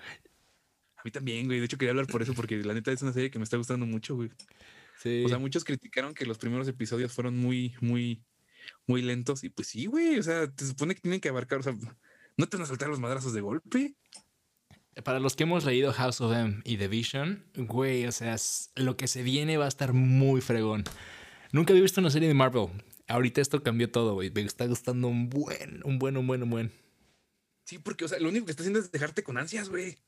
A 0.96 1.02
mí 1.04 1.10
también, 1.10 1.46
güey. 1.46 1.58
De 1.58 1.66
hecho, 1.66 1.78
quería 1.78 1.90
hablar 1.90 2.06
por 2.06 2.22
eso, 2.22 2.32
porque 2.34 2.56
la 2.62 2.74
neta 2.74 2.90
es 2.92 3.02
una 3.02 3.12
serie 3.12 3.30
que 3.30 3.38
me 3.38 3.44
está 3.44 3.56
gustando 3.56 3.86
mucho, 3.86 4.14
güey. 4.14 4.30
Sí. 4.98 5.22
O 5.24 5.28
sea, 5.28 5.38
muchos 5.38 5.64
criticaron 5.64 6.14
que 6.14 6.26
los 6.26 6.38
primeros 6.38 6.68
episodios 6.68 7.12
fueron 7.12 7.36
muy, 7.38 7.74
muy, 7.80 8.22
muy 8.86 9.02
lentos. 9.02 9.44
Y 9.44 9.48
pues 9.48 9.68
sí, 9.68 9.86
güey. 9.86 10.18
O 10.18 10.22
sea, 10.22 10.50
te 10.50 10.66
supone 10.66 10.94
que 10.94 11.00
tienen 11.00 11.20
que 11.20 11.28
abarcar, 11.28 11.60
o 11.60 11.62
sea, 11.62 11.76
no 12.36 12.46
te 12.46 12.56
van 12.56 12.64
a 12.64 12.68
saltar 12.68 12.88
los 12.88 13.00
madrazos 13.00 13.32
de 13.32 13.40
golpe. 13.40 13.94
Para 15.04 15.20
los 15.20 15.36
que 15.36 15.44
hemos 15.44 15.64
leído 15.64 15.92
House 15.92 16.20
of 16.20 16.34
M 16.34 16.60
y 16.64 16.76
The 16.76 16.88
Vision, 16.88 17.46
güey, 17.54 18.06
o 18.06 18.12
sea, 18.12 18.36
lo 18.74 18.96
que 18.98 19.08
se 19.08 19.22
viene 19.22 19.56
va 19.56 19.64
a 19.64 19.68
estar 19.68 19.94
muy 19.94 20.42
fregón. 20.42 20.84
Nunca 21.50 21.72
había 21.72 21.82
visto 21.82 22.00
una 22.00 22.10
serie 22.10 22.28
de 22.28 22.34
Marvel. 22.34 22.68
Ahorita 23.08 23.40
esto 23.40 23.62
cambió 23.62 23.90
todo, 23.90 24.14
güey. 24.14 24.30
Me 24.30 24.42
está 24.42 24.66
gustando 24.66 25.08
un 25.08 25.30
buen, 25.30 25.80
un 25.84 25.98
buen, 25.98 26.16
un 26.16 26.26
buen, 26.26 26.42
un 26.42 26.50
buen. 26.50 26.72
Sí, 27.64 27.78
porque, 27.78 28.04
o 28.04 28.08
sea, 28.08 28.18
lo 28.18 28.28
único 28.28 28.44
que 28.44 28.50
está 28.50 28.62
haciendo 28.62 28.80
es 28.80 28.90
dejarte 28.92 29.22
con 29.22 29.38
ansias, 29.38 29.70
güey. 29.70 29.98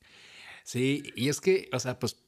Sí, 0.64 1.02
y 1.14 1.28
es 1.28 1.40
que, 1.40 1.68
o 1.72 1.78
sea, 1.78 1.98
pues, 1.98 2.24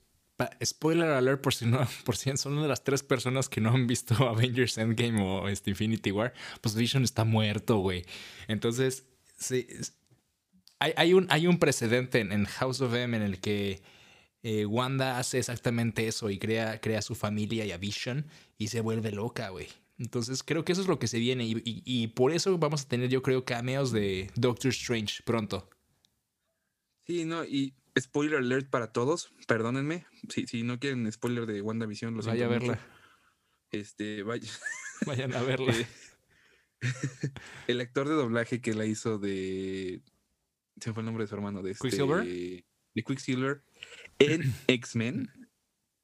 spoiler 0.64 1.10
alert 1.10 1.40
por 1.40 1.54
si 1.54 1.66
no, 1.66 1.86
por 2.04 2.16
si 2.16 2.36
son 2.36 2.54
una 2.54 2.62
de 2.62 2.68
las 2.68 2.84
tres 2.84 3.02
personas 3.02 3.48
que 3.48 3.60
no 3.60 3.70
han 3.70 3.86
visto 3.86 4.14
Avengers 4.28 4.78
Endgame 4.78 5.22
o 5.22 5.48
este 5.48 5.70
Infinity 5.70 6.10
War, 6.10 6.32
pues 6.60 6.74
Vision 6.74 7.04
está 7.04 7.24
muerto, 7.24 7.78
güey. 7.78 8.04
Entonces, 8.48 9.04
sí, 9.36 9.66
hay, 10.78 10.92
hay 10.96 11.14
un, 11.14 11.26
hay 11.30 11.46
un 11.46 11.58
precedente 11.58 12.20
en, 12.20 12.44
House 12.44 12.80
of 12.80 12.94
M 12.94 13.16
en 13.16 13.22
el 13.22 13.40
que 13.40 13.80
eh, 14.42 14.66
Wanda 14.66 15.18
hace 15.18 15.38
exactamente 15.38 16.06
eso 16.06 16.30
y 16.30 16.38
crea, 16.38 16.80
crea 16.80 17.02
su 17.02 17.14
familia 17.14 17.64
y 17.64 17.72
a 17.72 17.78
Vision 17.78 18.26
y 18.58 18.68
se 18.68 18.80
vuelve 18.80 19.12
loca, 19.12 19.48
güey. 19.48 19.68
Entonces 19.98 20.42
creo 20.42 20.62
que 20.62 20.72
eso 20.72 20.82
es 20.82 20.88
lo 20.88 20.98
que 20.98 21.08
se 21.08 21.18
viene 21.18 21.44
y 21.46 22.06
por 22.08 22.30
eso 22.30 22.58
vamos 22.58 22.82
a 22.82 22.88
tener 22.88 23.08
yo 23.08 23.22
creo 23.22 23.46
cameos 23.46 23.92
de 23.92 24.30
Doctor 24.34 24.68
Strange 24.68 25.22
pronto. 25.24 25.70
Sí, 27.06 27.24
no, 27.24 27.44
y 27.44 27.72
spoiler 27.98 28.38
alert 28.38 28.68
para 28.70 28.92
todos, 28.92 29.32
perdónenme. 29.46 30.06
Si, 30.28 30.46
si 30.46 30.62
no 30.62 30.78
quieren 30.78 31.10
spoiler 31.12 31.46
de 31.46 31.62
WandaVision, 31.62 32.16
lo 32.16 32.22
Vaya 32.22 32.46
a 32.46 32.48
verla, 32.48 32.78
Este, 33.70 34.22
vaya. 34.22 34.50
vayan 35.06 35.34
a 35.34 35.42
verla. 35.42 35.72
Eh, 36.82 37.30
el 37.68 37.80
actor 37.80 38.06
de 38.06 38.14
doblaje 38.14 38.60
que 38.60 38.74
la 38.74 38.84
hizo 38.84 39.18
de. 39.18 40.02
Se 40.78 40.90
me 40.90 40.94
fue 40.94 41.00
el 41.00 41.06
nombre 41.06 41.24
de 41.24 41.28
su 41.28 41.34
hermano. 41.34 41.62
De 41.62 41.70
este, 41.70 41.88
¿Quicksilver? 41.88 42.24
De 42.24 43.02
Quicksilver 43.02 43.64
en 44.18 44.52
X-Men. 44.68 45.30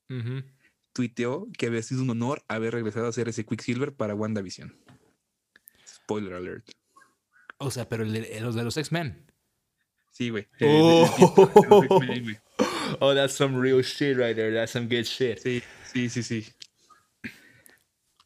Ujú. 0.09 0.43
Tuiteó 0.95 1.47
que 1.59 1.67
había 1.67 1.83
sido 1.83 2.03
un 2.03 2.11
honor 2.11 2.43
haber 2.49 2.73
regresado 2.73 3.05
a 3.05 3.11
hacer 3.11 3.29
ese 3.29 3.45
Quicksilver 3.45 3.95
para 3.95 4.15
WandaVision. 4.15 4.75
Spoiler 5.87 6.33
alert. 6.33 6.71
O 7.59 7.71
sea, 7.71 7.87
pero 7.89 8.05
los 8.05 8.55
de 8.55 8.65
los 8.65 8.77
X-Men. 8.79 9.31
Sí, 10.13 10.31
güey. 10.31 10.47
Oh. 10.61 12.01
Oh, 13.01 13.15
that's 13.15 13.35
some 13.35 13.59
real 13.59 13.83
shit 13.83 14.17
right 14.17 14.37
there. 14.37 14.53
That's 14.53 14.73
some 14.73 14.87
good 14.87 15.05
shit. 15.07 15.41
Sí, 15.41 15.63
sí, 15.93 16.09
sí, 16.09 16.23
sí. 16.23 16.53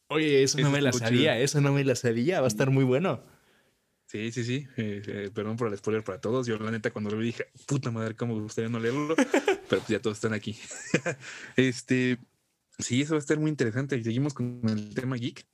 Oye, 0.09 0.43
eso 0.43 0.59
no 0.59 0.71
me 0.71 0.81
la 0.81 0.93
sabía, 0.93 1.33
chido. 1.33 1.45
eso 1.45 1.61
no 1.61 1.73
me 1.73 1.85
la 1.85 1.95
sabía. 1.95 2.41
Va 2.41 2.47
a 2.47 2.49
estar 2.49 2.71
muy 2.71 2.85
bueno. 2.85 3.23
Sí, 4.07 4.31
sí, 4.31 4.45
sí. 4.45 4.67
Eh, 4.77 5.03
eh, 5.07 5.31
perdón 5.35 5.57
por 5.57 5.69
el 5.69 5.79
spoiler 5.79 6.05
para 6.05 6.21
todos. 6.21 6.47
Yo, 6.47 6.59
la 6.59 6.71
neta, 6.71 6.93
cuando 6.93 7.11
lo 7.11 7.19
vi 7.19 7.27
dije, 7.27 7.47
puta 7.67 7.91
madre, 7.91 8.15
cómo 8.15 8.37
me 8.37 8.43
gustaría 8.43 8.69
no 8.69 8.79
leerlo. 8.79 9.17
Pero 9.69 9.83
pues 9.83 9.89
ya 9.89 10.01
todos 10.01 10.17
están 10.17 10.33
aquí. 10.33 10.57
este, 11.57 12.19
sí, 12.79 13.03
eso 13.03 13.15
va 13.15 13.19
a 13.19 13.21
estar 13.21 13.39
muy 13.39 13.51
interesante. 13.51 14.03
Seguimos 14.03 14.35
con 14.35 14.61
el 14.69 14.95
tema 14.95 15.17
geek. 15.17 15.45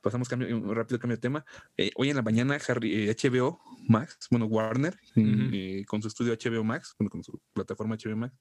Pasamos 0.00 0.28
cambio, 0.28 0.56
un 0.56 0.74
rápido 0.74 0.98
cambio 0.98 1.16
de 1.16 1.20
tema. 1.20 1.44
Eh, 1.76 1.90
hoy 1.96 2.10
en 2.10 2.16
la 2.16 2.22
mañana, 2.22 2.58
Harry, 2.68 3.08
eh, 3.08 3.14
HBO 3.14 3.60
Max, 3.88 4.28
bueno, 4.30 4.46
Warner, 4.46 4.98
eh, 5.16 5.84
con 5.86 6.00
su 6.00 6.08
estudio 6.08 6.32
HBO 6.34 6.64
Max, 6.64 6.94
bueno, 6.98 7.10
con 7.10 7.22
su 7.22 7.40
plataforma 7.52 7.96
HBO 7.96 8.16
Max, 8.16 8.34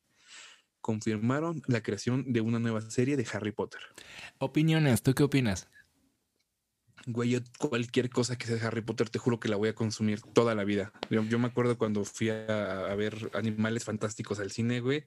confirmaron 0.82 1.62
la 1.68 1.82
creación 1.84 2.32
de 2.32 2.42
una 2.42 2.60
nueva 2.60 2.82
serie 2.82 3.18
de 3.18 3.28
Harry 3.34 3.52
Potter. 3.52 3.82
Opiniones, 4.38 5.02
¿tú 5.04 5.14
qué 5.14 5.24
opinas? 5.24 5.68
Güey, 7.06 7.30
yo 7.32 7.40
cualquier 7.58 8.10
cosa 8.10 8.38
que 8.38 8.46
sea 8.46 8.58
de 8.58 8.62
Harry 8.68 8.82
Potter, 8.82 9.10
te 9.10 9.20
juro 9.20 9.40
que 9.40 9.48
la 9.50 9.56
voy 9.56 9.70
a 9.70 9.74
consumir 9.76 10.22
toda 10.22 10.54
la 10.54 10.64
vida. 10.66 10.92
Yo, 11.10 11.24
yo 11.24 11.40
me 11.40 11.48
acuerdo 11.48 11.78
cuando 11.78 12.04
fui 12.04 12.30
a, 12.30 12.86
a 12.92 12.96
ver 12.96 13.32
Animales 13.34 13.86
Fantásticos 13.86 14.40
al 14.40 14.52
cine, 14.52 14.82
güey. 14.82 15.06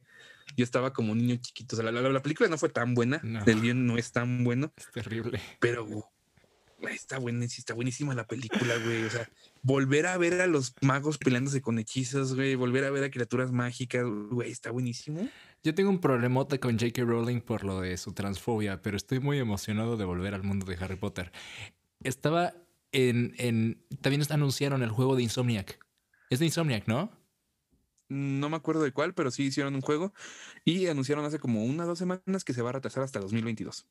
Yo 0.57 0.65
estaba 0.65 0.93
como 0.95 1.15
niño 1.15 1.37
chiquito. 1.37 1.77
O 1.77 1.81
sea, 1.81 1.91
la, 1.91 2.01
la- 2.01 2.09
la 2.11 2.23
película 2.23 2.49
no 2.49 2.57
fue 2.59 2.71
tan 2.71 2.95
buena, 2.95 3.21
No. 3.23 3.45
el 3.45 3.61
guion 3.61 3.87
no 3.87 3.99
es 3.99 4.11
tan 4.11 4.43
bueno, 4.43 4.73
Es 4.77 4.91
terrible. 4.91 5.41
pero 5.61 5.87
güey, 6.83 6.95
está, 6.97 7.19
buenísima, 7.19 7.61
está 7.61 7.75
buenísima 7.75 8.15
la 8.15 8.27
película, 8.27 8.77
güey. 8.85 9.05
O 9.05 9.11
sea, 9.11 9.29
volver 9.63 10.07
a 10.07 10.19
ver 10.19 10.41
a 10.41 10.47
los 10.47 10.75
magos 10.83 11.17
peleándose 11.17 11.63
con 11.63 11.79
hechizos, 11.79 12.35
güey, 12.35 12.57
volver 12.57 12.85
a 12.85 12.91
ver 12.91 13.05
a 13.05 13.11
criaturas 13.11 13.53
mágicas, 13.53 14.05
güey, 14.31 14.51
está 14.51 14.71
buenísimo. 14.71 15.29
Yo 15.63 15.75
tengo 15.75 15.91
un 15.91 16.01
problemota 16.01 16.59
con 16.59 16.73
J.K. 16.79 17.05
Rowling 17.05 17.41
por 17.41 17.65
lo 17.65 17.81
de 17.81 17.97
su 17.97 18.13
transfobia, 18.13 18.83
pero 18.83 18.97
estoy 18.97 19.21
muy 19.21 19.39
emocionado 19.39 19.97
de 19.97 20.05
volver 20.05 20.35
al 20.35 20.43
mundo 20.43 20.67
de 20.67 20.77
Harry 20.77 20.97
Potter. 20.97 21.33
Estaba 22.03 22.53
en. 22.91 23.35
en 23.39 23.83
también 24.01 24.23
anunciaron 24.29 24.83
el 24.83 24.91
juego 24.91 25.15
de 25.15 25.23
Insomniac. 25.23 25.79
Es 26.31 26.41
de 26.41 26.47
Insomniac, 26.47 26.89
¿no? 26.89 27.13
No 28.09 28.51
me 28.51 28.57
acuerdo 28.57 28.83
de 28.83 28.93
cuál, 28.93 29.15
pero 29.15 29.31
sí 29.31 29.45
hicieron 29.45 29.75
un 29.75 29.81
juego 29.81 30.13
y 30.65 30.89
anunciaron 30.89 31.25
hace 31.25 31.39
como 31.39 31.65
una 31.65 31.85
o 31.85 31.87
dos 31.87 31.99
semanas 31.99 32.45
que 32.45 32.53
se 32.53 32.61
va 32.61 32.71
a 32.71 32.73
retrasar 32.73 33.05
hasta 33.05 33.21
2022. 33.21 33.87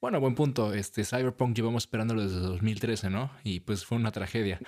Bueno, 0.00 0.20
buen 0.20 0.34
punto. 0.34 0.72
Este 0.74 1.04
Cyberpunk 1.04 1.56
llevamos 1.56 1.84
esperándolo 1.84 2.22
desde 2.22 2.38
2013, 2.40 3.10
¿no? 3.10 3.30
Y 3.44 3.60
pues 3.60 3.84
fue 3.84 3.96
una 3.98 4.12
tragedia. 4.12 4.60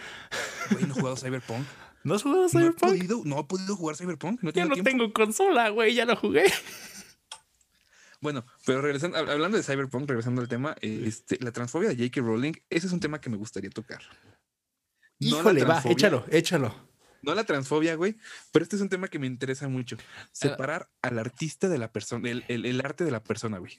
Güey, 0.71 0.85
no 0.87 0.95
he 0.95 1.01
jugado 1.01 1.17
Cyberpunk. 1.17 1.67
¿No 2.05 2.15
has 2.15 2.23
jugado 2.23 2.43
No 2.43 2.47
he, 2.47 2.51
Cyberpunk? 2.51 2.93
podido, 2.93 3.23
no 3.25 3.41
he 3.41 3.45
podido 3.45 3.77
jugar 3.77 3.97
Cyberpunk. 3.97 4.43
No 4.43 4.53
tengo 4.53 4.69
no 4.69 4.75
tiempo. 4.75 4.91
tengo 4.91 5.13
consola, 5.13 5.69
güey, 5.71 5.95
ya 5.95 6.05
lo 6.05 6.17
jugué. 6.17 6.45
Bueno, 8.21 8.45
pero 8.67 8.83
regresando, 8.83 9.17
hab- 9.17 9.31
hablando 9.31 9.57
de 9.57 9.63
Cyberpunk, 9.63 10.09
regresando 10.09 10.41
al 10.43 10.49
tema, 10.49 10.75
este, 10.81 11.39
la 11.41 11.53
transfobia 11.53 11.91
de 11.91 11.95
J.K. 11.95 12.21
Rowling, 12.21 12.53
ese 12.69 12.89
es 12.89 12.93
un 12.93 12.99
tema 12.99 13.21
que 13.21 13.31
me 13.31 13.37
gustaría 13.37 13.71
tocar. 13.71 14.03
No 15.21 15.39
Híjole, 15.39 15.63
va, 15.63 15.81
échalo, 15.85 16.25
échalo. 16.29 16.75
No 17.23 17.33
la 17.37 17.45
transfobia, 17.45 17.95
güey, 17.95 18.17
pero 18.51 18.65
este 18.65 18.75
es 18.75 18.83
un 18.83 18.89
tema 18.89 19.07
que 19.07 19.21
me 19.21 19.29
interesa 19.29 19.69
mucho. 19.69 19.97
Ah. 20.01 20.29
Separar 20.33 20.91
al 21.01 21.21
artista 21.21 21.69
de 21.69 21.79
la 21.79 21.93
persona, 21.93 22.29
el, 22.29 22.45
el- 22.49 22.67
el 22.67 22.81
arte 22.81 23.05
de 23.05 23.13
la 23.13 23.23
persona, 23.23 23.59
güey. 23.59 23.79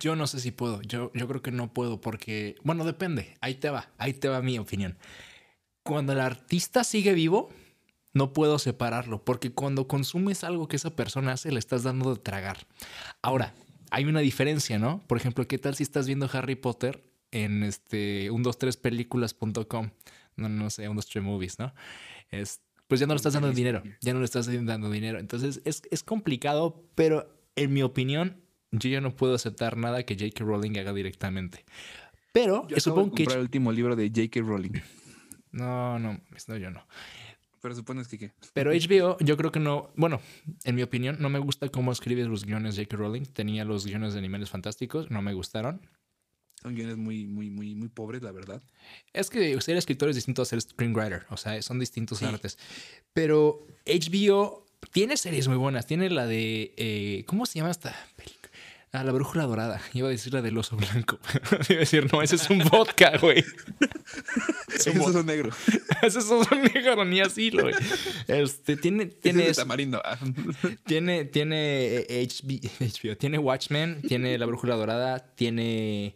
Yo 0.00 0.16
no 0.16 0.26
sé 0.26 0.40
si 0.40 0.50
puedo. 0.50 0.80
Yo, 0.82 1.10
yo 1.14 1.28
creo 1.28 1.42
que 1.42 1.52
no 1.52 1.72
puedo 1.72 2.00
porque, 2.00 2.56
bueno, 2.64 2.84
depende. 2.84 3.36
Ahí 3.40 3.54
te 3.54 3.70
va, 3.70 3.90
ahí 3.98 4.14
te 4.14 4.28
va 4.28 4.42
mi 4.42 4.58
opinión. 4.58 4.96
Cuando 5.82 6.12
el 6.12 6.20
artista 6.20 6.84
sigue 6.84 7.12
vivo, 7.12 7.50
no 8.14 8.32
puedo 8.32 8.58
separarlo 8.58 9.24
porque 9.24 9.52
cuando 9.52 9.88
consumes 9.88 10.44
algo 10.44 10.68
que 10.68 10.76
esa 10.76 10.94
persona 10.96 11.32
hace, 11.32 11.52
le 11.52 11.58
estás 11.58 11.82
dando 11.82 12.14
de 12.14 12.20
tragar. 12.20 12.66
Ahora, 13.20 13.54
hay 13.90 14.04
una 14.04 14.20
diferencia, 14.20 14.78
¿no? 14.78 15.02
Por 15.06 15.18
ejemplo, 15.18 15.46
¿qué 15.46 15.58
tal 15.58 15.74
si 15.74 15.82
estás 15.82 16.06
viendo 16.06 16.28
Harry 16.32 16.54
Potter 16.54 17.02
en 17.30 17.62
este 17.62 18.30
123películas.com? 18.30 19.90
No, 20.36 20.48
no 20.48 20.70
sé, 20.70 20.82
123 20.82 21.24
movies, 21.24 21.58
¿no? 21.58 21.74
Es, 22.30 22.60
pues 22.86 23.00
ya 23.00 23.06
no 23.06 23.12
le 23.12 23.18
estás 23.18 23.34
dando 23.34 23.50
dinero, 23.50 23.82
ya 24.00 24.14
no 24.14 24.20
le 24.20 24.24
estás 24.24 24.46
dando 24.64 24.90
dinero. 24.90 25.18
Entonces 25.18 25.60
es, 25.64 25.82
es 25.90 26.02
complicado, 26.02 26.84
pero 26.94 27.34
en 27.56 27.72
mi 27.72 27.82
opinión, 27.82 28.41
yo 28.72 28.90
ya 28.90 29.00
no 29.00 29.14
puedo 29.14 29.34
aceptar 29.34 29.76
nada 29.76 30.02
que 30.04 30.14
J.K. 30.14 30.44
Rowling 30.44 30.78
haga 30.78 30.92
directamente. 30.92 31.64
Pero 32.32 32.66
Yo 32.68 32.80
supongo 32.80 33.14
de 33.14 33.24
que... 33.26 33.32
el 33.32 33.38
último 33.40 33.70
libro 33.72 33.94
de 33.94 34.08
J.K. 34.08 34.40
Rowling. 34.40 34.72
No, 35.52 35.98
no, 35.98 36.18
no, 36.48 36.56
yo 36.56 36.70
no. 36.70 36.86
Pero 37.60 37.74
supones 37.74 38.08
que 38.08 38.16
qué. 38.18 38.32
Pero 38.54 38.72
HBO, 38.72 39.18
yo 39.20 39.36
creo 39.36 39.52
que 39.52 39.60
no. 39.60 39.92
Bueno, 39.96 40.18
en 40.64 40.74
mi 40.74 40.82
opinión, 40.82 41.18
no 41.20 41.28
me 41.28 41.38
gusta 41.38 41.68
cómo 41.68 41.92
escribe 41.92 42.24
los 42.24 42.46
guiones 42.46 42.74
J.K. 42.76 42.96
Rowling. 42.96 43.24
Tenía 43.26 43.66
los 43.66 43.84
guiones 43.84 44.14
de 44.14 44.18
Animales 44.20 44.48
Fantásticos, 44.48 45.10
no 45.10 45.20
me 45.20 45.34
gustaron. 45.34 45.86
Son 46.62 46.74
guiones 46.74 46.96
muy, 46.96 47.26
muy, 47.26 47.50
muy, 47.50 47.74
muy 47.74 47.88
pobres, 47.90 48.22
la 48.22 48.32
verdad. 48.32 48.62
Es 49.12 49.28
que 49.28 49.60
ser 49.60 49.76
escritor 49.76 50.08
es 50.08 50.16
distinto 50.16 50.40
a 50.40 50.46
ser 50.46 50.58
screenwriter, 50.62 51.26
o 51.28 51.36
sea, 51.36 51.60
son 51.60 51.78
distintos 51.78 52.20
Sí. 52.20 52.24
artes. 52.24 52.56
Pero 53.12 53.66
HBO 53.84 54.64
tiene 54.90 55.18
series 55.18 55.48
muy 55.48 55.58
buenas. 55.58 55.86
Tiene 55.86 56.08
la 56.08 56.26
de. 56.26 56.72
eh, 56.78 57.24
¿Cómo 57.26 57.44
se 57.44 57.58
llama 57.58 57.70
esta 57.72 57.94
película? 58.16 58.48
Ah, 58.94 59.04
la 59.04 59.12
brújula 59.12 59.44
dorada. 59.44 59.80
Iba 59.94 60.08
a 60.08 60.10
decir 60.10 60.34
la 60.34 60.42
del 60.42 60.56
oso 60.58 60.76
blanco. 60.76 61.18
Iba 61.68 61.76
a 61.78 61.80
decir, 61.80 62.12
no, 62.12 62.20
ese 62.22 62.36
es 62.36 62.50
un 62.50 62.58
vodka, 62.58 63.16
güey. 63.18 63.42
Eso 64.74 64.90
es 64.90 64.96
un 65.14 65.24
negro. 65.26 65.50
ese 66.02 66.18
es 66.18 66.26
un 66.26 66.46
negro, 66.74 67.04
ni 67.04 67.20
así, 67.20 67.50
güey. 67.50 67.74
Este, 68.28 68.76
tiene, 68.76 69.06
tiene, 69.06 69.40
Ese 69.44 69.50
es 69.50 69.50
eso. 69.52 69.60
de 69.62 69.64
tamarindo. 69.64 70.02
Ah. 70.04 70.18
tiene, 70.84 71.24
tiene 71.24 72.04
eh, 72.08 72.28
HB 72.28 72.60
HBO, 72.80 73.16
tiene 73.16 73.38
Watchmen, 73.38 74.02
tiene 74.02 74.36
la 74.36 74.44
brújula 74.46 74.74
dorada, 74.76 75.20
tiene... 75.36 76.14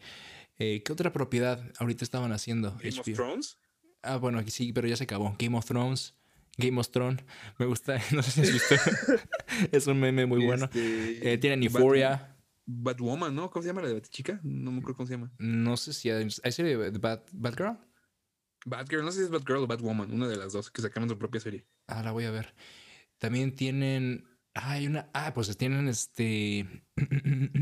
eh, 0.58 0.82
¿Qué 0.84 0.92
otra 0.92 1.12
propiedad 1.12 1.60
ahorita 1.78 2.04
estaban 2.04 2.32
haciendo? 2.32 2.76
Game 2.82 2.98
of? 3.00 3.06
Thrones. 3.06 3.56
Ah, 4.02 4.16
bueno, 4.18 4.38
aquí 4.38 4.50
sí, 4.50 4.72
pero 4.74 4.86
ya 4.86 4.96
se 4.96 5.04
acabó. 5.04 5.34
Game 5.38 5.56
of 5.56 5.64
Thrones. 5.64 6.14
Game 6.58 6.78
of 6.78 6.90
Thrones. 6.90 7.24
Me 7.58 7.64
gusta. 7.66 8.00
No 8.12 8.22
sé 8.22 8.30
si 8.32 8.40
has 8.42 8.52
visto. 8.52 8.74
es 9.72 9.86
un 9.86 9.98
meme 9.98 10.26
muy 10.26 10.44
bueno. 10.44 10.66
Este, 10.66 11.32
Eh, 11.32 11.38
tienen 11.38 11.62
Euphoria. 11.62 12.35
Batwoman, 12.66 13.34
¿no? 13.34 13.50
¿Cómo 13.50 13.62
se 13.62 13.68
llama 13.68 13.82
la 13.82 13.88
de 13.88 14.02
chica? 14.02 14.40
No 14.42 14.70
me 14.72 14.78
acuerdo 14.78 14.96
cómo 14.96 15.06
se 15.06 15.14
llama. 15.14 15.32
No 15.38 15.76
sé 15.76 15.92
si 15.92 16.10
hay, 16.10 16.28
¿hay 16.42 16.52
serie 16.52 16.76
de 16.76 16.98
Bad, 16.98 17.22
Batgirl. 17.32 17.78
Batgirl, 18.64 19.04
no 19.04 19.12
sé 19.12 19.18
si 19.20 19.24
es 19.24 19.30
Batgirl 19.30 19.58
o 19.62 19.66
Batwoman, 19.66 20.12
una 20.12 20.26
de 20.28 20.36
las 20.36 20.52
dos 20.52 20.70
que 20.70 20.82
sacaron 20.82 21.08
su 21.08 21.16
propia 21.18 21.40
serie. 21.40 21.66
Ah, 21.86 22.02
la 22.02 22.10
voy 22.12 22.24
a 22.24 22.30
ver. 22.30 22.54
También 23.18 23.54
tienen. 23.54 24.24
Ah, 24.54 24.72
hay 24.72 24.86
una. 24.88 25.08
Ah, 25.14 25.32
pues 25.32 25.56
tienen 25.56 25.86
este. 25.88 26.66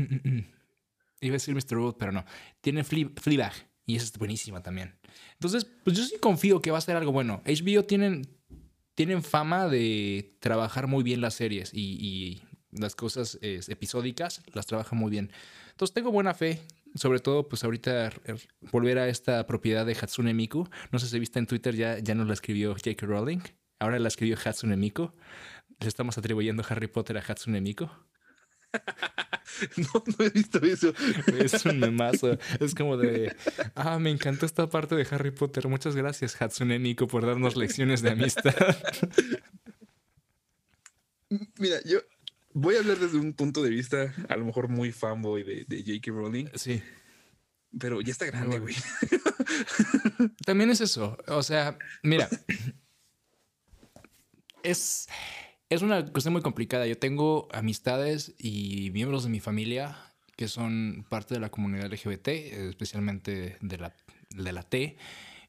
Iba 1.21 1.31
a 1.31 1.39
decir 1.39 1.55
Mr. 1.55 1.71
Robot, 1.75 1.97
pero 1.97 2.11
no. 2.11 2.25
Tienen 2.61 2.83
Fle- 2.83 3.17
Fleabag. 3.19 3.53
Y 3.85 3.95
esa 3.95 4.05
es 4.05 4.17
buenísima 4.17 4.61
también. 4.63 4.97
Entonces, 5.33 5.65
pues 5.83 5.95
yo 5.95 6.03
sí 6.03 6.15
confío 6.19 6.59
que 6.61 6.71
va 6.71 6.79
a 6.79 6.81
ser 6.81 6.95
algo 6.97 7.11
bueno. 7.11 7.43
HBO 7.45 7.83
tienen, 7.85 8.23
tienen 8.95 9.21
fama 9.23 9.67
de 9.67 10.35
trabajar 10.39 10.87
muy 10.87 11.03
bien 11.03 11.21
las 11.21 11.35
series 11.35 11.71
y, 11.71 11.97
y 11.99 12.44
las 12.79 12.95
cosas 12.95 13.37
eh, 13.41 13.59
episódicas 13.67 14.41
las 14.53 14.65
trabajan 14.65 14.99
muy 14.99 15.11
bien. 15.11 15.31
Entonces 15.71 15.93
tengo 15.93 16.11
buena 16.11 16.33
fe. 16.33 16.61
Sobre 16.95 17.19
todo, 17.19 17.49
pues 17.49 17.65
ahorita 17.65 18.07
eh, 18.07 18.35
volver 18.71 18.99
a 18.99 19.09
esta 19.09 19.45
propiedad 19.45 19.85
de 19.85 19.97
Hatsune 19.99 20.33
Miku. 20.33 20.69
No 20.91 20.99
sé 20.99 21.07
si 21.07 21.19
viste 21.19 21.39
en 21.39 21.45
Twitter, 21.45 21.75
ya, 21.75 21.99
ya 21.99 22.15
nos 22.15 22.27
la 22.27 22.33
escribió 22.33 22.71
J.K. 22.73 23.05
Rowling. 23.05 23.41
Ahora 23.79 23.99
la 23.99 24.07
escribió 24.07 24.37
Hatsune 24.43 24.77
Miku. 24.77 25.11
Le 25.81 25.87
estamos 25.89 26.17
atribuyendo 26.17 26.63
Harry 26.69 26.87
Potter 26.87 27.17
a 27.17 27.21
Hatsune 27.21 27.59
Miku. 27.61 27.89
No, 29.77 30.03
no 30.05 30.25
he 30.25 30.29
visto 30.29 30.59
eso. 30.59 30.93
Es 31.37 31.65
un 31.65 31.79
memazo. 31.79 32.37
Es 32.59 32.75
como 32.75 32.97
de, 32.97 33.35
ah, 33.75 33.99
me 33.99 34.09
encantó 34.09 34.45
esta 34.45 34.67
parte 34.67 34.95
de 34.95 35.07
Harry 35.09 35.31
Potter. 35.31 35.67
Muchas 35.67 35.95
gracias, 35.95 36.41
Hatsune 36.41 36.79
Miku, 36.79 37.07
por 37.07 37.25
darnos 37.25 37.55
lecciones 37.55 38.01
de 38.01 38.11
amistad. 38.11 38.53
Mira, 41.59 41.77
yo 41.85 41.99
voy 42.55 42.75
a 42.75 42.79
hablar 42.79 42.97
desde 42.97 43.19
un 43.19 43.33
punto 43.33 43.61
de 43.61 43.69
vista, 43.69 44.11
a 44.29 44.35
lo 44.37 44.45
mejor 44.45 44.69
muy 44.69 44.91
fanboy 44.91 45.43
de, 45.43 45.65
de 45.67 45.79
J.K. 45.83 46.11
Rowling, 46.11 46.45
Sí. 46.55 46.81
pero 47.77 48.01
ya 48.01 48.11
está 48.11 48.25
grande, 48.25 48.59
güey. 48.59 48.73
También 50.45 50.69
es 50.71 50.81
eso. 50.81 51.17
O 51.27 51.43
sea, 51.43 51.77
mira. 52.01 52.27
Es, 54.63 55.07
es 55.69 55.81
una 55.81 56.05
cuestión 56.11 56.33
muy 56.33 56.41
complicada. 56.41 56.87
Yo 56.87 56.97
tengo 56.97 57.47
amistades 57.51 58.33
y 58.39 58.89
miembros 58.93 59.23
de 59.23 59.29
mi 59.29 59.39
familia 59.39 59.97
que 60.35 60.47
son 60.47 61.05
parte 61.09 61.33
de 61.35 61.39
la 61.39 61.49
comunidad 61.49 61.91
LGBT, 61.91 62.27
especialmente 62.29 63.57
de 63.61 63.77
la, 63.77 63.95
de 64.31 64.51
la 64.51 64.63
T. 64.63 64.97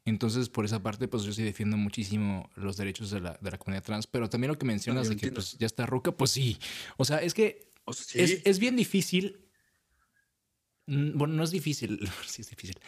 Entonces, 0.06 0.48
por 0.48 0.64
esa 0.64 0.82
parte, 0.82 1.08
pues 1.08 1.24
yo 1.24 1.32
sí 1.32 1.42
defiendo 1.42 1.76
muchísimo 1.76 2.48
los 2.54 2.76
derechos 2.76 3.10
de 3.10 3.20
la, 3.20 3.38
de 3.40 3.50
la 3.50 3.58
comunidad 3.58 3.82
trans. 3.84 4.06
Pero 4.06 4.30
también 4.30 4.52
lo 4.52 4.58
que 4.58 4.64
mencionas 4.64 5.08
de 5.08 5.16
que 5.16 5.30
pues, 5.32 5.58
ya 5.58 5.66
está 5.66 5.84
ruca, 5.84 6.12
pues 6.12 6.30
sí. 6.30 6.58
O 6.96 7.04
sea, 7.04 7.18
es 7.18 7.34
que 7.34 7.72
O 7.84 7.92
sea, 7.92 8.04
sí. 8.06 8.20
es, 8.20 8.42
es 8.44 8.58
bien 8.58 8.76
difícil. 8.76 9.40
Mm, 10.86 11.18
Bueno, 11.18 11.34
no 11.34 11.42
es 11.42 11.50
difícil, 11.50 11.98
sí 12.26 12.42
es 12.42 12.50
difícil. 12.50 12.78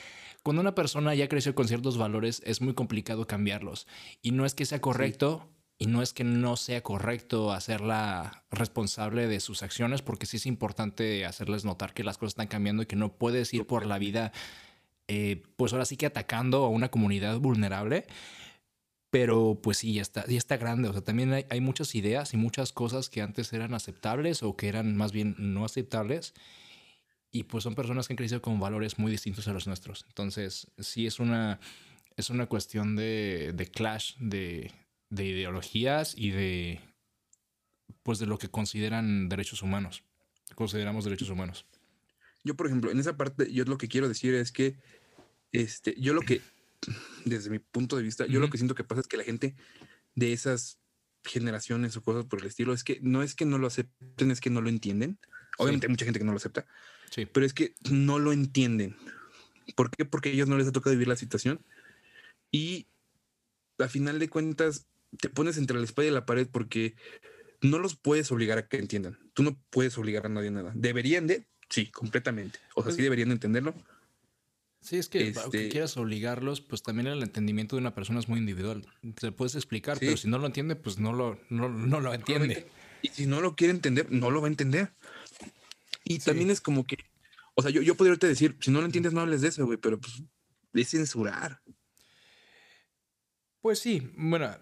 Cuando 0.43 0.63
una 0.63 0.75
persona 0.75 1.15
ya 1.15 1.29
creció 1.29 1.55
con 1.55 1.67
ciertos 1.69 1.99
valores, 1.99 2.41
es 2.47 2.61
muy 2.61 2.73
complicado 2.75 3.27
cambiarlos. 3.27 3.87
Y 4.23 4.31
no 4.31 4.47
es 4.47 4.55
que 4.55 4.65
sea 4.65 4.81
correcto 4.81 5.51
y 5.77 5.87
no 5.87 6.03
es 6.03 6.13
que 6.13 6.25
no 6.25 6.57
sea 6.57 6.83
correcto 6.83 7.53
hacerla 7.53 8.45
responsable 8.51 9.27
de 9.27 9.41
sus 9.41 9.63
acciones, 9.63 10.03
porque 10.03 10.27
sí 10.27 10.37
es 10.39 10.47
importante 10.47 11.25
hacerles 11.27 11.65
notar 11.65 11.95
que 11.95 12.03
las 12.05 12.19
cosas 12.19 12.33
están 12.33 12.49
cambiando 12.49 12.83
y 12.83 12.87
que 12.87 12.97
no 12.97 13.13
puedes 13.17 13.53
ir 13.55 13.67
por 13.67 13.87
la 13.87 13.99
vida, 13.99 14.33
eh, 15.09 15.43
pues 15.57 15.73
ahora 15.73 15.87
sí 15.87 15.97
que 15.97 16.07
atacando 16.07 16.65
a 16.65 16.69
una 16.69 16.91
comunidad 16.91 17.39
vulnerable. 17.41 18.07
Pero 19.11 19.59
pues 19.63 19.79
sí, 19.79 19.95
ya 19.95 20.03
está, 20.03 20.27
ya 20.27 20.37
está 20.37 20.59
grande. 20.59 20.89
O 20.89 20.93
sea, 20.93 21.03
también 21.03 21.33
hay, 21.33 21.61
muchas 21.61 21.95
ideas 21.95 22.35
y 22.35 22.37
muchas 22.37 22.73
cosas 22.73 23.09
que 23.09 23.23
antes 23.23 23.53
eran 23.55 23.73
aceptables 23.73 24.43
o 24.43 24.55
que 24.55 24.69
eran 24.69 24.97
más 24.97 25.13
bien 25.13 25.35
no 25.39 25.65
aceptables. 25.65 26.35
Y 27.31 27.45
pues 27.45 27.65
son 27.65 27.75
personas 27.75 28.07
que 28.07 28.13
han 28.13 28.19
crecido 28.19 28.43
con 28.43 28.61
valores 28.61 28.99
muy 28.99 29.11
distintos 29.11 29.49
a 29.49 29.53
los 29.53 29.67
nuestros. 29.67 30.05
Entonces, 30.09 30.71
sí 30.79 31.07
es 31.07 31.21
una, 31.21 31.59
es 32.17 32.29
una 32.29 32.47
cuestión 32.47 32.97
de, 32.97 33.53
de 33.55 33.67
clash 33.67 34.15
de, 34.19 34.73
de 35.11 35.25
ideologías 35.25 36.15
y 36.17 36.31
de 36.31 36.81
pues 38.03 38.19
de 38.19 38.27
lo 38.27 38.39
que 38.39 38.49
consideran 38.49 39.29
derechos 39.29 39.63
humanos. 39.63 40.03
Consideramos 40.55 41.05
derechos 41.05 41.31
humanos. 41.31 41.67
Yo, 42.49 42.57
por 42.57 42.67
ejemplo, 42.67 42.91
en 42.91 42.99
esa 42.99 43.15
parte, 43.19 43.53
yo 43.53 43.65
lo 43.65 43.77
que 43.77 43.89
quiero 43.89 44.09
decir 44.09 44.35
es 44.35 44.53
que, 44.53 44.75
este, 45.53 45.95
yo 46.01 46.15
lo 46.15 46.23
que, 46.23 46.41
desde 47.27 47.51
mi 47.51 47.59
punto 47.59 47.99
de 47.99 48.03
vista, 48.03 48.25
yo 48.25 48.41
lo 48.41 48.49
que 48.49 48.57
siento 48.57 48.75
que 48.75 48.85
pasa 48.85 49.03
es 49.03 49.07
que 49.07 49.19
la 49.19 49.25
gente 49.25 49.55
de 50.15 50.33
esas 50.33 50.79
generaciones 51.25 51.95
o 51.99 52.03
cosas 52.03 52.25
por 52.25 52.41
el 52.41 52.47
estilo, 52.47 52.73
es 52.73 52.85
que 52.85 53.01
no 53.03 53.23
es 53.23 53.35
que 53.35 53.45
no 53.45 53.59
lo 53.59 53.67
acepten, 53.67 54.31
es 54.31 54.41
que 54.41 54.49
no 54.49 54.63
lo 54.63 54.71
entienden. 54.71 55.19
Obviamente 55.59 55.87
hay 55.89 55.91
mucha 55.91 56.07
gente 56.07 56.19
que 56.21 56.25
no 56.25 56.33
lo 56.33 56.39
acepta, 56.39 56.67
Sí. 57.11 57.27
pero 57.27 57.45
es 57.45 57.53
que 57.53 57.75
no 57.91 58.19
lo 58.19 58.33
entienden. 58.33 58.97
¿Por 59.77 59.91
qué? 59.91 60.07
Porque 60.07 60.31
a 60.31 60.33
ellos 60.33 60.49
no 60.49 60.57
les 60.57 60.69
ha 60.69 60.73
tocado 60.73 60.95
vivir 60.95 61.09
la 61.09 61.17
situación 61.17 61.61
y 62.51 62.87
a 63.79 63.89
final 63.89 64.19
de 64.19 64.31
cuentas 64.31 64.87
te 65.21 65.29
pones 65.29 65.59
entre 65.59 65.77
la 65.77 65.85
espada 65.85 66.09
y 66.09 66.13
la 66.13 66.25
pared 66.25 66.49
porque 66.51 66.97
no 67.61 67.79
los 67.79 67.95
puedes 67.95 68.33
obligar 68.33 68.57
a 68.57 68.69
que 68.69 68.79
entiendan. 68.79 69.19
Tú 69.35 69.43
no 69.43 69.61
puedes 69.69 69.99
obligar 69.99 70.25
a 70.25 70.31
nadie 70.31 70.49
a 70.49 70.53
nada. 70.53 70.73
Deberían 70.75 71.27
de, 71.27 71.47
sí, 71.69 71.87
completamente. 71.91 72.59
O 72.75 72.83
sea, 72.83 72.93
sí 72.93 72.97
Pues- 72.97 73.05
deberían 73.05 73.29
de 73.29 73.35
entenderlo. 73.35 73.75
Sí, 74.81 74.97
es 74.97 75.09
que 75.09 75.33
aunque 75.43 75.59
Este- 75.59 75.69
quieras 75.71 75.97
obligarlos, 75.97 76.61
pues 76.61 76.83
también 76.83 77.09
el 77.09 77.23
entendimiento 77.23 77.75
de 77.77 77.81
una 77.81 77.95
persona 77.95 78.21
es 78.21 78.29
muy 78.29 78.39
individual. 78.39 78.87
Te 79.21 79.33
puedes 79.33 79.55
explicar, 79.57 79.99
Sí. 79.99 80.07
pero 80.07 80.17
si 80.17 80.29
no 80.29 80.39
lo 80.39 80.47
entiende, 80.47 80.77
pues 80.77 80.99
no 80.99 81.13
lo, 81.13 81.39
no, 81.51 81.69
no 81.69 82.01
lo 82.01 82.15
entiende. 82.15 82.69
Y 83.03 83.09
si 83.09 83.27
no 83.27 83.41
lo 83.41 83.57
quiere 83.57 83.73
entender, 83.73 84.11
no 84.13 84.31
lo 84.31 84.41
va 84.41 84.47
a 84.47 84.51
entender. 84.51 84.93
Y 86.05 86.15
Sí. 86.21 86.27
también 86.27 86.51
es 86.51 86.61
como 86.61 86.87
que, 86.87 86.97
o 87.55 87.63
sea, 87.63 87.71
yo, 87.73 87.83
yo 87.83 87.97
podría 87.97 88.13
ahorita 88.13 88.29
decir, 88.29 88.57
si 88.61 88.71
no 88.71 88.79
lo 88.81 88.87
entiendes, 88.87 89.13
no 89.13 89.21
hables 89.21 89.41
de 89.41 89.49
eso, 89.49 89.67
güey, 89.67 89.79
pero 89.79 89.99
pues 89.99 90.23
es 90.73 90.91
censurar. 90.91 91.61
Pues 93.61 93.81
sí, 93.81 94.11
bueno, 94.17 94.57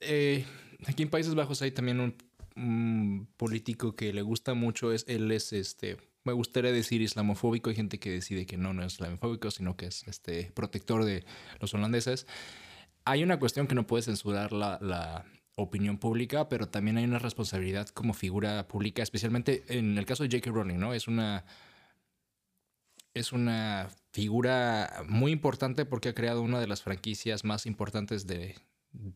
eh, 0.00 0.46
aquí 0.86 1.02
en 1.02 1.10
Países 1.10 1.34
Bajos 1.34 1.60
hay 1.62 1.72
también 1.72 1.98
un, 2.00 2.14
un 2.56 3.28
político 3.36 3.94
que 3.94 4.12
le 4.12 4.22
gusta 4.22 4.54
mucho, 4.54 4.92
es, 4.92 5.04
él 5.08 5.30
es 5.30 5.52
este, 5.52 5.98
me 6.24 6.32
gustaría 6.32 6.72
decir 6.72 7.02
islamofóbico, 7.02 7.70
hay 7.70 7.76
gente 7.76 7.98
que 7.98 8.10
decide 8.10 8.46
que 8.46 8.56
no, 8.56 8.72
no 8.72 8.82
es 8.82 8.94
islamofóbico, 8.94 9.50
sino 9.50 9.76
que 9.76 9.86
es 9.86 10.06
este 10.08 10.50
protector 10.54 11.04
de 11.04 11.24
los 11.60 11.72
holandeses. 11.74 12.26
Hay 13.04 13.22
una 13.22 13.38
cuestión 13.38 13.66
que 13.66 13.74
no 13.74 13.86
puede 13.86 14.02
censurar 14.02 14.52
la, 14.52 14.78
la 14.80 15.24
opinión 15.54 15.98
pública, 15.98 16.48
pero 16.48 16.68
también 16.68 16.96
hay 16.96 17.04
una 17.04 17.18
responsabilidad 17.18 17.88
como 17.88 18.14
figura 18.14 18.66
pública, 18.68 19.02
especialmente 19.02 19.64
en 19.68 19.96
el 19.98 20.06
caso 20.06 20.22
de 20.22 20.30
J.K. 20.30 20.50
Rowling, 20.50 20.78
¿no? 20.78 20.94
Es 20.94 21.08
una 21.08 21.44
es 23.14 23.32
una 23.32 23.88
figura 24.12 25.04
muy 25.08 25.32
importante 25.32 25.86
porque 25.86 26.10
ha 26.10 26.14
creado 26.14 26.42
una 26.42 26.60
de 26.60 26.66
las 26.66 26.82
franquicias 26.82 27.44
más 27.44 27.64
importantes 27.64 28.26
de, 28.26 28.56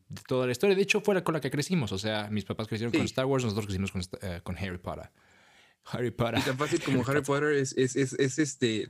de 0.09 0.23
toda 0.27 0.47
la 0.47 0.53
historia. 0.53 0.77
De 0.77 0.83
hecho, 0.83 1.01
fue 1.01 1.15
la 1.15 1.25
con 1.25 1.33
la 1.35 1.41
que 1.41 1.51
crecimos. 1.51 1.93
O 1.93 1.99
sea, 1.99 2.29
mis 2.31 2.45
papás 2.45 2.69
crecieron 2.69 2.93
con 2.93 3.01
Sí. 3.01 3.07
Star 3.07 3.27
Wars, 3.27 3.45
nosotros 3.45 3.67
crecimos 3.67 3.93
con, 3.93 4.03
eh, 4.23 4.41
con 4.43 4.57
Harry 4.59 4.79
Potter. 4.79 5.11
Harry 5.85 6.11
Potter. 6.11 6.39
Y 6.39 6.43
tan 6.43 6.59
fácil 6.59 6.81
como 6.83 7.03
Harry 7.09 7.23
Potter 7.23 7.53
es, 7.55 7.73
es, 7.77 7.97
es, 7.97 8.13
es 8.15 8.39
este. 8.39 8.89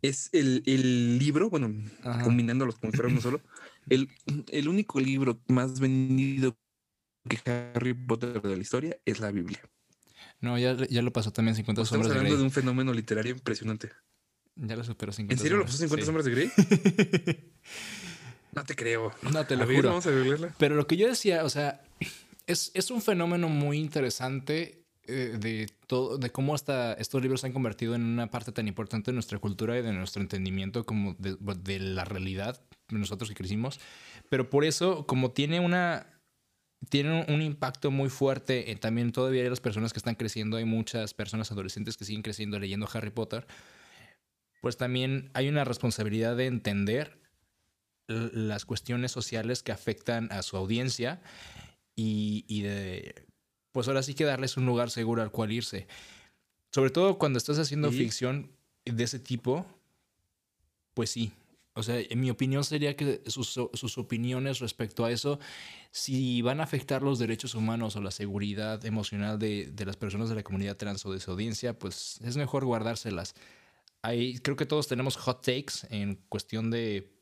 Es 0.00 0.30
el, 0.32 0.62
el 0.66 1.18
libro, 1.18 1.50
bueno, 1.50 1.74
Ajá. 2.04 2.22
combinándolos 2.22 2.78
como 2.78 2.92
si 2.92 3.00
uno 3.00 3.20
solo, 3.20 3.40
el, 3.88 4.08
el 4.52 4.68
único 4.68 5.00
libro 5.00 5.40
más 5.48 5.80
vendido 5.80 6.56
que 7.28 7.38
Harry 7.74 7.94
Potter 7.94 8.40
de 8.40 8.54
la 8.56 8.62
historia 8.62 8.96
es 9.04 9.18
la 9.20 9.32
Biblia. 9.32 9.60
No, 10.40 10.56
ya, 10.56 10.76
ya 10.88 11.02
lo 11.02 11.12
pasó 11.12 11.32
también 11.32 11.56
50 11.56 11.82
Estamos 11.82 11.88
sombras 11.88 12.08
de 12.12 12.18
hablando 12.18 12.34
Grey. 12.36 12.38
de 12.38 12.44
un 12.44 12.50
fenómeno 12.52 12.92
literario 12.92 13.32
impresionante. 13.32 13.90
Ya 14.54 14.76
lo 14.76 14.84
superó 14.84 15.10
50 15.12 15.34
¿En 15.34 15.38
serio 15.38 15.56
lo 15.58 15.64
pasó 15.64 15.78
50 15.78 16.02
sí. 16.02 16.06
sombras 16.06 16.24
de 16.26 16.30
Grey? 16.30 16.50
No 18.58 18.64
te 18.64 18.74
creo. 18.74 19.12
No, 19.22 19.46
te 19.46 19.54
A 19.54 19.56
lo 19.56 19.66
ver, 19.66 19.76
juro. 19.76 19.88
Vamos 19.90 20.06
a 20.06 20.10
verla. 20.10 20.54
Pero 20.58 20.74
lo 20.74 20.86
que 20.86 20.96
yo 20.96 21.08
decía, 21.08 21.44
o 21.44 21.48
sea, 21.48 21.80
es, 22.46 22.70
es 22.74 22.90
un 22.90 23.02
fenómeno 23.02 23.48
muy 23.48 23.78
interesante 23.78 24.84
eh, 25.06 25.36
de 25.38 25.68
todo, 25.86 26.18
de 26.18 26.30
cómo 26.30 26.54
hasta 26.54 26.92
estos 26.94 27.22
libros 27.22 27.40
se 27.40 27.46
han 27.46 27.52
convertido 27.52 27.94
en 27.94 28.04
una 28.04 28.30
parte 28.30 28.52
tan 28.52 28.68
importante 28.68 29.10
de 29.10 29.14
nuestra 29.14 29.38
cultura 29.38 29.78
y 29.78 29.82
de 29.82 29.92
nuestro 29.92 30.20
entendimiento 30.20 30.84
como 30.84 31.14
de, 31.18 31.36
de 31.62 31.78
la 31.78 32.04
realidad 32.04 32.60
de 32.88 32.98
nosotros 32.98 33.28
que 33.30 33.36
crecimos. 33.36 33.80
Pero 34.28 34.50
por 34.50 34.64
eso, 34.64 35.06
como 35.06 35.30
tiene 35.30 35.60
una 35.60 36.18
tienen 36.90 37.24
un, 37.28 37.42
impacto 37.42 37.90
muy 37.90 38.08
fuerte 38.08 38.70
en 38.70 38.78
también 38.78 39.12
todavía 39.12 39.48
las 39.48 39.60
personas 39.60 39.92
que 39.92 39.98
están 39.98 40.14
creciendo. 40.14 40.56
Hay 40.56 40.64
muchas 40.64 41.12
personas 41.14 41.50
adolescentes 41.50 41.96
que 41.96 42.04
siguen 42.04 42.22
creciendo 42.22 42.58
leyendo 42.58 42.88
Harry 42.92 43.10
Potter. 43.10 43.46
Pues 44.60 44.76
también 44.76 45.30
hay 45.34 45.48
una 45.48 45.64
responsabilidad 45.64 46.36
de 46.36 46.46
entender 46.46 47.18
las 48.08 48.64
cuestiones 48.64 49.12
sociales 49.12 49.62
que 49.62 49.72
afectan 49.72 50.32
a 50.32 50.42
su 50.42 50.56
audiencia 50.56 51.20
y, 51.94 52.62
de, 52.62 53.26
pues 53.72 53.88
ahora 53.88 54.02
sí 54.02 54.14
que 54.14 54.24
darles 54.24 54.56
un 54.56 54.66
lugar 54.66 54.90
seguro 54.90 55.22
al 55.22 55.30
cual 55.30 55.52
irse. 55.52 55.86
Sobre 56.70 56.90
todo 56.90 57.18
cuando 57.18 57.38
estás 57.38 57.58
haciendo 57.58 57.90
ficción 57.90 58.50
de 58.84 59.04
ese 59.04 59.18
tipo, 59.18 59.66
pues 60.94 61.10
sí, 61.10 61.32
o 61.78 61.82
sea, 61.84 62.00
en 62.00 62.20
mi 62.20 62.28
opinión 62.28 62.64
sería 62.64 62.96
que 62.96 63.22
sus, 63.26 63.56
opiniones 63.98 64.58
respecto 64.58 65.04
a 65.04 65.12
eso, 65.12 65.38
si 65.92 66.42
van 66.42 66.58
a 66.60 66.64
afectar 66.64 67.02
los 67.02 67.20
derechos 67.20 67.54
humanos 67.54 67.94
o 67.94 68.00
la 68.00 68.10
seguridad 68.10 68.84
emocional 68.84 69.38
de, 69.38 69.72
las 69.86 69.96
personas 69.96 70.28
de 70.28 70.34
la 70.34 70.42
comunidad 70.42 70.76
trans 70.76 71.06
o 71.06 71.12
de 71.12 71.20
su 71.20 71.30
audiencia, 71.30 71.78
pues 71.78 72.20
es 72.24 72.36
mejor 72.36 72.64
guardárselas. 72.64 73.34
Hay, 74.02 74.38
creo 74.38 74.56
que 74.56 74.66
todos 74.66 74.88
tenemos 74.88 75.16
hot 75.16 75.44
takes 75.44 75.86
en 75.90 76.16
cuestión 76.28 76.70
de 76.70 77.17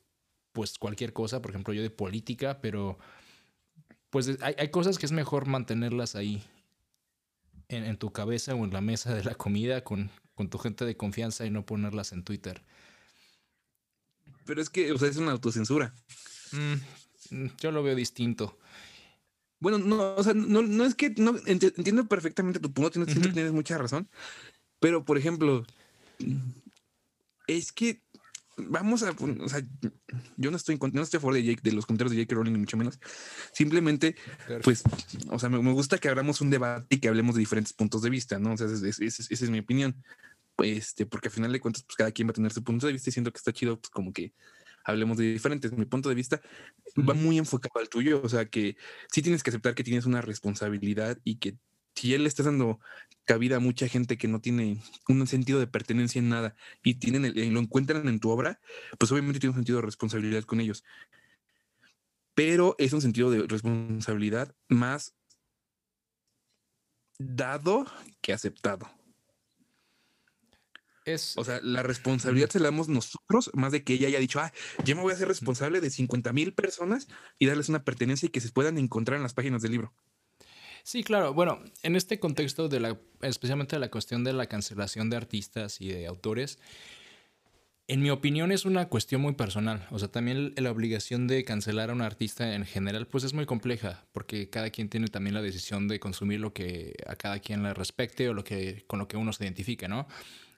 pues 0.56 0.78
cualquier 0.78 1.12
cosa, 1.12 1.42
por 1.42 1.50
ejemplo 1.50 1.74
yo 1.74 1.82
de 1.82 1.90
política, 1.90 2.62
pero 2.62 2.98
pues 4.08 4.38
hay, 4.40 4.70
cosas 4.70 4.96
que 4.96 5.04
es 5.04 5.12
mejor 5.12 5.44
mantenerlas 5.44 6.16
ahí 6.16 6.42
en, 7.68 7.98
tu 7.98 8.10
cabeza 8.10 8.54
o 8.54 8.64
en 8.64 8.72
la 8.72 8.80
mesa 8.80 9.14
de 9.14 9.22
la 9.22 9.34
comida 9.34 9.84
con, 9.84 10.10
con 10.34 10.48
tu 10.48 10.56
gente 10.56 10.86
de 10.86 10.96
confianza 10.96 11.44
y 11.44 11.50
no 11.50 11.66
ponerlas 11.66 12.12
en 12.12 12.24
Twitter. 12.24 12.62
Pero 14.46 14.62
es 14.62 14.70
que, 14.70 14.92
o 14.92 14.96
sea, 14.96 15.10
es 15.10 15.18
una 15.18 15.32
autocensura. 15.32 15.94
Mm, 16.52 17.48
yo 17.60 17.70
lo 17.70 17.82
veo 17.82 17.94
distinto. 17.94 18.56
Bueno, 19.60 19.76
no, 19.76 20.14
o 20.14 20.22
sea, 20.22 20.32
no, 20.32 20.86
es 20.86 20.94
que 20.94 21.10
no 21.10 21.36
entiendo 21.44 22.06
perfectamente 22.06 22.60
tu 22.60 22.72
punto, 22.72 22.92
tienes, 22.92 23.12
tienes 23.34 23.52
mucha 23.52 23.76
razón. 23.76 24.08
Pero, 24.80 25.04
por 25.04 25.18
ejemplo, 25.18 25.66
es 27.46 27.72
que 27.72 28.05
vamos 28.56 29.02
a, 29.02 29.10
o 29.10 29.48
sea, 29.48 29.62
yo 30.36 30.50
no 30.50 30.56
estoy, 30.56 30.78
no 30.92 31.02
estoy 31.02 31.18
a 31.18 31.20
favor 31.20 31.34
de, 31.34 31.44
Jake, 31.44 31.60
de 31.62 31.72
los 31.72 31.86
comentarios 31.86 32.12
de 32.12 32.18
Jake 32.18 32.34
Rowling, 32.34 32.52
ni 32.52 32.58
mucho 32.58 32.76
menos. 32.76 32.98
Simplemente, 33.52 34.16
pues, 34.62 34.82
o 35.30 35.38
sea, 35.38 35.48
me, 35.48 35.72
gusta 35.72 35.98
que 35.98 36.08
abramos 36.08 36.40
un 36.40 36.50
debate 36.50 36.96
y 36.96 36.98
que 36.98 37.08
hablemos 37.08 37.34
de 37.34 37.40
diferentes 37.40 37.72
puntos 37.72 38.02
de 38.02 38.10
vista, 38.10 38.38
¿no? 38.38 38.52
O 38.52 38.56
sea, 38.56 38.66
esa 38.66 39.00
es 39.00 39.50
mi 39.50 39.58
opinión 39.58 39.96
este, 40.64 41.06
porque 41.06 41.28
al 41.28 41.32
final 41.32 41.52
de 41.52 41.60
cuentas, 41.60 41.82
pues 41.82 41.96
cada 41.96 42.12
quien 42.12 42.28
va 42.28 42.30
a 42.30 42.34
tener 42.34 42.52
su 42.52 42.64
punto 42.64 42.86
de 42.86 42.92
vista 42.92 43.10
y 43.10 43.12
siento 43.12 43.32
que 43.32 43.38
está 43.38 43.52
chido, 43.52 43.78
pues 43.78 43.90
como 43.90 44.12
que 44.12 44.32
hablemos 44.84 45.18
de 45.18 45.32
diferentes. 45.32 45.72
Mi 45.72 45.84
punto 45.84 46.08
de 46.08 46.14
vista 46.14 46.40
va 46.96 47.14
muy 47.14 47.38
enfocado 47.38 47.80
al 47.80 47.88
tuyo, 47.88 48.20
o 48.22 48.28
sea 48.28 48.46
que 48.46 48.76
sí 49.12 49.22
tienes 49.22 49.42
que 49.42 49.50
aceptar 49.50 49.74
que 49.74 49.84
tienes 49.84 50.06
una 50.06 50.20
responsabilidad 50.20 51.18
y 51.24 51.36
que 51.36 51.56
si 51.96 52.14
él 52.14 52.22
le 52.22 52.28
estás 52.28 52.46
dando 52.46 52.78
cabida 53.24 53.56
a 53.56 53.60
mucha 53.60 53.88
gente 53.88 54.16
que 54.16 54.28
no 54.28 54.40
tiene 54.40 54.80
un 55.08 55.26
sentido 55.26 55.58
de 55.58 55.66
pertenencia 55.66 56.20
en 56.20 56.28
nada 56.28 56.54
y 56.84 56.94
tienen 56.94 57.32
lo 57.52 57.60
encuentran 57.60 58.06
en 58.06 58.20
tu 58.20 58.30
obra, 58.30 58.60
pues 58.98 59.10
obviamente 59.10 59.40
tiene 59.40 59.50
un 59.50 59.56
sentido 59.56 59.78
de 59.78 59.86
responsabilidad 59.86 60.44
con 60.44 60.60
ellos. 60.60 60.84
Pero 62.34 62.76
es 62.78 62.92
un 62.92 63.00
sentido 63.00 63.30
de 63.30 63.46
responsabilidad 63.46 64.54
más 64.68 65.16
dado 67.18 67.86
que 68.20 68.32
aceptado 68.32 68.88
o 71.36 71.44
sea, 71.44 71.60
la 71.62 71.84
responsabilidad 71.84 72.50
se 72.50 72.58
la 72.58 72.66
damos 72.66 72.88
nosotros, 72.88 73.50
más 73.54 73.70
de 73.70 73.84
que 73.84 73.94
ella 73.94 74.08
haya 74.08 74.18
dicho, 74.18 74.40
ah, 74.40 74.52
yo 74.84 74.96
me 74.96 75.02
voy 75.02 75.12
a 75.12 75.14
hacer 75.14 75.28
responsable 75.28 75.80
de 75.80 75.90
50 75.90 76.32
mil 76.32 76.52
personas 76.52 77.06
y 77.38 77.46
darles 77.46 77.68
una 77.68 77.84
pertenencia 77.84 78.26
y 78.26 78.30
que 78.30 78.40
se 78.40 78.50
puedan 78.50 78.76
encontrar 78.76 79.16
en 79.16 79.22
las 79.22 79.34
páginas 79.34 79.62
del 79.62 79.72
libro. 79.72 79.94
Sí, 80.86 81.02
claro. 81.02 81.34
Bueno, 81.34 81.58
en 81.82 81.96
este 81.96 82.20
contexto 82.20 82.68
de 82.68 82.78
la, 82.78 82.96
especialmente 83.20 83.74
de 83.74 83.80
la 83.80 83.90
cuestión 83.90 84.22
de 84.22 84.32
la 84.32 84.46
cancelación 84.46 85.10
de 85.10 85.16
artistas 85.16 85.80
y 85.80 85.88
de 85.88 86.06
autores, 86.06 86.60
en 87.88 88.02
mi 88.02 88.10
opinión 88.10 88.52
es 88.52 88.64
una 88.64 88.88
cuestión 88.88 89.20
muy 89.20 89.34
personal. 89.34 89.84
O 89.90 89.98
sea, 89.98 90.06
también 90.06 90.54
la 90.56 90.70
obligación 90.70 91.26
de 91.26 91.42
cancelar 91.42 91.90
a 91.90 91.92
un 91.92 92.02
artista 92.02 92.54
en 92.54 92.64
general, 92.64 93.08
pues 93.08 93.24
es 93.24 93.34
muy 93.34 93.46
compleja, 93.46 94.06
porque 94.12 94.48
cada 94.48 94.70
quien 94.70 94.88
tiene 94.88 95.08
también 95.08 95.34
la 95.34 95.42
decisión 95.42 95.88
de 95.88 95.98
consumir 95.98 96.38
lo 96.38 96.52
que 96.52 96.94
a 97.08 97.16
cada 97.16 97.40
quien 97.40 97.64
le 97.64 97.74
respecte 97.74 98.28
o 98.28 98.34
lo 98.34 98.44
que, 98.44 98.84
con 98.86 99.00
lo 99.00 99.08
que 99.08 99.16
uno 99.16 99.32
se 99.32 99.42
identifique, 99.42 99.88
¿no? 99.88 100.06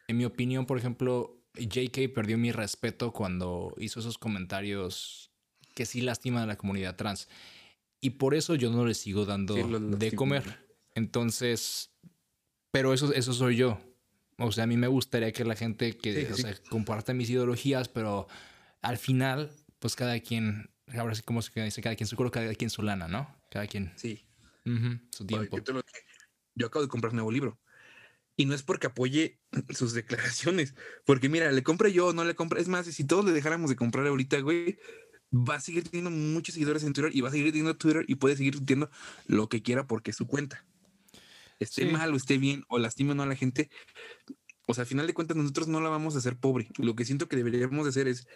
en 0.09 0.19
mi 0.19 0.27
opinión, 0.27 0.67
por 0.67 0.77
ejemplo, 0.77 1.39
JK 1.55 2.13
perdió 2.15 2.37
mi 2.37 2.53
respeto 2.53 3.13
cuando 3.13 3.75
hizo 3.79 4.01
esos 4.01 4.19
comentarios 4.19 5.31
que 5.75 5.87
sí 5.87 6.03
lastiman 6.03 6.43
a 6.43 6.47
la 6.47 6.57
comunidad 6.57 6.97
trans. 6.97 7.29
Y 8.01 8.11
por 8.11 8.35
eso 8.35 8.55
yo 8.55 8.71
no 8.71 8.85
le 8.85 8.95
sigo 8.95 9.25
dando 9.25 9.55
de 9.55 10.13
comer. 10.13 10.45
Entonces, 10.95 11.93
pero 12.71 12.93
eso, 12.93 13.13
eso 13.13 13.33
soy 13.33 13.57
yo. 13.57 13.81
O 14.39 14.53
sea, 14.53 14.65
a 14.65 14.67
mí 14.67 14.77
me 14.77 14.87
gustaría 14.87 15.33
que 15.33 15.45
la 15.45 15.57
gente 15.57 15.97
que 15.97 16.29
comparta 16.71 17.13
mis 17.13 17.29
ideologías, 17.29 17.89
pero 17.89 18.29
al 18.83 18.97
final, 18.97 19.51
pues 19.81 19.97
cada 19.97 20.19
quien, 20.21 20.71
ahora 20.97 21.15
sí 21.15 21.23
como 21.23 21.43
se 21.43 21.61
dice, 21.61 21.83
cada 21.83 21.97
quien 21.97 22.07
su 22.07 22.17
culo, 22.17 22.31
cada 22.31 22.55
quien 22.55 22.71
su 22.71 22.83
lana, 22.83 23.09
¿no? 23.09 23.37
Cada 23.51 23.67
quien. 23.67 23.93
Sí. 23.97 24.25
su 25.11 25.27
tiempo. 25.27 25.59
yo 26.55 26.67
acabo 26.67 26.85
de 26.85 26.89
comprar 26.89 27.11
un 27.11 27.17
nuevo 27.17 27.33
libro. 27.33 27.59
Y 28.37 28.47
no 28.47 28.55
es 28.55 28.63
porque 28.63 28.87
apoye 28.87 29.41
sus 29.75 29.93
declaraciones, 29.93 30.75
porque 31.05 31.29
mira, 31.29 31.51
le 31.51 31.65
compré 31.65 31.93
yo, 31.93 32.13
no 32.13 32.25
le 32.25 32.37
compré. 32.37 32.61
Es 32.61 32.69
más, 32.69 32.87
si 32.87 33.05
todos 33.05 33.25
le 33.25 33.33
dejáramos 33.33 33.71
de 33.71 33.77
comprar 33.77 34.07
ahorita, 34.07 34.39
güey, 34.39 34.79
va 35.33 35.57
a 35.57 35.61
seguir 35.61 35.85
teniendo 35.85 36.11
muchos 36.11 36.55
seguidores 36.55 36.83
en 36.85 36.93
Twitter 36.93 37.15
y 37.15 37.21
va 37.21 37.29
a 37.29 37.33
seguir 37.33 37.49
teniendo 37.49 37.77
Twitter 37.77 38.05
y 38.09 38.15
puede 38.17 38.37
seguir 38.37 38.59
teniendo 38.59 38.91
lo 39.27 39.49
que 39.49 39.63
quiera 39.63 39.87
porque 39.87 40.11
es 40.11 40.17
su 40.17 40.27
cuenta. 40.27 40.65
Esté 41.59 41.87
mal 41.87 42.13
o 42.13 42.17
esté 42.17 42.39
bien 42.39 42.65
o 42.69 42.79
lastime 42.79 43.13
o 43.13 43.15
no 43.15 43.25
a 43.25 43.27
la 43.27 43.35
gente. 43.35 43.69
O 44.67 44.75
sea, 44.75 44.83
al 44.83 44.89
final 44.89 45.07
de 45.07 45.15
cuentas, 45.15 45.37
nosotros 45.37 45.67
no 45.67 45.81
la 45.81 45.89
vamos 45.89 46.15
a 46.15 46.19
hacer 46.19 46.37
pobre. 46.37 46.69
Lo 46.77 46.95
que 46.95 47.05
siento 47.05 47.27
que 47.27 47.37
deberíamos 47.37 47.87
hacer 47.87 48.07
es 48.07 48.29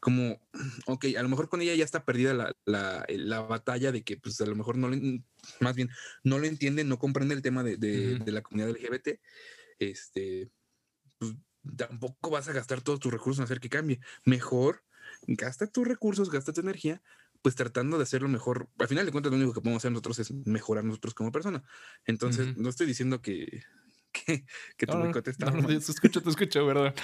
como, 0.00 0.40
ok, 0.86 1.06
a 1.18 1.22
lo 1.22 1.28
mejor 1.28 1.48
con 1.48 1.60
ella 1.60 1.74
ya 1.74 1.84
está 1.84 2.04
perdida 2.04 2.32
la, 2.32 2.54
la, 2.64 3.04
la 3.08 3.40
batalla 3.42 3.92
de 3.92 4.02
que, 4.02 4.16
pues 4.16 4.40
a 4.40 4.46
lo 4.46 4.56
mejor 4.56 4.76
no 4.76 4.88
le, 4.88 5.22
más 5.60 5.76
bien, 5.76 5.90
no 6.24 6.38
lo 6.38 6.46
entiende, 6.46 6.84
no 6.84 6.98
comprende 6.98 7.34
el 7.34 7.42
tema 7.42 7.62
de, 7.62 7.76
de, 7.76 8.18
de 8.18 8.32
la 8.32 8.40
comunidad 8.40 8.70
LGBT, 8.70 9.20
este, 9.78 10.50
pues, 11.18 11.34
tampoco 11.76 12.30
vas 12.30 12.48
a 12.48 12.52
gastar 12.52 12.80
todos 12.80 13.00
tus 13.00 13.12
recursos 13.12 13.38
en 13.38 13.44
hacer 13.44 13.60
que 13.60 13.68
cambie. 13.68 14.00
Mejor, 14.24 14.84
gasta 15.36 15.66
tus 15.66 15.86
recursos, 15.86 16.30
gasta 16.30 16.52
tu 16.52 16.60
energía, 16.60 17.02
pues 17.42 17.54
tratando 17.54 17.96
de 17.96 18.02
hacerlo 18.02 18.28
mejor. 18.28 18.68
Al 18.78 18.88
final 18.88 19.06
de 19.06 19.12
cuentas, 19.12 19.30
lo 19.30 19.38
único 19.38 19.52
que 19.52 19.60
podemos 19.60 19.80
hacer 19.80 19.92
nosotros 19.92 20.18
es 20.18 20.32
mejorar 20.46 20.84
nosotros 20.84 21.14
como 21.14 21.30
persona. 21.30 21.62
Entonces, 22.04 22.56
no 22.56 22.68
estoy 22.68 22.86
diciendo 22.86 23.22
que, 23.22 23.62
que, 24.12 24.44
que 24.76 24.86
tu 24.86 24.98
no, 24.98 25.10
está. 25.10 25.50
No, 25.50 25.66
te 25.68 25.76
escucho, 25.76 26.22
te 26.22 26.30
escucho, 26.30 26.66
¿verdad? 26.66 26.94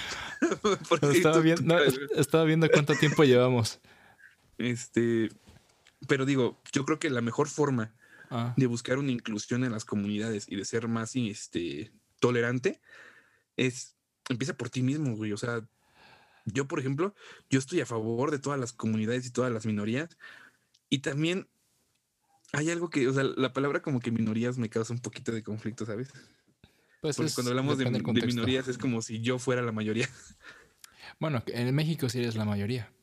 estaba, 1.13 1.39
viendo, 1.39 1.77
estaba 2.15 2.43
viendo 2.43 2.69
cuánto 2.69 2.95
tiempo 2.95 3.23
llevamos. 3.23 3.79
Este, 4.57 5.29
pero 6.07 6.25
digo, 6.25 6.61
yo 6.73 6.85
creo 6.85 6.99
que 6.99 7.09
la 7.09 7.21
mejor 7.21 7.47
forma 7.47 7.95
ah. 8.29 8.53
de 8.57 8.65
buscar 8.67 8.97
una 8.97 9.11
inclusión 9.11 9.63
en 9.63 9.71
las 9.71 9.85
comunidades 9.85 10.47
y 10.49 10.57
de 10.57 10.65
ser 10.65 10.87
más 10.87 11.15
este, 11.15 11.91
tolerante 12.19 12.81
es 13.55 13.95
empieza 14.29 14.57
por 14.57 14.69
ti 14.69 14.81
mismo, 14.81 15.15
güey. 15.15 15.31
O 15.31 15.37
sea, 15.37 15.67
yo, 16.53 16.67
por 16.67 16.79
ejemplo, 16.79 17.13
yo 17.49 17.59
estoy 17.59 17.81
a 17.81 17.85
favor 17.85 18.31
de 18.31 18.39
todas 18.39 18.59
las 18.59 18.73
comunidades 18.73 19.25
y 19.25 19.31
todas 19.31 19.51
las 19.51 19.65
minorías. 19.65 20.17
Y 20.89 20.99
también 20.99 21.47
hay 22.53 22.71
algo 22.71 22.89
que, 22.89 23.07
o 23.07 23.13
sea, 23.13 23.23
la 23.23 23.53
palabra 23.53 23.81
como 23.81 23.99
que 23.99 24.11
minorías 24.11 24.57
me 24.57 24.69
causa 24.69 24.93
un 24.93 24.99
poquito 24.99 25.31
de 25.31 25.43
conflicto, 25.43 25.85
¿sabes? 25.85 26.09
Pues 27.01 27.17
Porque 27.17 27.33
cuando 27.33 27.51
hablamos 27.51 27.77
de, 27.77 27.89
minorías 27.89 28.67
es 28.67 28.77
como 28.77 29.01
si 29.01 29.21
yo 29.21 29.39
fuera 29.39 29.61
la 29.61 29.71
mayoría. 29.71 30.09
Bueno, 31.19 31.41
en 31.47 31.73
México 31.73 32.09
sí 32.09 32.19
eres 32.19 32.35
la 32.35 32.45
mayoría. 32.45 32.93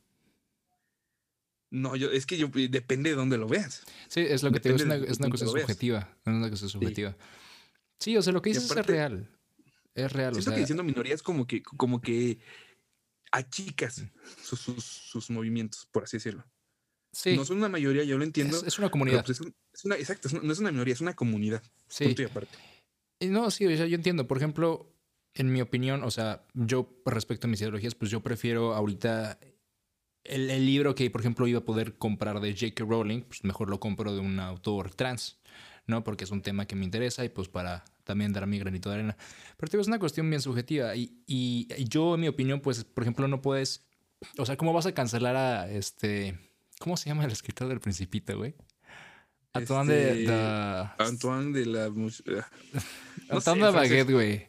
No, 1.71 1.97
yo, 1.97 2.11
es 2.13 2.27
que 2.27 2.37
yo 2.37 2.49
depende 2.49 3.11
de 3.11 3.17
dónde 3.17 3.39
lo 3.39 3.49
veas. 3.49 3.83
Sí, 4.07 4.21
es 4.21 4.45
lo 4.45 4.53
que 4.53 4.61
te 4.61 4.69
digo, 4.69 4.77
es 4.77 4.85
una, 4.85 4.95
es 4.95 5.19
una 5.19 5.31
cosa 5.31 5.47
subjetiva. 5.47 6.17
Es 6.25 6.33
una 6.33 6.51
cosa 6.51 6.69
subjetiva. 6.69 7.17
Sí, 7.99 8.17
o 8.17 8.23
sea, 8.23 8.33
lo 8.33 8.41
que 8.41 8.51
dices 8.51 8.71
es 8.71 8.87
real. 8.87 9.29
Es 9.95 10.13
real. 10.13 10.35
Siento 10.35 10.53
que 10.53 10.61
diciendo 10.61 10.85
minorías 10.85 11.23
como 11.23 11.47
que, 11.47 11.63
como 11.63 12.01
que 12.01 12.39
achicas 13.35 14.01
mm. 14.01 14.11
sus, 14.43 14.61
sus, 14.61 15.31
movimientos, 15.31 15.87
por 15.91 16.05
así 16.05 16.17
decirlo. 16.17 16.45
Sí. 17.13 17.37
No 17.37 17.45
son 17.45 17.59
una 17.59 17.69
mayoría, 17.69 18.05
yo 18.05 18.19
lo 18.19 18.25
entiendo. 18.25 18.61
Es, 18.65 18.79
una 18.79 18.91
comunidad. 18.91 19.25
Pues 19.25 19.41
es, 19.41 19.85
una, 19.85 19.97
exacto, 19.97 20.29
no 20.43 20.53
es 20.53 20.59
una 20.59 20.73
minoría, 20.73 20.95
es 20.95 21.01
una 21.01 21.15
comunidad. 21.15 21.63
Sí. 21.89 22.05
Punto 22.07 22.23
y 22.23 22.25
aparte. 22.25 22.59
No, 23.21 23.51
sí, 23.51 23.67
o 23.67 23.77
sea, 23.77 23.87
yo 23.87 23.95
entiendo. 23.95 24.27
Por 24.27 24.37
ejemplo, 24.37 24.93
en 25.35 25.53
mi 25.53 25.61
opinión, 25.61 26.03
o 26.03 26.11
sea, 26.11 26.45
yo 26.55 26.93
respecto 27.07 27.47
a 27.47 27.51
mis 27.51 27.61
ideologías, 27.61 27.95
pues 27.95 28.11
yo 28.11 28.21
prefiero 28.21 28.75
ahorita 28.75 29.39
el, 30.25 30.51
el, 30.51 30.67
libro 30.67 30.95
que, 30.95 31.09
por 31.11 31.21
ejemplo, 31.21 31.47
iba 31.47 31.61
a 31.61 31.65
poder 31.65 31.97
comprar 31.97 32.41
de 32.41 32.53
J.K. 32.53 32.85
Rowling, 32.85 33.23
pues 33.23 33.45
mejor 33.45 33.71
lo 33.71 33.79
compro 33.79 34.13
de 34.13 34.21
un 34.21 34.41
autor 34.41 34.93
trans, 34.93 35.39
¿no? 35.87 36.03
Porque 36.03 36.25
es 36.25 36.33
un 36.33 36.43
tema 36.43 36.67
que 36.67 36.75
me 36.75 36.85
interesa 36.85 37.25
y 37.25 37.29
pues 37.29 37.49
para 37.49 37.85
también 38.05 38.33
dar 38.33 38.47
mi 38.47 38.59
granito 38.59 38.89
de 38.91 38.97
arena. 38.97 39.17
Pero 39.57 39.71
te 39.71 39.77
digo, 39.77 39.83
es 39.83 39.89
una 39.89 39.99
cuestión 39.99 40.29
bien 40.29 40.41
subjetiva 40.41 40.95
y, 40.95 41.23
y, 41.27 41.67
yo, 41.89 42.15
en 42.15 42.21
mi 42.21 42.29
opinión, 42.29 42.61
pues, 42.61 42.85
por 42.85 43.03
ejemplo, 43.03 43.27
no 43.29 43.43
puedes, 43.43 43.87
o 44.39 44.47
sea, 44.47 44.57
¿cómo 44.57 44.73
vas 44.73 44.87
a 44.87 44.93
cancelar 44.93 45.37
a 45.37 45.71
este, 45.71 46.39
¿cómo 46.79 46.97
se 46.97 47.09
llama 47.09 47.25
el 47.25 47.33
escritor 47.33 47.69
del 47.69 47.81
Principito, 47.81 48.37
güey? 48.37 48.55
Antoine 49.55 49.93
de, 49.93 50.11
Este, 50.11 50.33
de- 50.33 50.89
Antoine 50.99 51.53
de 51.53 51.67
la. 51.67 51.85
ah, 51.85 51.91
no 53.31 53.37
Antoine 53.37 53.67
de. 53.67 53.71
Baguette, 53.71 54.11
güey. 54.13 54.49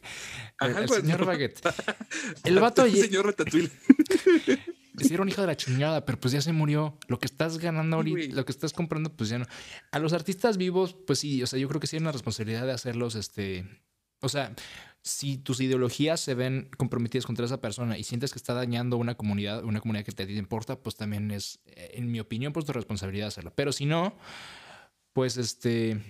El, 0.60 0.88
señor 0.88 1.24
Baguette. 1.24 1.60
El 2.44 2.58
vato 2.58 2.84
El 2.84 2.96
señor 2.96 3.26
Ratatouille. 3.26 3.70
un 5.20 5.28
hijo 5.28 5.40
de 5.40 5.46
la 5.46 5.56
chingada, 5.56 6.04
pero 6.04 6.18
pues 6.18 6.32
ya 6.32 6.40
se 6.40 6.52
murió. 6.52 6.98
Lo 7.08 7.18
que 7.18 7.26
estás 7.26 7.58
ganando 7.58 7.96
ahorita, 7.96 8.34
lo 8.34 8.44
que 8.44 8.52
estás 8.52 8.72
comprando, 8.72 9.10
pues 9.14 9.28
ya 9.30 9.38
no. 9.38 9.46
A 9.90 9.98
los 9.98 10.12
artistas 10.12 10.56
vivos, 10.56 10.94
pues 11.06 11.18
sí, 11.18 11.42
o 11.42 11.46
sea, 11.46 11.58
yo 11.58 11.68
creo 11.68 11.80
que 11.80 11.86
sí 11.86 11.96
hay 11.96 12.02
una 12.02 12.12
responsabilidad 12.12 12.66
de 12.66 12.72
hacerlos, 12.72 13.14
este. 13.14 13.64
O 14.20 14.28
sea, 14.28 14.54
si 15.02 15.38
tus 15.38 15.60
ideologías 15.60 16.20
se 16.20 16.34
ven 16.34 16.68
comprometidas 16.76 17.26
contra 17.26 17.46
esa 17.46 17.60
persona 17.60 17.96
y 17.96 18.02
sientes 18.02 18.32
que 18.32 18.38
está 18.38 18.54
dañando 18.54 18.96
una 18.96 19.14
comunidad, 19.14 19.62
una 19.64 19.80
comunidad 19.80 20.04
que 20.04 20.12
te 20.12 20.32
importa, 20.32 20.80
pues 20.80 20.96
también 20.96 21.30
es, 21.30 21.60
eh, 21.66 21.92
en 21.94 22.10
mi 22.10 22.18
opinión, 22.18 22.52
pues 22.52 22.66
tu 22.66 22.72
responsabilidad 22.72 23.28
hacerlo. 23.28 23.52
Pero 23.54 23.72
si 23.72 23.86
no, 23.86 24.16
pues 25.12 25.36
este. 25.36 26.00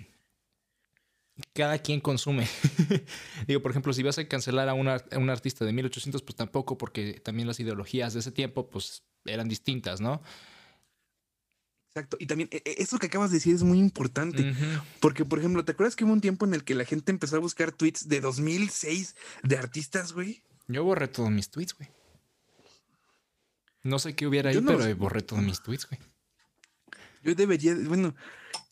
Cada 1.53 1.79
quien 1.79 2.01
consume. 2.01 2.49
Digo, 3.47 3.61
por 3.61 3.71
ejemplo, 3.71 3.93
si 3.93 4.03
vas 4.03 4.19
a 4.19 4.27
cancelar 4.27 4.69
a, 4.69 4.75
una- 4.75 5.03
a 5.11 5.19
un 5.19 5.29
artista 5.31 5.65
de 5.65 5.73
1800, 5.73 6.23
pues 6.23 6.35
tampoco, 6.37 6.79
porque 6.79 7.21
también 7.21 7.47
las 7.47 7.61
ideologías 7.61 8.15
de 8.15 8.21
ese 8.21 8.33
tiempo, 8.33 8.69
pues 8.71 9.03
eran 9.27 9.49
distintas, 9.49 10.01
¿no? 10.01 10.23
Exacto. 11.95 12.17
Y 12.21 12.27
también 12.27 12.49
e- 12.53 12.63
e- 12.65 12.77
eso 12.83 12.99
que 12.99 13.07
acabas 13.07 13.31
de 13.31 13.37
decir 13.37 13.55
es 13.55 13.63
muy 13.63 13.79
importante. 13.79 14.55
Porque, 15.01 15.25
por 15.25 15.39
ejemplo, 15.39 15.65
¿te 15.65 15.73
acuerdas 15.73 15.95
que 15.97 16.05
hubo 16.05 16.13
un 16.13 16.21
tiempo 16.21 16.47
en 16.47 16.55
el 16.55 16.65
que 16.65 16.75
la 16.75 16.85
gente 16.85 17.11
empezó 17.13 17.37
a 17.37 17.41
buscar 17.41 17.73
tweets 17.73 18.09
de 18.09 18.21
2006 18.21 19.15
de 19.43 19.57
artistas, 19.59 20.13
güey? 20.13 20.43
Yo 20.69 20.85
borré 20.85 21.09
todos 21.09 21.31
mis 21.31 21.51
tweets, 21.51 21.75
güey. 21.75 21.89
No 23.83 23.99
sé 23.99 24.15
qué 24.17 24.27
hubiera 24.27 24.51
ahí, 24.51 24.57
Yo 24.57 24.63
no- 24.63 24.77
pero 24.77 24.97
borré 24.97 25.23
todos 25.23 25.43
mis 25.43 25.63
tweets, 25.63 25.87
güey. 25.89 26.01
Yo 27.27 27.35
debería, 27.35 27.75
bueno, 27.75 28.15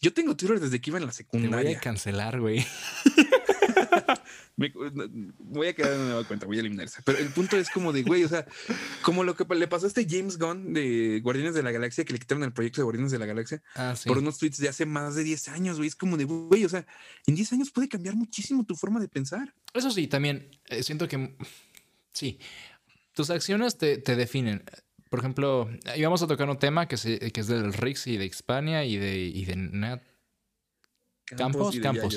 yo 0.01 0.13
tengo 0.15 0.37
Twitter 0.37 0.61
desde 0.61 0.81
que 0.81 0.91
iba 0.91 0.99
en 0.99 1.07
la 1.07 1.13
Te 1.13 1.25
voy 1.25 1.41
secundaria. 1.41 1.77
a 1.77 1.81
cancelar, 1.81 2.41
güey. 2.41 2.65
Me- 4.57 4.73
voy 5.39 5.67
a 5.67 5.75
quedar 5.75 5.93
en 5.95 6.07
nueva 6.07 6.25
cuenta, 6.25 6.47
voy 6.47 6.57
a 6.57 6.61
eliminar 6.61 6.87
esa. 6.87 7.03
Pero 7.03 7.19
el 7.19 7.29
punto 7.29 7.57
es 7.57 7.71
como 7.71 7.93
de, 7.93 8.03
güey, 8.05 8.23
o 8.25 8.29
sea, 8.29 8.47
como 9.03 9.25
lo 9.25 9.35
que 9.37 9.45
le 9.55 9.67
pasó 9.67 9.87
a 9.87 9.89
este 9.89 10.07
James 10.09 10.39
Gunn 10.39 10.73
de 10.73 11.21
Guardianes 11.23 11.55
de 11.55 11.63
la 11.65 11.73
Galaxia, 11.73 12.05
que 12.05 12.13
le 12.13 12.19
quitaron 12.21 12.45
el 12.45 12.53
proyecto 12.53 12.81
de 12.81 12.85
Guardianes 12.85 13.11
de 13.11 13.19
la 13.19 13.27
Galaxia 13.27 13.63
Ah, 13.75 13.95
sí. 13.97 14.09
por 14.09 14.19
unos 14.19 14.39
tweets 14.39 14.59
de 14.59 14.69
hace 14.69 14.87
más 14.87 15.17
de 15.17 15.25
10 15.25 15.49
años, 15.49 15.77
güey. 15.79 15.89
Es 15.89 15.97
como 15.97 16.17
de, 16.17 16.25
güey, 16.25 16.65
o 16.65 16.69
sea, 16.69 16.87
en 17.27 17.35
10 17.35 17.53
años 17.55 17.71
puede 17.73 17.89
cambiar 17.89 18.15
muchísimo 18.15 18.65
tu 18.65 18.77
forma 18.77 19.01
de 19.01 19.09
pensar. 19.09 19.53
Eso 19.73 19.91
sí, 19.91 20.07
también 20.07 20.49
eh, 20.69 20.83
siento 20.85 21.09
que 21.09 21.37
sí, 22.13 22.39
tus 23.13 23.31
acciones 23.31 23.77
te, 23.77 23.99
te 23.99 24.15
definen. 24.15 24.63
Por 25.15 25.21
ejemplo, 25.21 25.71
íbamos 25.97 26.21
a 26.23 26.27
tocar 26.27 26.51
un 26.51 26.59
tema 26.59 26.89
que, 26.89 26.97
se- 26.97 27.21
que 27.31 27.41
es 27.41 27.47
del 27.47 27.73
Rix 27.73 28.09
y 28.09 28.17
de 28.17 28.27
Hispania 28.27 28.85
y 28.85 28.97
de, 28.97 29.17
y 29.19 29.45
de 29.45 29.55
Nat. 29.55 30.03
Campos, 31.37 31.75
Campos. 31.81 32.15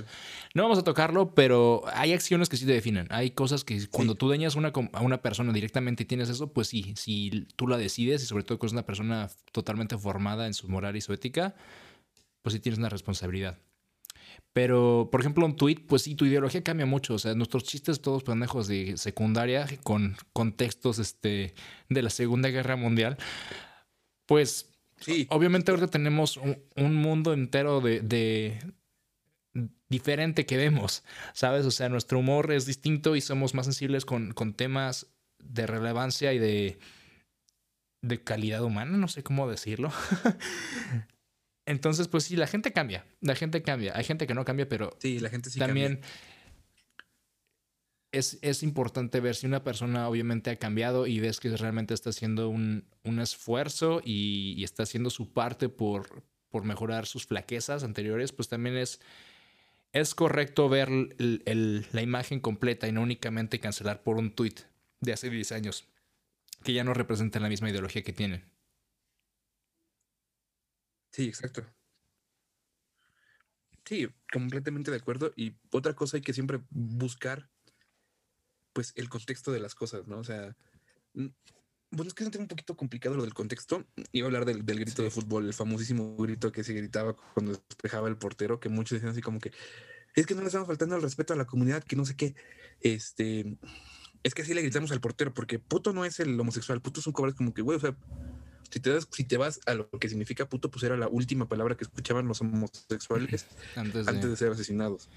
No 0.55 0.63
vamos 0.63 0.79
a 0.79 0.83
tocarlo, 0.83 1.35
pero 1.35 1.83
hay 1.93 2.11
acciones 2.13 2.49
que 2.49 2.57
sí 2.57 2.65
te 2.65 2.71
definen. 2.73 3.05
Hay 3.11 3.29
cosas 3.31 3.63
que 3.63 3.87
cuando 3.89 4.15
tú 4.15 4.29
dañas 4.29 4.55
una, 4.55 4.73
a 4.93 5.01
una 5.01 5.21
persona 5.21 5.53
directamente 5.53 6.03
y 6.03 6.05
tienes 6.07 6.27
eso, 6.29 6.51
pues 6.51 6.69
sí, 6.69 6.95
si 6.97 7.45
tú 7.55 7.67
la 7.67 7.77
decides 7.77 8.23
y 8.23 8.25
sobre 8.25 8.43
todo 8.43 8.57
que 8.57 8.65
es 8.65 8.73
una 8.73 8.85
persona 8.87 9.29
totalmente 9.51 9.95
formada 9.97 10.47
en 10.47 10.55
su 10.55 10.67
moral 10.67 10.95
y 10.95 11.01
su 11.01 11.13
ética, 11.13 11.53
pues 12.41 12.53
sí 12.53 12.59
tienes 12.59 12.79
una 12.79 12.89
responsabilidad. 12.89 13.59
Pero, 14.57 15.09
por 15.11 15.21
ejemplo, 15.21 15.45
un 15.45 15.55
tweet, 15.55 15.85
pues 15.87 16.01
sí, 16.01 16.15
tu 16.15 16.25
ideología 16.25 16.63
cambia 16.63 16.87
mucho. 16.87 17.13
O 17.13 17.19
sea, 17.19 17.35
nuestros 17.35 17.63
chistes 17.63 18.01
todos 18.01 18.23
pendejos 18.23 18.67
de 18.67 18.97
secundaria 18.97 19.67
con 19.83 20.17
contextos 20.33 20.97
este, 20.97 21.53
de 21.89 22.01
la 22.01 22.09
Segunda 22.09 22.49
Guerra 22.49 22.75
Mundial, 22.75 23.17
pues 24.25 24.73
Sí, 24.99 25.27
obviamente 25.29 25.69
ahorita 25.69 25.89
tenemos 25.89 26.37
un, 26.37 26.57
un 26.75 26.95
mundo 26.95 27.33
entero 27.33 27.81
de, 27.81 27.99
de- 28.01 28.59
diferente 29.89 30.47
que 30.47 30.57
vemos, 30.57 31.03
¿sabes? 31.33 31.63
O 31.67 31.69
sea, 31.71 31.87
nuestro 31.87 32.17
humor 32.17 32.51
es 32.51 32.65
distinto 32.65 33.15
y 33.15 33.21
somos 33.21 33.53
más 33.53 33.67
sensibles 33.67 34.05
con, 34.05 34.33
con 34.33 34.55
temas 34.55 35.05
de 35.37 35.67
relevancia 35.67 36.33
y 36.33 36.39
de, 36.39 36.79
de 38.01 38.23
calidad 38.23 38.63
humana, 38.63 38.97
no 38.97 39.07
sé 39.07 39.21
cómo 39.21 39.47
decirlo. 39.47 39.91
Entonces, 41.67 42.07
pues 42.07 42.23
sí, 42.23 42.35
la 42.35 42.47
gente 42.47 42.71
cambia, 42.73 43.05
la 43.21 43.35
gente 43.35 43.61
cambia. 43.61 43.95
Hay 43.95 44.03
gente 44.03 44.25
que 44.25 44.33
no 44.33 44.43
cambia, 44.45 44.67
pero 44.67 44.95
sí, 44.99 45.19
la 45.19 45.29
gente 45.29 45.49
sí 45.51 45.59
también 45.59 45.97
cambia. 45.97 46.09
es, 48.11 48.39
es 48.41 48.63
importante 48.63 49.19
ver 49.19 49.35
si 49.35 49.45
una 49.47 49.63
persona 49.63 50.07
obviamente 50.07 50.49
ha 50.49 50.55
cambiado 50.55 51.07
y 51.07 51.19
ves 51.19 51.39
que 51.39 51.55
realmente 51.55 51.93
está 51.93 52.09
haciendo 52.09 52.49
un, 52.49 52.85
un 53.03 53.19
esfuerzo 53.19 54.01
y, 54.03 54.55
y 54.57 54.63
está 54.63 54.83
haciendo 54.83 55.09
su 55.09 55.33
parte 55.33 55.69
por, 55.69 56.23
por 56.49 56.63
mejorar 56.63 57.05
sus 57.05 57.25
flaquezas 57.25 57.83
anteriores, 57.83 58.31
pues 58.31 58.47
también 58.47 58.77
es, 58.77 59.01
es 59.91 60.15
correcto 60.15 60.69
ver 60.69 60.87
el- 60.89 61.43
el- 61.45 61.85
la 61.91 62.01
imagen 62.01 62.39
completa 62.39 62.87
y 62.87 62.91
no 62.93 63.01
únicamente 63.01 63.59
cancelar 63.59 64.03
por 64.03 64.17
un 64.17 64.31
tweet 64.31 64.55
de 65.01 65.13
hace 65.13 65.29
10 65.29 65.51
años 65.51 65.85
que 66.63 66.73
ya 66.73 66.83
no 66.83 66.93
representan 66.93 67.43
la 67.43 67.49
misma 67.49 67.69
ideología 67.69 68.01
que 68.03 68.13
tienen. 68.13 68.45
Sí, 71.17 71.25
exacto. 71.25 71.65
Sí, 73.85 74.07
completamente 74.31 74.91
de 74.91 74.97
acuerdo. 74.97 75.33
Y 75.35 75.57
otra 75.71 75.95
cosa 75.95 76.17
hay 76.17 76.21
que 76.21 76.31
siempre 76.31 76.61
buscar, 76.69 77.49
pues, 78.71 78.93
el 78.95 79.09
contexto 79.09 79.51
de 79.51 79.59
las 79.59 79.73
cosas, 79.73 80.05
¿no? 80.05 80.19
O 80.19 80.23
sea, 80.23 80.55
bueno, 81.15 82.07
es 82.07 82.13
que 82.13 82.21
es 82.21 82.27
un 82.27 82.31
tema 82.31 82.43
un 82.43 82.47
poquito 82.47 82.77
complicado 82.77 83.15
lo 83.15 83.23
del 83.23 83.33
contexto. 83.33 83.83
Iba 84.11 84.25
a 84.25 84.27
hablar 84.27 84.45
del, 84.45 84.63
del 84.63 84.79
grito 84.79 85.01
de 85.01 85.09
fútbol, 85.09 85.47
el 85.47 85.55
famosísimo 85.55 86.15
grito 86.17 86.51
que 86.51 86.63
se 86.63 86.73
gritaba 86.73 87.15
cuando 87.33 87.53
despejaba 87.67 88.09
el 88.09 88.17
portero, 88.17 88.59
que 88.59 88.69
muchos 88.69 88.97
decían 88.97 89.13
así 89.13 89.21
como 89.21 89.39
que, 89.39 89.51
es 90.13 90.27
que 90.27 90.35
no 90.35 90.41
le 90.41 90.47
estamos 90.47 90.67
faltando 90.67 90.97
el 90.97 91.01
respeto 91.01 91.33
a 91.33 91.35
la 91.35 91.45
comunidad, 91.45 91.83
que 91.83 91.95
no 91.95 92.05
sé 92.05 92.15
qué. 92.15 92.35
Este, 92.79 93.57
es 94.21 94.35
que 94.35 94.43
así 94.43 94.53
le 94.53 94.61
gritamos 94.61 94.91
al 94.91 95.01
portero, 95.01 95.33
porque 95.33 95.57
puto 95.57 95.93
no 95.93 96.05
es 96.05 96.19
el 96.19 96.39
homosexual, 96.39 96.79
puto 96.79 96.99
es 96.99 97.07
un 97.07 97.13
cobarde, 97.13 97.35
como 97.35 97.55
que, 97.55 97.63
güey, 97.63 97.77
o 97.77 97.81
sea, 97.81 97.97
si 98.71 98.79
te, 98.79 98.89
das, 98.91 99.07
si 99.11 99.23
te 99.23 99.37
vas 99.37 99.59
a 99.65 99.73
lo 99.73 99.89
que 99.89 100.09
significa 100.09 100.47
puto, 100.47 100.69
pues 100.71 100.83
era 100.83 100.97
la 100.97 101.07
última 101.07 101.47
palabra 101.47 101.75
que 101.77 101.83
escuchaban 101.83 102.27
los 102.27 102.41
homosexuales 102.41 103.45
Antes 103.75 104.05
de... 104.05 104.11
antes 104.11 104.29
de 104.29 104.35
ser 104.35 104.51
asesinados. 104.51 105.09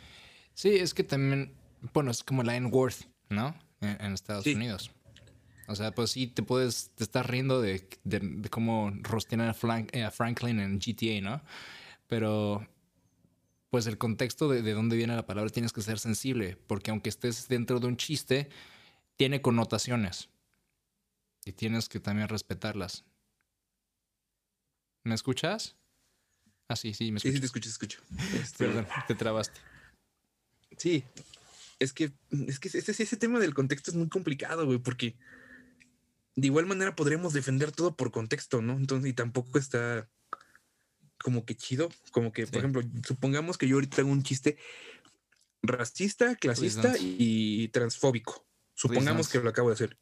Sí, 0.55 0.71
es 0.77 0.95
que 0.95 1.05
también, 1.05 1.55
bueno, 1.93 2.11
es 2.11 2.23
como 2.23 2.43
la 2.43 2.57
N-word, 2.57 2.95
¿no? 3.29 3.55
En, 3.81 3.97
en 4.01 4.13
Estados 4.13 4.45
Sí. 4.45 4.55
Unidos. 4.55 4.91
O 5.69 5.77
sea, 5.77 5.93
pues 5.95 6.11
sí, 6.11 6.27
te 6.27 6.43
puedes, 6.43 6.91
te 6.97 7.05
estás 7.05 7.25
riendo 7.27 7.61
de, 7.63 7.89
de, 8.05 8.19
de 8.21 8.49
cómo 8.49 8.93
rostean 9.03 9.41
a, 9.43 9.55
Frank- 9.55 9.95
eh, 9.95 10.03
a 10.03 10.11
Franklin 10.11 10.59
en 10.59 10.81
GTA, 10.81 11.21
¿no? 11.21 11.43
Pero, 12.09 12.67
pues 13.71 13.87
el 13.87 13.97
contexto 13.97 14.49
de, 14.49 14.63
de 14.63 14.73
dónde 14.73 14.97
viene 14.97 15.15
la 15.15 15.27
palabra 15.27 15.49
tienes 15.51 15.73
que 15.73 15.81
ser 15.81 16.01
sensible, 16.01 16.57
porque 16.67 16.91
aunque 16.91 17.09
estés 17.09 17.47
dentro 17.47 17.79
de 17.79 17.87
un 17.87 17.97
chiste, 17.97 18.49
tiene 19.17 19.41
connotaciones. 19.43 20.29
Y 21.45 21.53
tienes 21.53 21.89
que 21.89 22.01
también 22.01 22.29
respetarlas. 22.29 23.05
¿Me 25.05 25.15
escuchas? 25.15 25.77
Ah, 26.69 26.77
sí, 26.77 26.95
sí, 26.95 27.11
me 27.11 27.21
Sí, 27.21 27.33
sí, 27.33 27.41
te 27.41 27.47
escuchas. 27.47 27.73
escucho, 27.73 27.99
escucho. 27.99 28.19
Este, 28.43 28.67
Perdón, 28.67 28.87
te 29.09 29.15
trabaste. 29.15 29.59
Sí, 30.77 31.05
es 31.79 31.93
que, 31.93 32.13
es 32.47 32.59
que 32.61 32.69
ese, 32.69 33.03
ese 33.03 33.17
tema 33.17 33.39
del 33.41 33.55
contexto 33.55 33.91
es 33.91 33.97
muy 33.97 34.09
complicado, 34.09 34.67
güey, 34.67 34.79
porque 34.79 35.17
de 36.37 36.47
igual 36.47 36.67
manera 36.67 36.95
podríamos 36.95 37.33
defender 37.33 37.73
todo 37.73 37.97
por 37.97 38.11
contexto, 38.13 38.63
¿no? 38.63 38.75
Entonces, 38.75 39.11
y 39.11 39.15
tampoco 39.15 39.59
está 39.59 40.09
como 41.19 41.45
que 41.45 41.57
chido, 41.57 41.91
como 42.13 42.33
que, 42.33 42.47
Sí. 42.47 42.53
por 42.53 42.59
ejemplo, 42.61 42.83
supongamos 43.07 43.59
que 43.59 43.69
yo 43.69 43.77
ahorita 43.77 44.01
hago 44.03 44.11
un 44.11 44.23
chiste 44.23 44.57
racista, 45.63 46.37
clasista 46.37 46.93
don't. 46.93 46.99
y 47.03 47.69
transfóbico. 47.69 48.47
Supongamos 48.81 49.29
que 49.29 49.39
lo 49.41 49.51
acabo 49.51 49.69
de 49.69 49.75
hacer. 49.75 49.99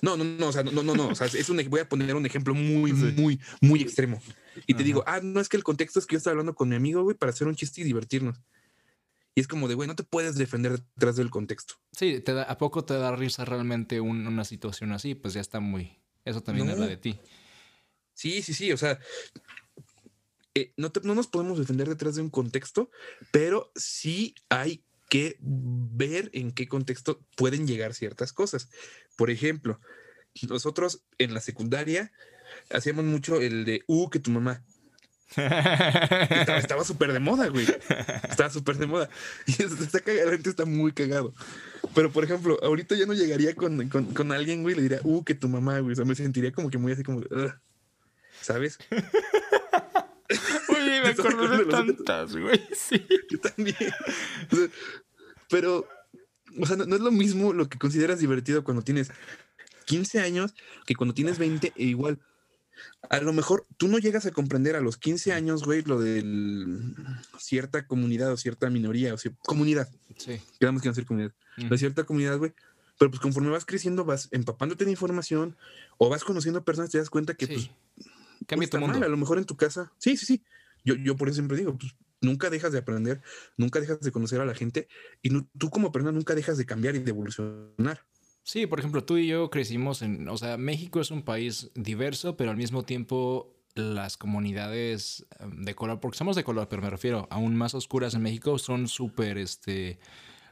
No, 0.00 0.16
no, 0.16 0.24
no, 0.24 0.48
o 0.48 0.52
sea, 0.52 0.62
no, 0.62 0.82
no, 0.82 0.94
no, 0.94 1.08
o 1.08 1.14
sea, 1.14 1.26
es 1.26 1.48
un, 1.50 1.62
voy 1.68 1.80
a 1.80 1.88
poner 1.88 2.14
un 2.16 2.24
ejemplo 2.24 2.54
muy, 2.54 2.90
Sí. 2.92 3.14
muy, 3.18 3.38
muy 3.60 3.82
extremo. 3.82 4.20
Y 4.66 4.72
te 4.72 4.76
Ajá. 4.76 4.82
digo, 4.84 5.04
ah, 5.06 5.20
no 5.22 5.40
es 5.40 5.48
que 5.50 5.58
el 5.58 5.62
contexto 5.62 5.98
es 5.98 6.06
que 6.06 6.14
yo 6.14 6.18
estaba 6.18 6.32
hablando 6.32 6.54
con 6.54 6.68
mi 6.70 6.76
amigo, 6.76 7.02
güey, 7.02 7.14
para 7.16 7.30
hacer 7.30 7.46
un 7.46 7.54
chiste 7.54 7.82
y 7.82 7.84
divertirnos. 7.84 8.40
Y 9.34 9.40
es 9.40 9.46
como 9.46 9.68
de, 9.68 9.74
güey, 9.74 9.86
no 9.86 9.94
te 9.94 10.04
puedes 10.04 10.36
defender 10.36 10.82
detrás 10.96 11.16
del 11.16 11.28
contexto. 11.30 11.74
Sí, 11.92 12.20
te 12.20 12.32
da- 12.32 12.44
¿a 12.44 12.56
poco 12.56 12.84
te 12.84 12.94
da 12.94 13.14
risa 13.14 13.44
realmente 13.44 14.00
un- 14.00 14.26
una 14.26 14.44
situación 14.44 14.92
así? 14.92 15.14
Pues 15.14 15.34
ya 15.34 15.40
está 15.42 15.60
muy... 15.60 15.98
Eso 16.24 16.40
también 16.40 16.66
No. 16.66 16.72
habla 16.72 16.86
de 16.86 16.96
ti. 16.96 17.20
Sí, 18.14 18.42
sí, 18.42 18.54
sí, 18.54 18.72
o 18.72 18.76
sea, 18.78 18.98
eh, 20.54 20.72
no, 20.76 20.90
te- 20.90 21.02
no 21.02 21.14
nos 21.14 21.26
podemos 21.28 21.58
defender 21.58 21.88
detrás 21.88 22.16
de 22.16 22.22
un 22.22 22.30
contexto, 22.30 22.90
pero 23.30 23.70
sí 23.76 24.34
hay 24.48 24.82
que 25.08 25.38
ver 25.40 26.30
en 26.32 26.52
qué 26.52 26.68
contexto 26.68 27.20
pueden 27.36 27.66
llegar 27.66 27.94
ciertas 27.94 28.32
cosas. 28.32 28.68
Por 29.16 29.30
ejemplo, 29.30 29.80
nosotros 30.48 31.04
en 31.18 31.34
la 31.34 31.40
secundaria 31.40 32.12
hacíamos 32.70 33.04
mucho 33.04 33.40
el 33.40 33.64
de, 33.64 33.82
uh, 33.86 34.10
que 34.10 34.20
tu 34.20 34.30
mamá. 34.30 34.62
Estaba 35.36 36.84
súper 36.84 37.12
de 37.12 37.18
moda, 37.18 37.48
güey. 37.48 37.66
Estaba 38.30 38.50
súper 38.50 38.76
de 38.76 38.86
moda. 38.86 39.10
Y 39.46 39.62
está 39.62 40.00
cagado, 40.00 40.32
está 40.32 40.64
muy 40.64 40.92
cagado. 40.92 41.34
Pero, 41.94 42.10
por 42.10 42.24
ejemplo, 42.24 42.58
ahorita 42.62 42.94
ya 42.94 43.06
no 43.06 43.14
llegaría 43.14 43.54
con, 43.54 43.88
con, 43.88 44.06
con 44.06 44.32
alguien, 44.32 44.62
güey, 44.62 44.74
le 44.74 44.82
diría, 44.82 45.00
uh, 45.04 45.24
que 45.24 45.34
tu 45.34 45.48
mamá, 45.48 45.80
güey. 45.80 45.92
O 45.92 45.96
sea, 45.96 46.04
me 46.04 46.14
sentiría 46.14 46.52
como 46.52 46.70
que 46.70 46.78
muy 46.78 46.92
así 46.92 47.02
como, 47.02 47.22
¿sabes? 48.40 48.78
Oye, 50.68 51.00
me 51.02 51.08
acuerdo 51.08 51.48
de 51.48 51.64
tantas, 51.66 52.36
güey. 52.36 52.60
Sí. 52.76 53.04
Yo 53.30 53.40
también. 53.40 53.76
O 54.52 54.56
sea, 54.56 54.68
pero, 55.48 55.88
o 56.60 56.66
sea, 56.66 56.76
no, 56.76 56.86
no 56.86 56.96
es 56.96 57.00
lo 57.02 57.10
mismo 57.10 57.52
lo 57.52 57.68
que 57.68 57.78
consideras 57.78 58.18
divertido 58.20 58.64
cuando 58.64 58.82
tienes 58.82 59.10
15 59.86 60.20
años 60.20 60.54
que 60.86 60.94
cuando 60.94 61.14
tienes 61.14 61.38
20 61.38 61.72
e 61.74 61.84
igual. 61.84 62.18
A 63.10 63.18
lo 63.20 63.32
mejor 63.32 63.66
tú 63.76 63.88
no 63.88 63.98
llegas 63.98 64.24
a 64.26 64.30
comprender 64.30 64.76
a 64.76 64.80
los 64.80 64.98
15 64.98 65.32
años, 65.32 65.64
güey, 65.64 65.82
lo 65.82 65.98
de 65.98 66.22
cierta 67.38 67.86
comunidad 67.86 68.30
o 68.32 68.36
cierta 68.36 68.70
minoría, 68.70 69.14
o 69.14 69.18
sea, 69.18 69.32
comunidad. 69.46 69.88
Sí. 70.16 70.40
Quedamos 70.60 70.82
que 70.82 70.88
no 70.88 70.94
ser 70.94 71.04
comunidad. 71.06 71.32
Ujú. 71.56 71.68
De 71.70 71.78
cierta 71.78 72.04
comunidad, 72.04 72.38
güey. 72.38 72.52
Pero 72.98 73.10
pues 73.10 73.20
conforme 73.20 73.50
vas 73.50 73.64
creciendo, 73.64 74.04
vas 74.04 74.28
empapándote 74.30 74.84
de 74.84 74.90
información 74.92 75.56
o 75.96 76.08
vas 76.08 76.22
conociendo 76.22 76.64
personas, 76.64 76.90
te 76.90 76.98
das 76.98 77.10
cuenta 77.10 77.34
que 77.34 77.46
Sí. 77.46 77.52
pues 77.96 78.06
Cambia 78.48 78.68
tu 78.68 78.78
mundo. 78.78 78.94
mal. 78.98 79.04
A 79.04 79.08
lo 79.08 79.16
mejor 79.16 79.38
en 79.38 79.44
tu 79.44 79.56
casa. 79.56 79.92
Sí, 79.98 80.16
sí, 80.16 80.26
sí. 80.26 80.44
Yo, 80.84 80.94
yo 80.96 81.16
por 81.16 81.28
eso 81.28 81.36
siempre 81.36 81.56
digo, 81.56 81.78
pues 81.78 81.94
nunca 82.20 82.50
dejas 82.50 82.72
de 82.72 82.78
aprender, 82.78 83.22
nunca 83.56 83.78
dejas 83.80 84.00
de 84.00 84.10
conocer 84.10 84.40
a 84.40 84.44
la 84.44 84.54
gente 84.54 84.88
y 85.22 85.30
no- 85.30 85.48
tú 85.56 85.70
como 85.70 85.92
persona 85.92 86.10
nunca 86.12 86.34
dejas 86.34 86.58
de 86.58 86.66
cambiar 86.66 86.96
y 86.96 86.98
de 87.00 87.10
evolucionar. 87.10 88.04
Sí, 88.42 88.66
por 88.66 88.78
ejemplo, 88.80 89.04
tú 89.04 89.18
y 89.18 89.26
yo 89.28 89.50
crecimos 89.50 90.02
en, 90.02 90.26
o 90.28 90.36
sea, 90.38 90.56
México 90.56 91.00
es 91.00 91.10
un 91.10 91.22
país 91.22 91.70
diverso, 91.74 92.36
pero 92.36 92.50
al 92.50 92.56
mismo 92.56 92.84
tiempo 92.84 93.54
las 93.74 94.16
comunidades 94.16 95.26
em, 95.38 95.64
de 95.64 95.74
color, 95.74 96.00
porque 96.00 96.18
somos 96.18 96.34
de 96.34 96.42
color, 96.44 96.68
pero 96.68 96.82
me 96.82 96.90
refiero 96.90 97.28
aún 97.30 97.54
más 97.54 97.74
oscuras 97.74 98.14
en 98.14 98.22
México, 98.22 98.58
son 98.58 98.88
súper, 98.88 99.36
este, 99.38 99.98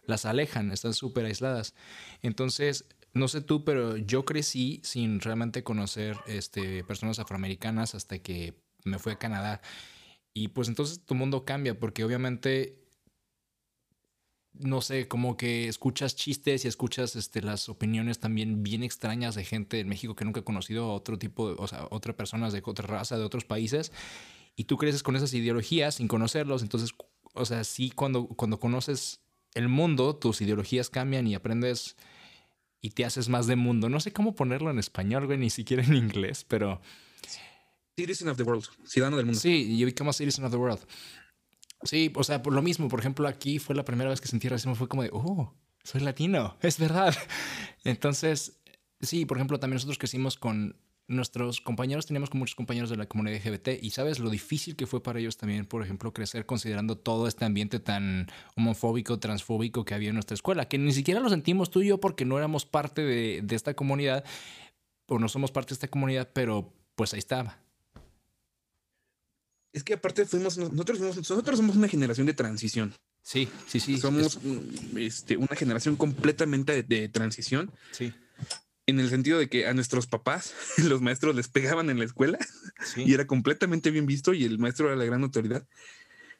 las 0.04 0.26
alejan, 0.26 0.70
están 0.72 0.92
súper 0.94 1.24
aisladas. 1.24 1.74
Entonces, 2.22 2.84
no 3.16 3.28
sé 3.28 3.40
tú, 3.40 3.64
pero 3.64 3.96
yo 3.96 4.24
crecí 4.24 4.80
sin 4.84 5.20
realmente 5.20 5.64
conocer, 5.64 6.18
este, 6.26 6.84
personas 6.84 7.18
afroamericanas 7.18 7.94
hasta 7.94 8.18
que 8.18 8.54
me 8.84 8.98
fui 8.98 9.12
a 9.12 9.18
Canadá. 9.18 9.60
Y 10.34 10.48
pues 10.48 10.68
entonces 10.68 11.00
tu 11.04 11.14
mundo 11.14 11.44
cambia, 11.44 11.78
porque 11.78 12.04
obviamente 12.04 12.86
no 14.58 14.80
sé, 14.80 15.08
como 15.08 15.36
que 15.36 15.68
escuchas 15.68 16.16
chistes 16.16 16.64
y 16.64 16.68
escuchas 16.68 17.16
este, 17.16 17.42
las 17.42 17.68
opiniones 17.68 18.20
también 18.20 18.62
bien 18.62 18.82
extrañas 18.82 19.34
de 19.34 19.44
gente 19.44 19.80
en 19.80 19.88
México 19.88 20.16
que 20.16 20.24
nunca 20.24 20.40
ha 20.40 20.44
conocido 20.44 20.84
a 20.84 20.94
otro 20.94 21.18
tipo, 21.18 21.48
de, 21.48 21.56
o 21.58 21.66
sea, 21.66 21.86
otras 21.90 22.16
personas 22.16 22.52
de 22.52 22.62
otra 22.64 22.86
raza, 22.86 23.18
de 23.18 23.24
otros 23.24 23.44
países, 23.44 23.92
y 24.56 24.64
tú 24.64 24.76
creces 24.76 25.02
con 25.02 25.16
esas 25.16 25.34
ideologías 25.34 25.96
sin 25.96 26.08
conocerlos, 26.08 26.62
entonces, 26.62 26.94
o 27.34 27.44
sea, 27.44 27.64
sí, 27.64 27.90
cuando, 27.90 28.26
cuando 28.28 28.58
conoces 28.58 29.20
el 29.54 29.68
mundo, 29.68 30.16
tus 30.16 30.40
ideologías 30.40 30.90
cambian 30.90 31.26
y 31.26 31.34
aprendes 31.34 31.96
y 32.80 32.90
te 32.90 33.04
haces 33.04 33.28
más 33.28 33.46
de 33.46 33.56
mundo. 33.56 33.88
No 33.88 34.00
sé 34.00 34.12
cómo 34.12 34.34
ponerlo 34.34 34.70
en 34.70 34.78
español, 34.78 35.26
güey, 35.26 35.38
ni 35.38 35.50
siquiera 35.50 35.82
en 35.82 35.94
inglés, 35.94 36.44
pero 36.46 36.80
Citizen 37.96 38.28
of 38.28 38.36
the 38.36 38.42
world, 38.42 38.64
ciudadano 38.84 39.16
del 39.16 39.24
mundo. 39.24 39.40
Sí, 39.40 39.78
you 39.78 39.86
become 39.86 40.10
a 40.10 40.12
citizen 40.12 40.44
of 40.44 40.50
the 40.50 40.58
world. 40.58 40.80
Sí, 41.82 42.12
o 42.14 42.24
sea, 42.24 42.42
por 42.42 42.52
lo 42.52 42.60
mismo, 42.60 42.88
por 42.88 43.00
ejemplo, 43.00 43.26
aquí 43.26 43.58
fue 43.58 43.74
la 43.74 43.84
primera 43.84 44.10
vez 44.10 44.20
que 44.20 44.28
sentí 44.28 44.48
racismo, 44.48 44.74
fue 44.74 44.86
como 44.86 45.02
de, 45.02 45.10
oh, 45.12 45.54
soy 45.82 46.02
latino, 46.02 46.58
es 46.62 46.78
verdad. 46.78 47.16
Entonces, 47.84 48.60
sí, 49.00 49.24
por 49.24 49.38
ejemplo, 49.38 49.58
también 49.58 49.76
nosotros 49.76 49.96
crecimos 49.96 50.36
con 50.36 50.76
nuestros 51.08 51.60
compañeros, 51.60 52.06
teníamos 52.06 52.30
con 52.30 52.40
muchos 52.40 52.56
compañeros 52.56 52.90
de 52.90 52.96
la 52.96 53.06
comunidad 53.06 53.36
LGBT 53.36 53.68
y 53.80 53.90
sabes 53.90 54.18
lo 54.18 54.28
difícil 54.30 54.74
que 54.74 54.86
fue 54.86 55.02
para 55.02 55.20
ellos 55.20 55.36
también, 55.36 55.64
por 55.66 55.82
ejemplo, 55.82 56.12
crecer 56.12 56.46
considerando 56.46 56.96
todo 56.98 57.28
este 57.28 57.44
ambiente 57.44 57.78
tan 57.78 58.28
homofóbico, 58.56 59.18
transfóbico 59.20 59.84
que 59.84 59.94
había 59.94 60.08
en 60.08 60.14
nuestra 60.16 60.34
escuela, 60.34 60.68
que 60.68 60.78
ni 60.78 60.92
siquiera 60.92 61.20
lo 61.20 61.28
sentimos 61.28 61.70
tú 61.70 61.82
y 61.82 61.88
yo 61.88 62.00
porque 62.00 62.24
no 62.24 62.38
éramos 62.38 62.66
parte 62.66 63.02
de, 63.02 63.40
de 63.42 63.54
esta 63.56 63.74
comunidad 63.74 64.24
o 65.08 65.18
no 65.20 65.28
somos 65.28 65.52
parte 65.52 65.68
de 65.70 65.74
esta 65.74 65.88
comunidad, 65.88 66.28
pero 66.32 66.72
pues 66.96 67.12
ahí 67.14 67.18
estaba. 67.20 67.58
Es 69.72 69.84
que 69.84 69.94
aparte 69.94 70.24
fuimos, 70.24 70.56
nosotros, 70.56 70.98
fuimos- 70.98 71.16
nosotros 71.16 71.56
somos 71.58 71.76
una 71.76 71.88
generación 71.88 72.26
de 72.26 72.34
transición. 72.34 72.94
Sí, 73.22 73.48
sí, 73.66 73.80
sí. 73.80 73.98
somos 73.98 74.36
es- 74.36 74.38
este, 74.96 75.36
una 75.36 75.54
generación 75.56 75.96
completamente 75.96 76.72
de, 76.72 76.82
de 76.84 77.08
transición 77.08 77.72
sí, 77.90 78.12
en 78.86 79.00
el 79.00 79.10
sentido 79.10 79.38
de 79.38 79.48
que 79.48 79.66
a 79.66 79.74
nuestros 79.74 80.06
papás 80.06 80.54
los 80.84 81.02
maestros 81.02 81.34
les 81.34 81.48
pegaban 81.48 81.90
en 81.90 81.98
la 81.98 82.04
escuela 82.04 82.38
sí. 82.84 83.04
y 83.04 83.14
era 83.14 83.26
completamente 83.26 83.90
bien 83.90 84.06
visto 84.06 84.32
y 84.32 84.44
el 84.44 84.58
maestro 84.58 84.86
era 84.86 84.96
la 84.96 85.04
gran 85.04 85.22
autoridad. 85.22 85.66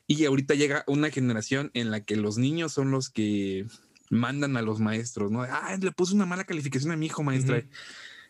Y 0.07 0.25
ahorita 0.25 0.55
llega 0.55 0.85
una 0.87 1.11
generación 1.11 1.71
en 1.75 1.91
la 1.91 2.01
que 2.01 2.15
los 2.15 2.39
niños 2.39 2.73
son 2.73 2.93
los 2.93 3.11
que 3.11 3.67
mandan 4.09 4.57
a 4.57 4.63
los 4.63 4.79
maestros, 4.79 5.33
¿no? 5.33 5.43
Ah, 5.43 5.77
le 5.81 5.91
puse 5.91 6.15
una 6.15 6.27
mala 6.27 6.45
calificación 6.45 6.93
a 6.93 6.97
mi 6.97 7.07
hijo, 7.07 7.25
maestra. 7.25 7.65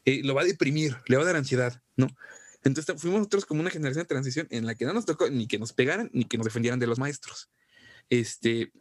Eh, 0.07 0.23
lo 0.25 0.35
va 0.35 0.43
a 0.43 0.45
deprimir, 0.45 0.97
le 1.07 1.17
va 1.17 1.23
a 1.23 1.27
dar 1.27 1.37
ansiedad, 1.37 1.83
¿no? 1.97 2.09
Entonces 2.64 3.01
fuimos 3.01 3.19
nosotros 3.19 3.45
como 3.45 3.61
una 3.61 3.71
generación 3.71 4.05
de 4.05 4.09
transición 4.09 4.47
en 4.51 4.67
la 4.67 4.75
que 4.75 4.87
no 4.87 4.93
nos 4.93 5.05
tocó 5.05 5.29
ni 5.29 5.47
que 5.47 5.59
nos 5.59 5.73
pegaran 5.73 6.11
ni 6.12 6.25
que 6.25 6.39
nos 6.39 6.47
defendieran 6.47 6.81
de 6.81 6.87
los 6.87 6.99
maestros. 6.99 7.51
Este, 8.09 8.73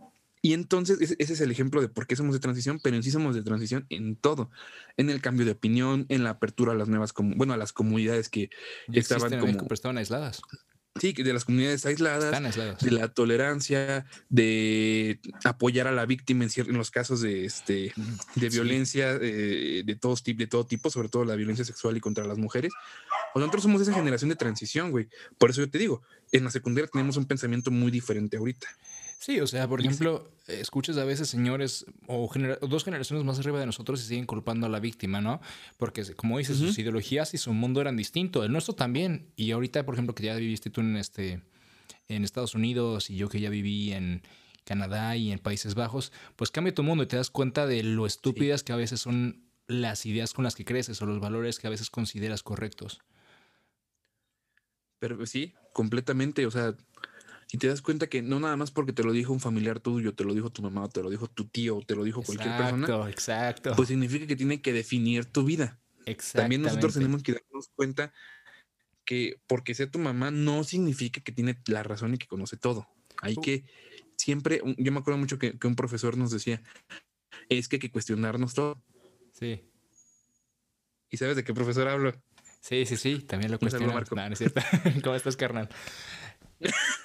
y 0.45 0.53
entonces 0.53 1.01
ese, 1.01 1.15
es 1.33 1.41
el 1.41 1.49
ejemplo 1.49 1.81
de 1.81 1.89
por 1.89 2.05
qué 2.05 2.15
somos 2.15 2.33
de 2.35 2.39
transición, 2.39 2.79
pero 2.83 2.95
en 2.95 3.01
sí 3.01 3.09
somos 3.09 3.33
de 3.33 3.41
transición 3.41 3.87
en 3.89 4.15
todo, 4.15 4.51
en 4.95 5.09
el 5.09 5.19
cambio 5.19 5.43
de 5.43 5.53
opinión, 5.53 6.05
en 6.09 6.23
la 6.23 6.29
apertura 6.29 6.73
a 6.73 6.75
las 6.75 6.87
nuevas, 6.87 7.13
bueno, 7.17 7.53
a 7.53 7.57
las 7.57 7.73
comunidades 7.73 8.29
que 8.29 8.51
Ya 8.87 8.99
estaban 8.99 9.31
México, 9.31 9.47
como- 9.47 9.63
pero 9.67 9.73
estaban 9.73 9.97
aisladas. 9.97 10.41
Sí, 11.01 11.13
de 11.13 11.33
las 11.33 11.43
comunidades 11.45 11.85
aisladas, 11.87 12.79
de 12.79 12.91
la 12.91 13.07
tolerancia, 13.09 14.05
de 14.29 15.19
apoyar 15.43 15.87
a 15.87 15.91
la 15.91 16.05
víctima 16.05 16.45
en, 16.45 16.51
en 16.55 16.77
los 16.77 16.89
casos 16.91 17.19
de, 17.21 17.43
este, 17.43 17.91
de 18.35 18.49
Sí. 18.51 18.55
violencia 18.55 19.17
eh, 19.19 19.81
de, 19.83 19.95
todos, 19.95 20.23
de 20.23 20.47
todo 20.47 20.65
tipo, 20.65 20.89
sobre 20.91 21.09
todo 21.09 21.25
la 21.25 21.35
violencia 21.35 21.65
sexual 21.65 21.97
y 21.97 21.99
contra 21.99 22.23
las 22.25 22.37
mujeres. 22.37 22.71
O 23.33 23.39
nosotros 23.39 23.63
somos 23.63 23.81
esa 23.81 23.93
generación 23.93 24.29
de 24.29 24.35
transición, 24.37 24.91
güey. 24.91 25.09
Por 25.37 25.49
eso 25.49 25.61
yo 25.61 25.69
te 25.69 25.79
digo, 25.79 26.01
en 26.31 26.43
la 26.45 26.51
secundaria 26.51 26.87
tenemos 26.89 27.17
un 27.17 27.25
pensamiento 27.25 27.71
muy 27.71 27.91
diferente 27.91 28.37
ahorita. 28.37 28.67
Sí, 29.17 29.39
o 29.39 29.47
sea, 29.47 29.67
por 29.67 29.81
Y 29.81 29.85
ejemplo, 29.87 30.29
escuchas 30.47 30.97
a 30.97 31.03
veces 31.05 31.29
señores 31.29 31.85
o, 32.07 32.27
genera- 32.27 32.59
o 32.61 32.67
dos 32.67 32.83
generaciones 32.83 33.25
más 33.25 33.39
arriba 33.39 33.59
de 33.59 33.65
nosotros 33.65 33.99
y 34.01 34.07
siguen 34.07 34.25
culpando 34.25 34.67
a 34.67 34.69
la 34.69 34.79
víctima, 34.79 35.19
¿no? 35.19 35.41
Porque, 35.77 36.03
como 36.15 36.37
dices, 36.37 36.57
sus 36.57 36.77
ideologías 36.77 37.33
y 37.33 37.37
su 37.39 37.51
mundo 37.53 37.81
eran 37.81 37.97
distintos. 37.97 38.45
El 38.45 38.51
nuestro 38.51 38.75
también. 38.75 39.31
Y 39.35 39.51
ahorita, 39.51 39.83
por 39.85 39.95
ejemplo, 39.95 40.13
que 40.13 40.23
ya 40.25 40.35
viviste 40.35 40.69
tú 40.69 40.81
en, 40.81 40.95
este, 40.97 41.41
en 42.07 42.23
Estados 42.23 42.53
Unidos 42.53 43.09
y 43.09 43.15
yo 43.15 43.27
que 43.29 43.39
ya 43.39 43.49
viví 43.49 43.93
en 43.93 44.21
Canadá 44.63 45.15
y 45.15 45.31
en 45.31 45.39
Países 45.39 45.73
Bajos, 45.73 46.11
pues 46.35 46.51
cambia 46.51 46.73
tu 46.73 46.83
mundo 46.83 47.03
y 47.03 47.07
te 47.07 47.15
das 47.17 47.31
cuenta 47.31 47.65
de 47.65 47.81
lo 47.83 48.05
estúpidas 48.05 48.61
que 48.63 48.73
a 48.73 48.77
veces 48.77 48.99
son 48.99 49.43
las 49.67 50.05
ideas 50.05 50.33
con 50.33 50.43
las 50.43 50.55
que 50.55 50.65
creces 50.65 51.01
o 51.01 51.05
los 51.07 51.19
valores 51.19 51.57
que 51.57 51.65
a 51.65 51.71
veces 51.71 51.89
consideras 51.89 52.43
correctos. 52.43 53.01
Pero 54.99 55.17
pues, 55.17 55.29
sí, 55.29 55.53
completamente. 55.73 56.45
O 56.45 56.51
sea, 56.51 56.75
y 57.51 57.57
te 57.57 57.67
das 57.67 57.81
cuenta 57.81 58.07
que 58.07 58.21
no 58.21 58.39
nada 58.39 58.57
más 58.57 58.71
porque 58.71 58.93
te 58.93 59.03
lo 59.03 59.11
dijo 59.11 59.31
un 59.33 59.39
familiar 59.39 59.79
tuyo, 59.79 60.13
te 60.13 60.23
lo 60.23 60.33
dijo 60.33 60.49
tu 60.49 60.61
mamá, 60.61 60.89
te 60.89 61.01
lo 61.01 61.09
dijo 61.09 61.27
tu 61.27 61.45
tío, 61.47 61.79
te 61.85 61.95
lo 61.95 62.03
dijo 62.03 62.21
cualquier 62.23 62.57
persona, 62.57 62.85
Exacto, 62.85 63.07
exacto. 63.07 63.73
pues 63.75 63.87
significa 63.87 64.27
que 64.27 64.35
tiene 64.35 64.61
que 64.61 64.73
definir 64.73 65.25
tu 65.25 65.43
vida. 65.43 65.79
También 66.33 66.61
nosotros 66.61 66.93
tenemos 66.93 67.23
que 67.23 67.33
darnos 67.33 67.69
cuenta 67.75 68.13
que 69.05 69.39
porque 69.47 69.75
sea 69.75 69.89
tu 69.89 69.99
mamá 69.99 70.31
no 70.31 70.63
significa 70.63 71.21
que 71.21 71.31
tiene 71.31 71.59
la 71.67 71.83
razón 71.83 72.13
y 72.13 72.17
que 72.17 72.27
conoce 72.27 72.57
todo. 72.57 72.87
Hay 73.21 73.35
Uh. 73.37 73.41
que 73.41 73.65
siempre, 74.17 74.61
yo 74.77 74.91
me 74.91 74.99
acuerdo 74.99 75.19
mucho 75.19 75.37
que, 75.37 75.57
que 75.57 75.67
un 75.67 75.75
profesor 75.75 76.17
nos 76.17 76.31
decía, 76.31 76.61
es 77.49 77.67
que 77.67 77.75
hay 77.77 77.79
que 77.79 77.91
cuestionarnos 77.91 78.53
todo. 78.53 78.81
Sí. 79.33 79.69
¿Y 81.09 81.17
sabes 81.17 81.35
de 81.35 81.43
qué 81.43 81.53
profesor 81.53 81.87
hablo? 81.87 82.13
Sí, 82.61 82.85
sí, 82.85 82.97
sí, 82.97 83.19
también 83.19 83.51
lo. 83.51 83.59
Marco. 83.93 84.15
No, 84.15 84.27
no 84.27 84.33
es 84.33 84.39
cierto. 84.39 84.59
¿Cómo 85.03 85.15
estás, 85.15 85.37
carnal? 85.37 85.69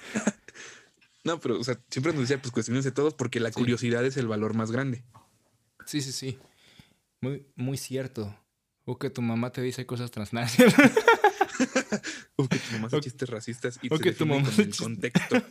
No, 1.23 1.39
pero 1.39 1.59
o 1.59 1.63
sea, 1.63 1.79
siempre 1.89 2.13
nos 2.13 2.21
decía, 2.21 2.41
pues 2.41 2.51
cuestionense 2.51 2.91
todo 2.91 3.15
porque 3.15 3.39
la 3.39 3.49
Sí. 3.49 3.55
curiosidad 3.55 4.03
es 4.05 4.17
el 4.17 4.27
valor 4.27 4.55
más 4.55 4.71
grande. 4.71 5.03
Sí, 5.85 6.01
sí, 6.01 6.11
sí. 6.11 6.39
Muy, 7.21 7.45
muy 7.55 7.77
cierto. 7.77 8.35
O 8.85 8.97
que 8.97 9.09
tu 9.11 9.21
mamá 9.21 9.51
te 9.51 9.61
dice 9.61 9.85
cosas 9.85 10.09
transnacionales. 10.11 10.75
O 12.37 12.47
que 12.47 12.57
tu 12.57 12.71
mamá 12.73 12.87
hace 12.87 13.01
chistes 13.01 13.29
racistas 13.29 13.77
y 13.83 13.93
o 13.93 13.97
se 13.97 14.03
que 14.03 14.11
tu 14.13 14.25
mamá 14.25 14.49
con 14.49 14.59
el 14.65 14.75
contexto. 14.75 15.35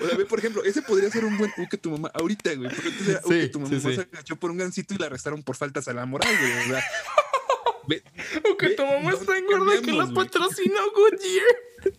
O 0.00 0.06
sea, 0.06 0.16
ve, 0.16 0.26
por 0.26 0.38
ejemplo, 0.38 0.62
ese 0.62 0.80
podría 0.80 1.10
ser 1.10 1.24
un 1.24 1.36
buen 1.36 1.50
u 1.58 1.68
que 1.68 1.76
tu 1.76 1.90
mamá 1.90 2.08
ahorita, 2.14 2.54
güey. 2.54 2.70
Porque 2.72 2.88
entonces 2.90 3.08
era, 3.08 3.20
"U 3.24 3.28
que 3.30 3.42
Sí, 3.42 3.48
tu 3.50 3.58
sí, 3.58 3.64
mamá 3.74 3.80
sí. 3.90 3.94
se 3.96 4.00
agachó 4.02 4.36
por 4.36 4.50
un 4.52 4.56
gancito 4.58 4.94
y 4.94 4.98
la 4.98 5.06
arrestaron 5.06 5.42
por 5.42 5.56
faltas 5.56 5.88
a 5.88 5.92
la 5.92 6.06
moral, 6.06 6.32
güey. 6.38 6.52
O 6.52 6.64
sea, 6.68 6.84
ve, 7.88 8.04
o 8.48 8.56
que 8.56 8.68
Ve, 8.68 8.74
tu 8.76 8.86
mamá 8.86 9.10
es 9.10 9.18
¿dónde 9.18 9.26
tan 9.26 9.46
gorda 9.46 9.82
que 9.82 9.92
la 9.92 10.06
patrocinó 10.06 10.76
Goodyear. 10.94 11.96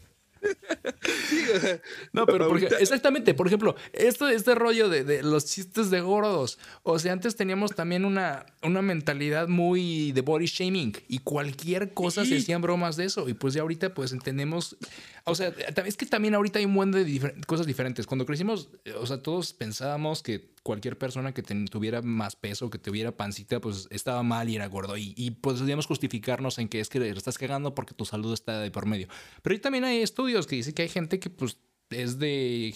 Sí, 1.29 1.41
o 1.55 1.59
sea, 1.59 1.81
No, 2.13 2.25
pero 2.25 2.55
exactamente, 2.57 3.33
por 3.33 3.47
ejemplo, 3.47 3.75
esto, 3.93 4.27
este 4.27 4.55
rollo 4.55 4.89
de, 4.89 5.03
de 5.03 5.23
los 5.23 5.45
chistes 5.45 5.89
de 5.89 6.01
gordos. 6.01 6.59
O 6.83 6.99
sea, 6.99 7.13
antes 7.13 7.35
teníamos 7.35 7.75
también 7.75 8.05
una, 8.05 8.45
una 8.63 8.81
mentalidad 8.81 9.47
muy 9.47 10.11
de 10.11 10.21
body 10.21 10.45
shaming 10.45 10.93
y 11.07 11.19
cualquier 11.19 11.93
cosa 11.93 12.25
se 12.25 12.37
hacían 12.37 12.61
bromas 12.61 12.95
de 12.97 13.05
eso. 13.05 13.27
Y 13.29 13.33
pues 13.33 13.53
ya 13.53 13.61
ahorita 13.61 13.93
pues 13.93 14.11
entendemos, 14.11 14.77
o 15.25 15.35
sea, 15.35 15.53
es 15.85 15.97
que 15.97 16.05
también 16.05 16.35
ahorita 16.35 16.59
hay 16.59 16.65
un 16.65 16.73
buen 16.75 16.91
de 16.91 17.05
difer- 17.05 17.45
cosas 17.45 17.65
diferentes. 17.67 18.05
Cuando 18.05 18.25
crecimos, 18.25 18.69
o 18.99 19.05
sea, 19.05 19.21
todos 19.21 19.53
pensábamos 19.53 20.23
que 20.23 20.49
cualquier 20.63 20.97
persona 20.97 21.33
que 21.33 21.41
tuviera 21.41 22.01
más 22.01 22.35
peso, 22.35 22.69
que 22.69 22.77
tuviera 22.77 23.15
pancita, 23.15 23.59
pues 23.59 23.87
estaba 23.91 24.23
mal 24.23 24.49
y 24.49 24.55
era 24.55 24.67
gordo. 24.67 24.97
Y, 24.97 25.13
y 25.17 25.31
podríamos 25.31 25.85
justificarnos 25.85 26.57
en 26.59 26.69
que 26.69 26.79
es 26.79 26.89
que 26.89 26.99
le 26.99 27.09
estás 27.09 27.37
cagando 27.37 27.75
porque 27.75 27.93
tu 27.93 28.05
salud 28.05 28.33
está 28.33 28.59
de 28.59 28.71
por 28.71 28.85
medio. 28.85 29.07
Pero 29.41 29.59
también 29.61 29.83
hay 29.83 30.01
estudios 30.01 30.47
que 30.47 30.55
dicen 30.55 30.73
que 30.73 30.83
hay 30.83 30.89
gente 30.89 31.19
que 31.19 31.29
pues 31.29 31.57
es 31.89 32.19
de 32.19 32.73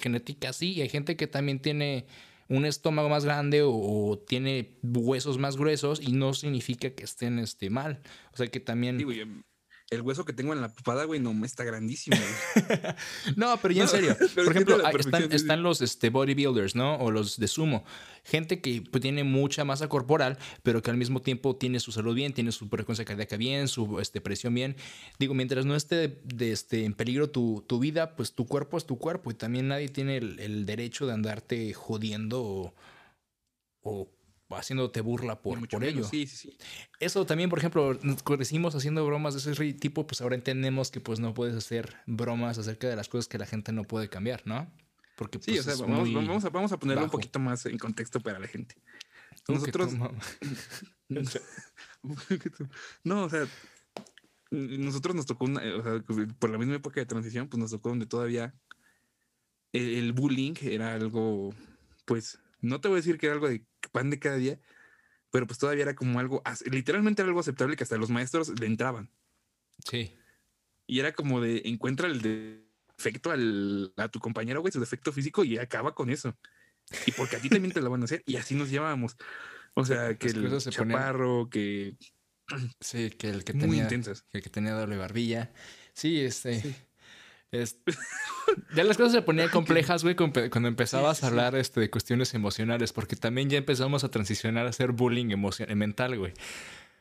genética 0.00 0.50
así 0.50 0.72
y 0.72 0.82
hay 0.82 0.88
gente 0.88 1.16
que 1.16 1.26
también 1.26 1.60
tiene 1.60 2.06
un 2.48 2.64
estómago 2.64 3.08
más 3.08 3.24
grande 3.24 3.62
o, 3.64 4.22
tiene 4.26 4.78
huesos 4.82 5.38
más 5.38 5.56
gruesos 5.56 6.00
y 6.00 6.12
no 6.12 6.34
significa 6.34 6.90
que 6.90 7.04
estén 7.04 7.38
este, 7.38 7.70
mal. 7.70 8.00
O 8.32 8.36
sea 8.36 8.46
que 8.48 8.60
también 8.60 8.98
el 9.90 10.02
hueso 10.02 10.24
que 10.24 10.32
tengo 10.32 10.52
en 10.52 10.60
la 10.60 10.72
papada, 10.72 11.04
güey, 11.04 11.20
no 11.20 11.32
me 11.32 11.46
está 11.46 11.62
grandísimo. 11.62 12.16
no, 13.36 13.56
pero 13.62 13.72
ya 13.72 13.82
en 13.82 13.88
serio. 13.88 14.16
Por 14.34 14.50
ejemplo, 14.50 14.78
están, 15.30 15.62
los 15.62 15.80
este, 15.80 16.10
bodybuilders, 16.10 16.74
¿no? 16.74 16.96
O 16.96 17.12
los 17.12 17.38
de 17.38 17.46
sumo. 17.46 17.84
Gente 18.24 18.60
que 18.60 18.82
pues, 18.82 19.00
tiene 19.00 19.22
mucha 19.22 19.64
masa 19.64 19.88
corporal, 19.88 20.38
pero 20.64 20.82
que 20.82 20.90
al 20.90 20.96
mismo 20.96 21.22
tiempo 21.22 21.54
tiene 21.54 21.78
su 21.78 21.92
salud 21.92 22.16
bien, 22.16 22.32
tiene 22.32 22.50
su 22.50 22.68
frecuencia 22.68 23.04
cardíaca 23.04 23.36
bien, 23.36 23.68
su 23.68 24.00
este, 24.00 24.20
presión 24.20 24.54
bien. 24.54 24.76
Digo, 25.20 25.34
mientras 25.34 25.66
no 25.66 25.76
esté 25.76 26.20
de, 26.24 26.52
este, 26.52 26.84
en 26.84 26.94
peligro 26.94 27.30
tu, 27.30 27.62
vida, 27.78 28.16
pues 28.16 28.32
tu 28.32 28.46
cuerpo 28.46 28.78
es 28.78 28.86
tu 28.86 28.98
cuerpo 28.98 29.30
y 29.30 29.34
también 29.34 29.68
nadie 29.68 29.88
tiene 29.88 30.16
el, 30.16 30.66
derecho 30.66 31.06
de 31.06 31.12
andarte 31.12 31.72
jodiendo 31.74 32.42
o, 32.42 32.74
o 33.82 34.15
haciéndote 34.50 35.00
burla 35.00 35.40
por, 35.40 35.68
por 35.68 35.84
ello. 35.84 36.04
Sí, 36.04 36.26
sí, 36.26 36.36
sí. 36.36 36.58
Eso 37.00 37.26
también, 37.26 37.50
por 37.50 37.58
ejemplo, 37.58 37.98
decimos 38.38 38.74
haciendo 38.74 39.04
bromas 39.04 39.34
de 39.34 39.52
ese 39.52 39.72
tipo, 39.74 40.06
pues 40.06 40.20
ahora 40.20 40.36
entendemos 40.36 40.90
que 40.90 41.00
pues 41.00 41.18
no 41.18 41.34
puedes 41.34 41.56
hacer 41.56 41.96
bromas 42.06 42.58
acerca 42.58 42.88
de 42.88 42.96
las 42.96 43.08
cosas 43.08 43.28
que 43.28 43.38
la 43.38 43.46
gente 43.46 43.72
no 43.72 43.84
puede 43.84 44.08
cambiar, 44.08 44.42
¿no? 44.46 44.72
Porque 45.16 45.38
sí, 45.40 45.52
pues, 45.52 45.66
o 45.66 45.76
sea, 45.76 45.86
vamos, 45.86 46.12
vamos, 46.12 46.44
a, 46.44 46.50
vamos 46.50 46.72
a 46.72 46.78
ponerlo 46.78 47.04
un 47.04 47.10
poquito 47.10 47.38
más 47.38 47.66
en 47.66 47.78
contexto 47.78 48.20
para 48.20 48.38
la 48.38 48.46
gente. 48.46 48.76
Nosotros... 49.48 49.94
no, 53.04 53.24
o 53.24 53.30
sea, 53.30 53.46
nosotros 54.50 55.16
nos 55.16 55.26
tocó 55.26 55.46
una, 55.46 55.62
o 55.76 55.82
sea, 55.82 56.04
por 56.38 56.50
la 56.50 56.58
misma 56.58 56.76
época 56.76 57.00
de 57.00 57.06
transición, 57.06 57.48
pues 57.48 57.58
nos 57.60 57.70
tocó 57.70 57.88
donde 57.88 58.06
todavía 58.06 58.54
el 59.72 60.12
bullying 60.12 60.54
era 60.62 60.94
algo, 60.94 61.54
pues, 62.04 62.38
no 62.60 62.80
te 62.80 62.88
voy 62.88 62.96
a 62.96 63.00
decir 63.00 63.18
que 63.18 63.26
era 63.26 63.34
algo 63.34 63.48
de 63.48 63.64
pan 63.92 64.10
de 64.10 64.18
cada 64.18 64.36
día, 64.36 64.58
pero 65.30 65.46
pues 65.46 65.58
todavía 65.58 65.82
era 65.82 65.94
como 65.94 66.18
algo, 66.18 66.42
literalmente 66.70 67.22
era 67.22 67.28
algo 67.28 67.40
aceptable 67.40 67.76
que 67.76 67.84
hasta 67.84 67.96
los 67.96 68.10
maestros 68.10 68.58
le 68.58 68.66
entraban. 68.66 69.10
Sí. 69.88 70.14
Y 70.86 71.00
era 71.00 71.12
como 71.12 71.40
de 71.40 71.62
encuentra 71.64 72.08
el 72.08 72.22
defecto 72.22 73.30
al, 73.30 73.92
a 73.96 74.08
tu 74.08 74.20
compañero, 74.20 74.60
güey, 74.60 74.72
su 74.72 74.80
defecto 74.80 75.12
físico 75.12 75.44
y 75.44 75.58
acaba 75.58 75.94
con 75.94 76.10
eso. 76.10 76.36
Y 77.06 77.12
porque 77.12 77.36
a 77.36 77.40
ti 77.40 77.48
también 77.48 77.72
te 77.72 77.80
lo 77.80 77.90
van 77.90 78.02
a 78.02 78.04
hacer 78.04 78.22
y 78.26 78.36
así 78.36 78.54
nos 78.54 78.70
llevábamos. 78.70 79.16
O 79.74 79.84
sea, 79.84 80.16
que 80.16 80.28
el 80.28 80.58
chaparro, 80.58 81.50
que... 81.50 81.96
Sí, 82.80 83.10
que 83.10 83.28
el 83.28 83.44
que 83.44 83.52
tenía... 83.52 83.88
Que 83.88 83.96
el 84.32 84.42
que 84.42 84.50
tenía 84.50 84.72
doble 84.72 84.96
barbilla. 84.96 85.52
Sí, 85.92 86.20
este... 86.20 86.62
ya 88.74 88.84
las 88.84 88.96
cosas 88.96 89.12
se 89.12 89.22
ponían 89.22 89.48
complejas, 89.48 90.02
güey, 90.02 90.14
cuando 90.16 90.68
empezabas 90.68 91.22
a 91.22 91.28
hablar 91.28 91.54
este, 91.56 91.80
de 91.80 91.90
cuestiones 91.90 92.34
emocionales, 92.34 92.92
porque 92.92 93.16
también 93.16 93.48
ya 93.48 93.58
empezamos 93.58 94.04
a 94.04 94.10
transicionar 94.10 94.66
a 94.66 94.70
hacer 94.70 94.92
bullying 94.92 95.30
emocional, 95.30 95.76
mental, 95.76 96.18
güey. 96.18 96.32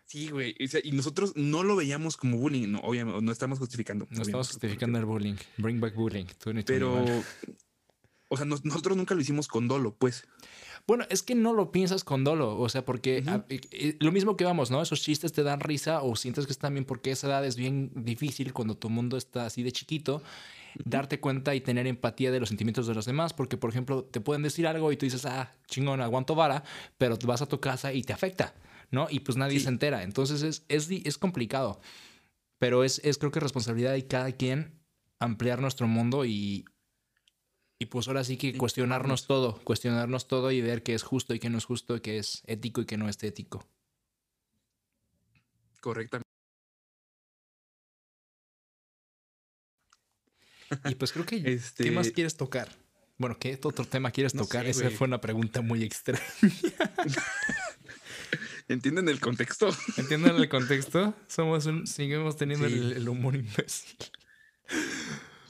Sí, 0.06 0.30
güey. 0.30 0.56
y 0.84 0.92
nosotros 0.92 1.34
no 1.36 1.64
lo 1.64 1.76
veíamos 1.76 2.16
como 2.16 2.38
bullying, 2.38 2.72
no, 2.72 2.80
obviamente, 2.80 3.22
no 3.22 3.32
estamos 3.32 3.60
justificando. 3.60 4.08
No 4.12 4.22
estamos 4.22 4.48
justificando 4.50 5.00
el 5.00 5.06
bullying. 5.06 5.36
Bring 5.58 5.80
back 5.80 5.96
bullying. 5.96 6.26
Pero, 6.66 7.04
o 8.30 8.38
sea, 8.38 8.46
nosotros 8.46 8.96
nunca 8.96 9.16
lo 9.16 9.22
hicimos 9.22 9.48
con 9.48 9.68
dolo, 9.68 9.96
pues. 9.96 10.28
Bueno, 10.88 11.06
es 11.10 11.24
que 11.24 11.34
no 11.34 11.54
lo 11.54 11.72
piensas 11.72 12.04
con 12.04 12.24
dolo, 12.24 12.60
o 12.60 12.70
sea, 12.70 12.86
porque 12.86 13.24
lo 14.00 14.12
mismo 14.12 14.38
que 14.38 14.46
vamos, 14.46 14.70
¿no? 14.70 14.82
Esos 14.84 15.02
chistes 15.02 15.34
te 15.34 15.42
dan 15.42 15.60
risa 15.60 16.04
o 16.04 16.16
sientes 16.16 16.46
que 16.46 16.52
están 16.52 16.74
bien 16.74 16.86
porque 16.86 17.12
esa 17.12 17.28
edad 17.28 17.44
es 17.44 17.56
bien 17.56 17.92
difícil 17.96 18.54
cuando 18.54 18.78
tu 18.78 18.90
mundo 18.90 19.18
está 19.18 19.48
así 19.48 19.64
de 19.64 19.72
chiquito 19.72 20.22
darte 20.84 21.20
cuenta 21.20 21.56
y 21.56 21.62
tener 21.62 21.88
empatía 21.88 22.32
de 22.32 22.40
los 22.40 22.50
sentimientos 22.50 22.88
de 22.88 22.94
los 22.94 23.06
demás, 23.06 23.34
porque 23.34 23.58
por 23.58 23.70
ejemplo 23.70 24.04
te 24.04 24.20
pueden 24.20 24.44
decir 24.44 24.68
algo 24.68 24.92
y 24.92 24.98
tú 24.98 25.06
dices, 25.06 25.26
ah, 25.26 25.56
chingón, 25.68 26.02
aguanto 26.02 26.36
vara, 26.36 26.64
pero 26.98 27.18
vas 27.26 27.42
a 27.42 27.48
tu 27.48 27.60
casa 27.60 27.94
y 27.94 28.04
te 28.04 28.14
afecta, 28.14 28.54
¿no? 28.92 29.08
Y 29.10 29.22
pues 29.22 29.38
nadie 29.38 29.60
se 29.60 29.70
entera, 29.70 30.04
entonces 30.04 30.42
es, 30.42 30.66
es, 30.68 30.90
es 30.90 31.18
complicado, 31.18 31.80
pero 32.60 32.84
es, 32.84 33.00
es 33.04 33.18
creo 33.18 33.32
que 33.32 33.40
responsabilidad 33.40 33.94
de 33.94 34.06
cada 34.06 34.32
quien 34.34 34.82
ampliar 35.20 35.62
nuestro 35.62 35.88
mundo 35.88 36.26
y, 36.26 36.66
y 37.78 37.88
pues 37.88 38.08
ahora 38.08 38.24
sí 38.24 38.38
que 38.38 38.58
cuestionarnos 38.58 39.28
todo, 39.28 39.60
cuestionarnos 39.64 40.28
todo 40.28 40.52
y 40.52 40.62
ver 40.62 40.84
qué 40.84 40.94
es 40.94 41.04
justo 41.04 41.34
y 41.34 41.40
qué 41.40 41.50
no 41.50 41.58
es 41.58 41.66
justo, 41.66 42.02
qué 42.02 42.18
es 42.18 42.42
ético 42.46 42.82
y 42.82 42.86
qué 42.86 42.98
no 42.98 43.10
es 43.10 43.22
ético. 43.24 43.68
Correctamente. 45.82 46.26
Y 50.86 50.96
pues 50.96 51.12
creo 51.12 51.26
que 51.26 51.42
este... 51.46 51.84
¿qué 51.84 51.92
más 51.92 52.12
quieres 52.12 52.38
tocar? 52.38 52.70
Bueno, 53.18 53.38
¿qué 53.40 53.60
otro 53.64 53.86
tema 53.86 54.12
quieres 54.12 54.34
tocar? 54.34 54.66
Esa 54.66 54.90
fue 54.90 55.08
una 55.08 55.22
pregunta 55.22 55.62
muy 55.62 55.84
extraña. 55.84 56.22
¿Entienden 58.68 59.08
el 59.10 59.20
contexto? 59.20 59.70
¿Entienden 59.96 60.38
el 60.38 60.50
contexto? 60.50 61.14
Somos 61.28 61.68
un, 61.68 61.88
seguimos 61.88 62.36
teniendo 62.36 62.66
el, 62.66 63.08
humor 63.08 63.36
imbécil. 63.36 63.96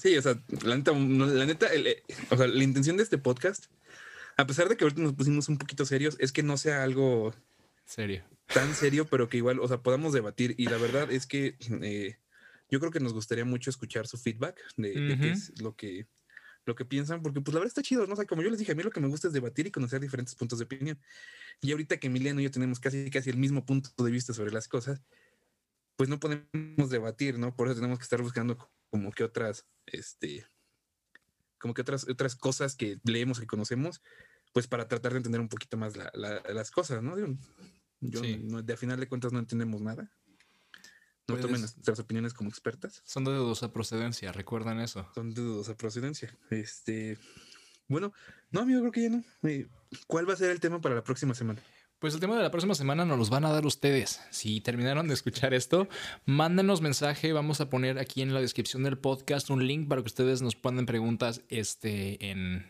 Sí, 0.06 0.16
o 0.16 0.22
sea, 0.22 0.40
la 0.64 0.78
neta, 0.78 0.92
la 0.92 1.46
neta, 1.48 1.66
eh, 1.74 2.04
o 2.30 2.38
sea, 2.38 2.46
la 2.46 2.64
intención 2.64 2.96
de 2.96 3.02
este 3.02 3.18
podcast, 3.18 3.66
a 4.38 4.46
pesar 4.46 4.70
de 4.70 4.78
que 4.78 4.84
ahorita 4.84 5.02
nos 5.02 5.14
pusimos 5.14 5.50
un 5.50 5.58
poquito 5.58 5.84
serios, 5.84 6.16
es 6.20 6.32
que 6.32 6.44
no 6.44 6.58
sea 6.58 6.84
algo 6.84 7.34
serio. 7.86 8.24
Tan 8.54 8.76
serio, 8.76 9.08
pero 9.08 9.30
que 9.30 9.38
igual, 9.38 9.60
o 9.60 9.68
sea, 9.68 9.82
podamos 9.82 10.14
debatir. 10.14 10.54
Y 10.60 10.68
la 10.68 10.78
verdad 10.78 11.12
es 11.12 11.26
que 11.26 11.58
eh, 11.82 12.20
yo 12.70 12.80
creo 12.80 12.92
que 12.92 13.00
nos 13.00 13.14
gustaría 13.14 13.46
mucho 13.46 13.72
escuchar 13.72 14.06
su 14.06 14.20
feedback 14.20 14.62
de, 14.78 14.94
qué 14.94 15.32
es 15.32 15.60
lo 15.60 15.76
que, 15.76 16.06
lo 16.66 16.76
que 16.76 16.86
piensan, 16.86 17.24
porque 17.24 17.42
pues 17.42 17.56
la 17.56 17.62
verdad 17.62 17.72
está 17.72 17.82
chido, 17.82 18.06
¿no? 18.06 18.14
O 18.14 18.16
sea, 18.16 18.26
como 18.26 18.44
yo 18.44 18.52
les 18.52 18.60
dije, 18.60 18.74
a 18.74 18.76
mí 18.76 18.84
lo 18.84 18.92
que 18.92 19.00
me 19.00 19.08
gusta 19.08 19.30
es 19.30 19.34
debatir 19.34 19.66
y 19.66 19.72
conocer 19.72 20.00
diferentes 20.02 20.36
puntos 20.36 20.60
de 20.60 20.66
opinión. 20.66 21.00
Y 21.62 21.72
ahorita 21.72 21.98
que 21.98 22.06
Emiliano 22.06 22.42
y 22.42 22.44
yo 22.44 22.52
tenemos 22.52 22.80
casi, 22.80 23.10
casi 23.10 23.32
el 23.32 23.38
mismo 23.38 23.66
punto 23.66 23.90
de 24.04 24.12
vista 24.12 24.36
sobre 24.36 24.52
las 24.52 24.68
cosas, 24.68 25.02
pues 25.96 26.10
no 26.10 26.20
podemos 26.20 26.92
debatir, 26.92 27.40
¿no? 27.40 27.56
Por 27.56 27.70
eso 27.70 27.78
tenemos 27.78 27.98
que 27.98 28.04
estar 28.04 28.22
buscando 28.22 28.70
como 28.90 29.12
que 29.12 29.24
otras, 29.24 29.66
este, 29.86 30.46
como 31.60 31.74
que 31.74 31.82
otras, 31.82 32.08
otras 32.08 32.36
cosas 32.36 32.76
que 32.76 33.00
leemos 33.04 33.42
y 33.42 33.46
conocemos, 33.46 34.02
pues 34.54 34.68
para 34.68 34.88
tratar 34.88 35.14
de 35.14 35.18
entender 35.18 35.42
un 35.42 35.50
poquito 35.50 35.78
más 35.78 35.94
las 35.96 36.72
cosas, 36.72 37.04
¿no? 37.04 37.18
Yo, 38.00 38.22
de 38.22 38.74
a 38.74 38.78
final 38.78 39.00
de 39.00 39.08
cuentas 39.08 39.34
no 39.34 39.40
entendemos 39.40 39.82
nada. 39.82 40.12
No 41.28 41.38
tomen 41.38 41.62
nuestras 41.62 42.00
opiniones 42.00 42.34
como 42.34 42.50
expertas. 42.50 43.02
Son 43.04 43.24
de 43.24 43.32
dudosa 43.32 43.74
procedencia, 43.74 44.32
recuerdan 44.32 44.80
eso. 44.80 45.10
Son 45.16 45.34
de 45.34 45.42
dudosa 45.42 45.76
procedencia. 45.76 46.38
Este, 46.52 47.18
bueno, 47.88 48.14
no, 48.52 48.62
amigo, 48.62 48.82
creo 48.82 48.92
que 48.92 49.02
ya 49.02 49.10
no. 49.10 49.24
Eh, 49.44 49.68
¿Cuál 50.08 50.30
va 50.30 50.34
a 50.34 50.38
ser 50.38 50.52
el 50.52 50.60
tema 50.60 50.82
para 50.82 50.96
la 50.96 51.04
próxima 51.04 51.34
semana? 51.34 51.62
Pues 52.06 52.14
el 52.14 52.20
tema 52.20 52.38
de 52.38 52.44
la 52.44 52.52
próxima 52.52 52.76
semana 52.76 53.04
nos 53.04 53.18
los 53.18 53.32
van 53.32 53.46
a 53.46 53.52
dar 53.52 53.66
ustedes. 53.66 54.22
Si 54.30 54.62
terminaron 54.62 55.08
de 55.08 55.16
escuchar 55.16 55.56
esto, 55.56 55.88
mándenos 56.26 56.80
mensaje. 56.80 57.34
Vamos 57.34 57.62
a 57.62 57.70
poner 57.72 57.98
aquí 57.98 58.22
en 58.22 58.32
la 58.32 58.42
descripción 58.42 58.84
del 58.84 58.96
podcast 58.96 59.50
un 59.50 59.66
link 59.66 59.88
para 59.88 60.04
que 60.04 60.06
ustedes 60.06 60.44
nos 60.44 60.56
pongan 60.56 60.86
preguntas 60.86 61.42
este, 61.50 62.30
en, 62.30 62.68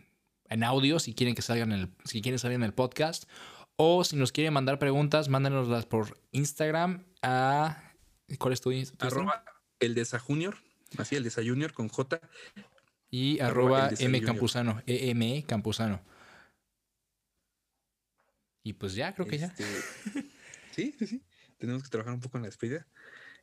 en 0.47 0.63
audio 0.63 0.99
si 0.99 1.13
quieren 1.13 1.35
que 1.35 1.41
salgan 1.41 1.73
el, 1.73 1.89
si 2.05 2.21
quieren 2.21 2.39
salir 2.39 2.55
en 2.55 2.63
el 2.63 2.73
podcast. 2.73 3.25
O 3.75 4.05
si 4.05 4.15
nos 4.15 4.31
quieren 4.31 4.53
mandar 4.53 4.79
preguntas, 4.79 5.27
mándenoslas 5.27 5.85
por 5.85 6.17
Instagram 6.31 7.03
a 7.21 7.91
¿Cuál 8.39 8.53
es 8.53 8.61
tu, 8.61 8.71
Arroba 8.99 9.43
el 9.81 9.95
de 9.95 10.05
Junior, 10.05 10.55
así 10.97 11.17
el 11.17 11.25
de 11.25 11.31
Junior 11.45 11.73
con 11.73 11.89
J. 11.89 12.21
Y 13.11 13.41
arroba, 13.41 13.89
M 13.99 14.21
Campuzano, 14.21 14.81
EME 14.87 15.43
Campuzano. 15.45 15.99
Y 18.65 18.73
pues 18.73 18.95
ya, 18.95 19.13
creo 19.13 19.27
que 19.27 19.37
ya. 19.37 19.45
Este, 19.45 19.63
sí, 20.75 20.95
sí, 20.97 21.05
sí. 21.05 21.23
Tenemos 21.59 21.83
que 21.83 21.89
trabajar 21.89 22.15
un 22.15 22.19
poco 22.19 22.39
en 22.39 22.41
la 22.41 22.47
despedida. 22.47 22.87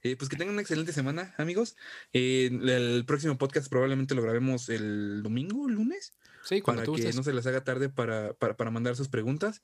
Eh, 0.03 0.17
pues 0.17 0.29
que 0.29 0.37
tengan 0.37 0.55
una 0.55 0.63
excelente 0.63 0.93
semana, 0.93 1.33
amigos. 1.39 1.77
Eh, 2.13 2.51
el 2.51 3.05
próximo 3.07 3.39
podcast 3.39 3.69
probablemente 3.71 4.17
lo 4.17 4.23
grabemos 4.23 4.69
el 4.69 5.23
domingo, 5.23 5.69
lunes. 5.69 6.15
Sí, 6.43 6.61
cuando 6.61 6.83
para 6.83 7.05
que 7.05 7.13
no 7.13 7.23
se 7.23 7.33
les 7.33 7.47
haga 7.47 7.63
tarde 7.63 7.89
para, 7.89 8.33
para, 8.33 8.57
para 8.57 8.73
mandar 8.73 8.97
sus 8.97 9.09
preguntas. 9.09 9.63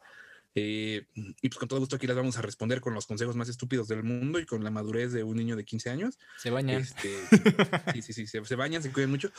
Eh, 0.55 1.07
y 1.15 1.49
pues 1.49 1.59
con 1.59 1.67
todo 1.67 1.81
gusto 1.81 1.97
aquí 1.97 2.07
las 2.07 2.17
vamos 2.17 2.39
a 2.39 2.43
responder 2.43 2.81
con 2.81 2.95
los 2.95 3.07
consejos 3.07 3.35
más 3.35 3.49
estúpidos 3.49 3.89
del 3.89 4.05
mundo 4.05 4.39
y 4.39 4.47
con 4.47 4.63
la 4.63 4.71
madurez 4.71 5.13
de 5.13 5.25
un 5.25 5.39
niño 5.39 5.57
de 5.57 5.65
15 5.65 5.91
años. 5.91 6.21
Se 6.37 6.51
bañan. 6.51 6.83
Este, 6.83 7.11
sí, 7.95 8.03
sí, 8.03 8.13
sí, 8.13 8.27
se, 8.29 8.55
bañan, 8.55 8.81
se 8.81 8.93
cuidan 8.93 9.11
mucho. 9.11 9.33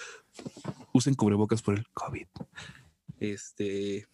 Usen 0.92 1.16
cubrebocas 1.16 1.62
por 1.62 1.76
el 1.76 1.88
COVID. 1.94 2.28
Este, 3.22 4.06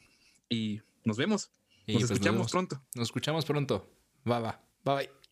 y 0.49 0.81
nos 1.03 1.17
vemos. 1.17 1.51
Nos 1.93 2.01
pues 2.01 2.11
escuchamos 2.11 2.51
pronto. 2.51 2.81
Nos 2.95 3.07
escuchamos 3.07 3.45
pronto. 3.45 3.89
Bye, 4.23 4.41
bye. 4.41 4.53
Bye, 4.83 4.95
bye. 4.95 5.24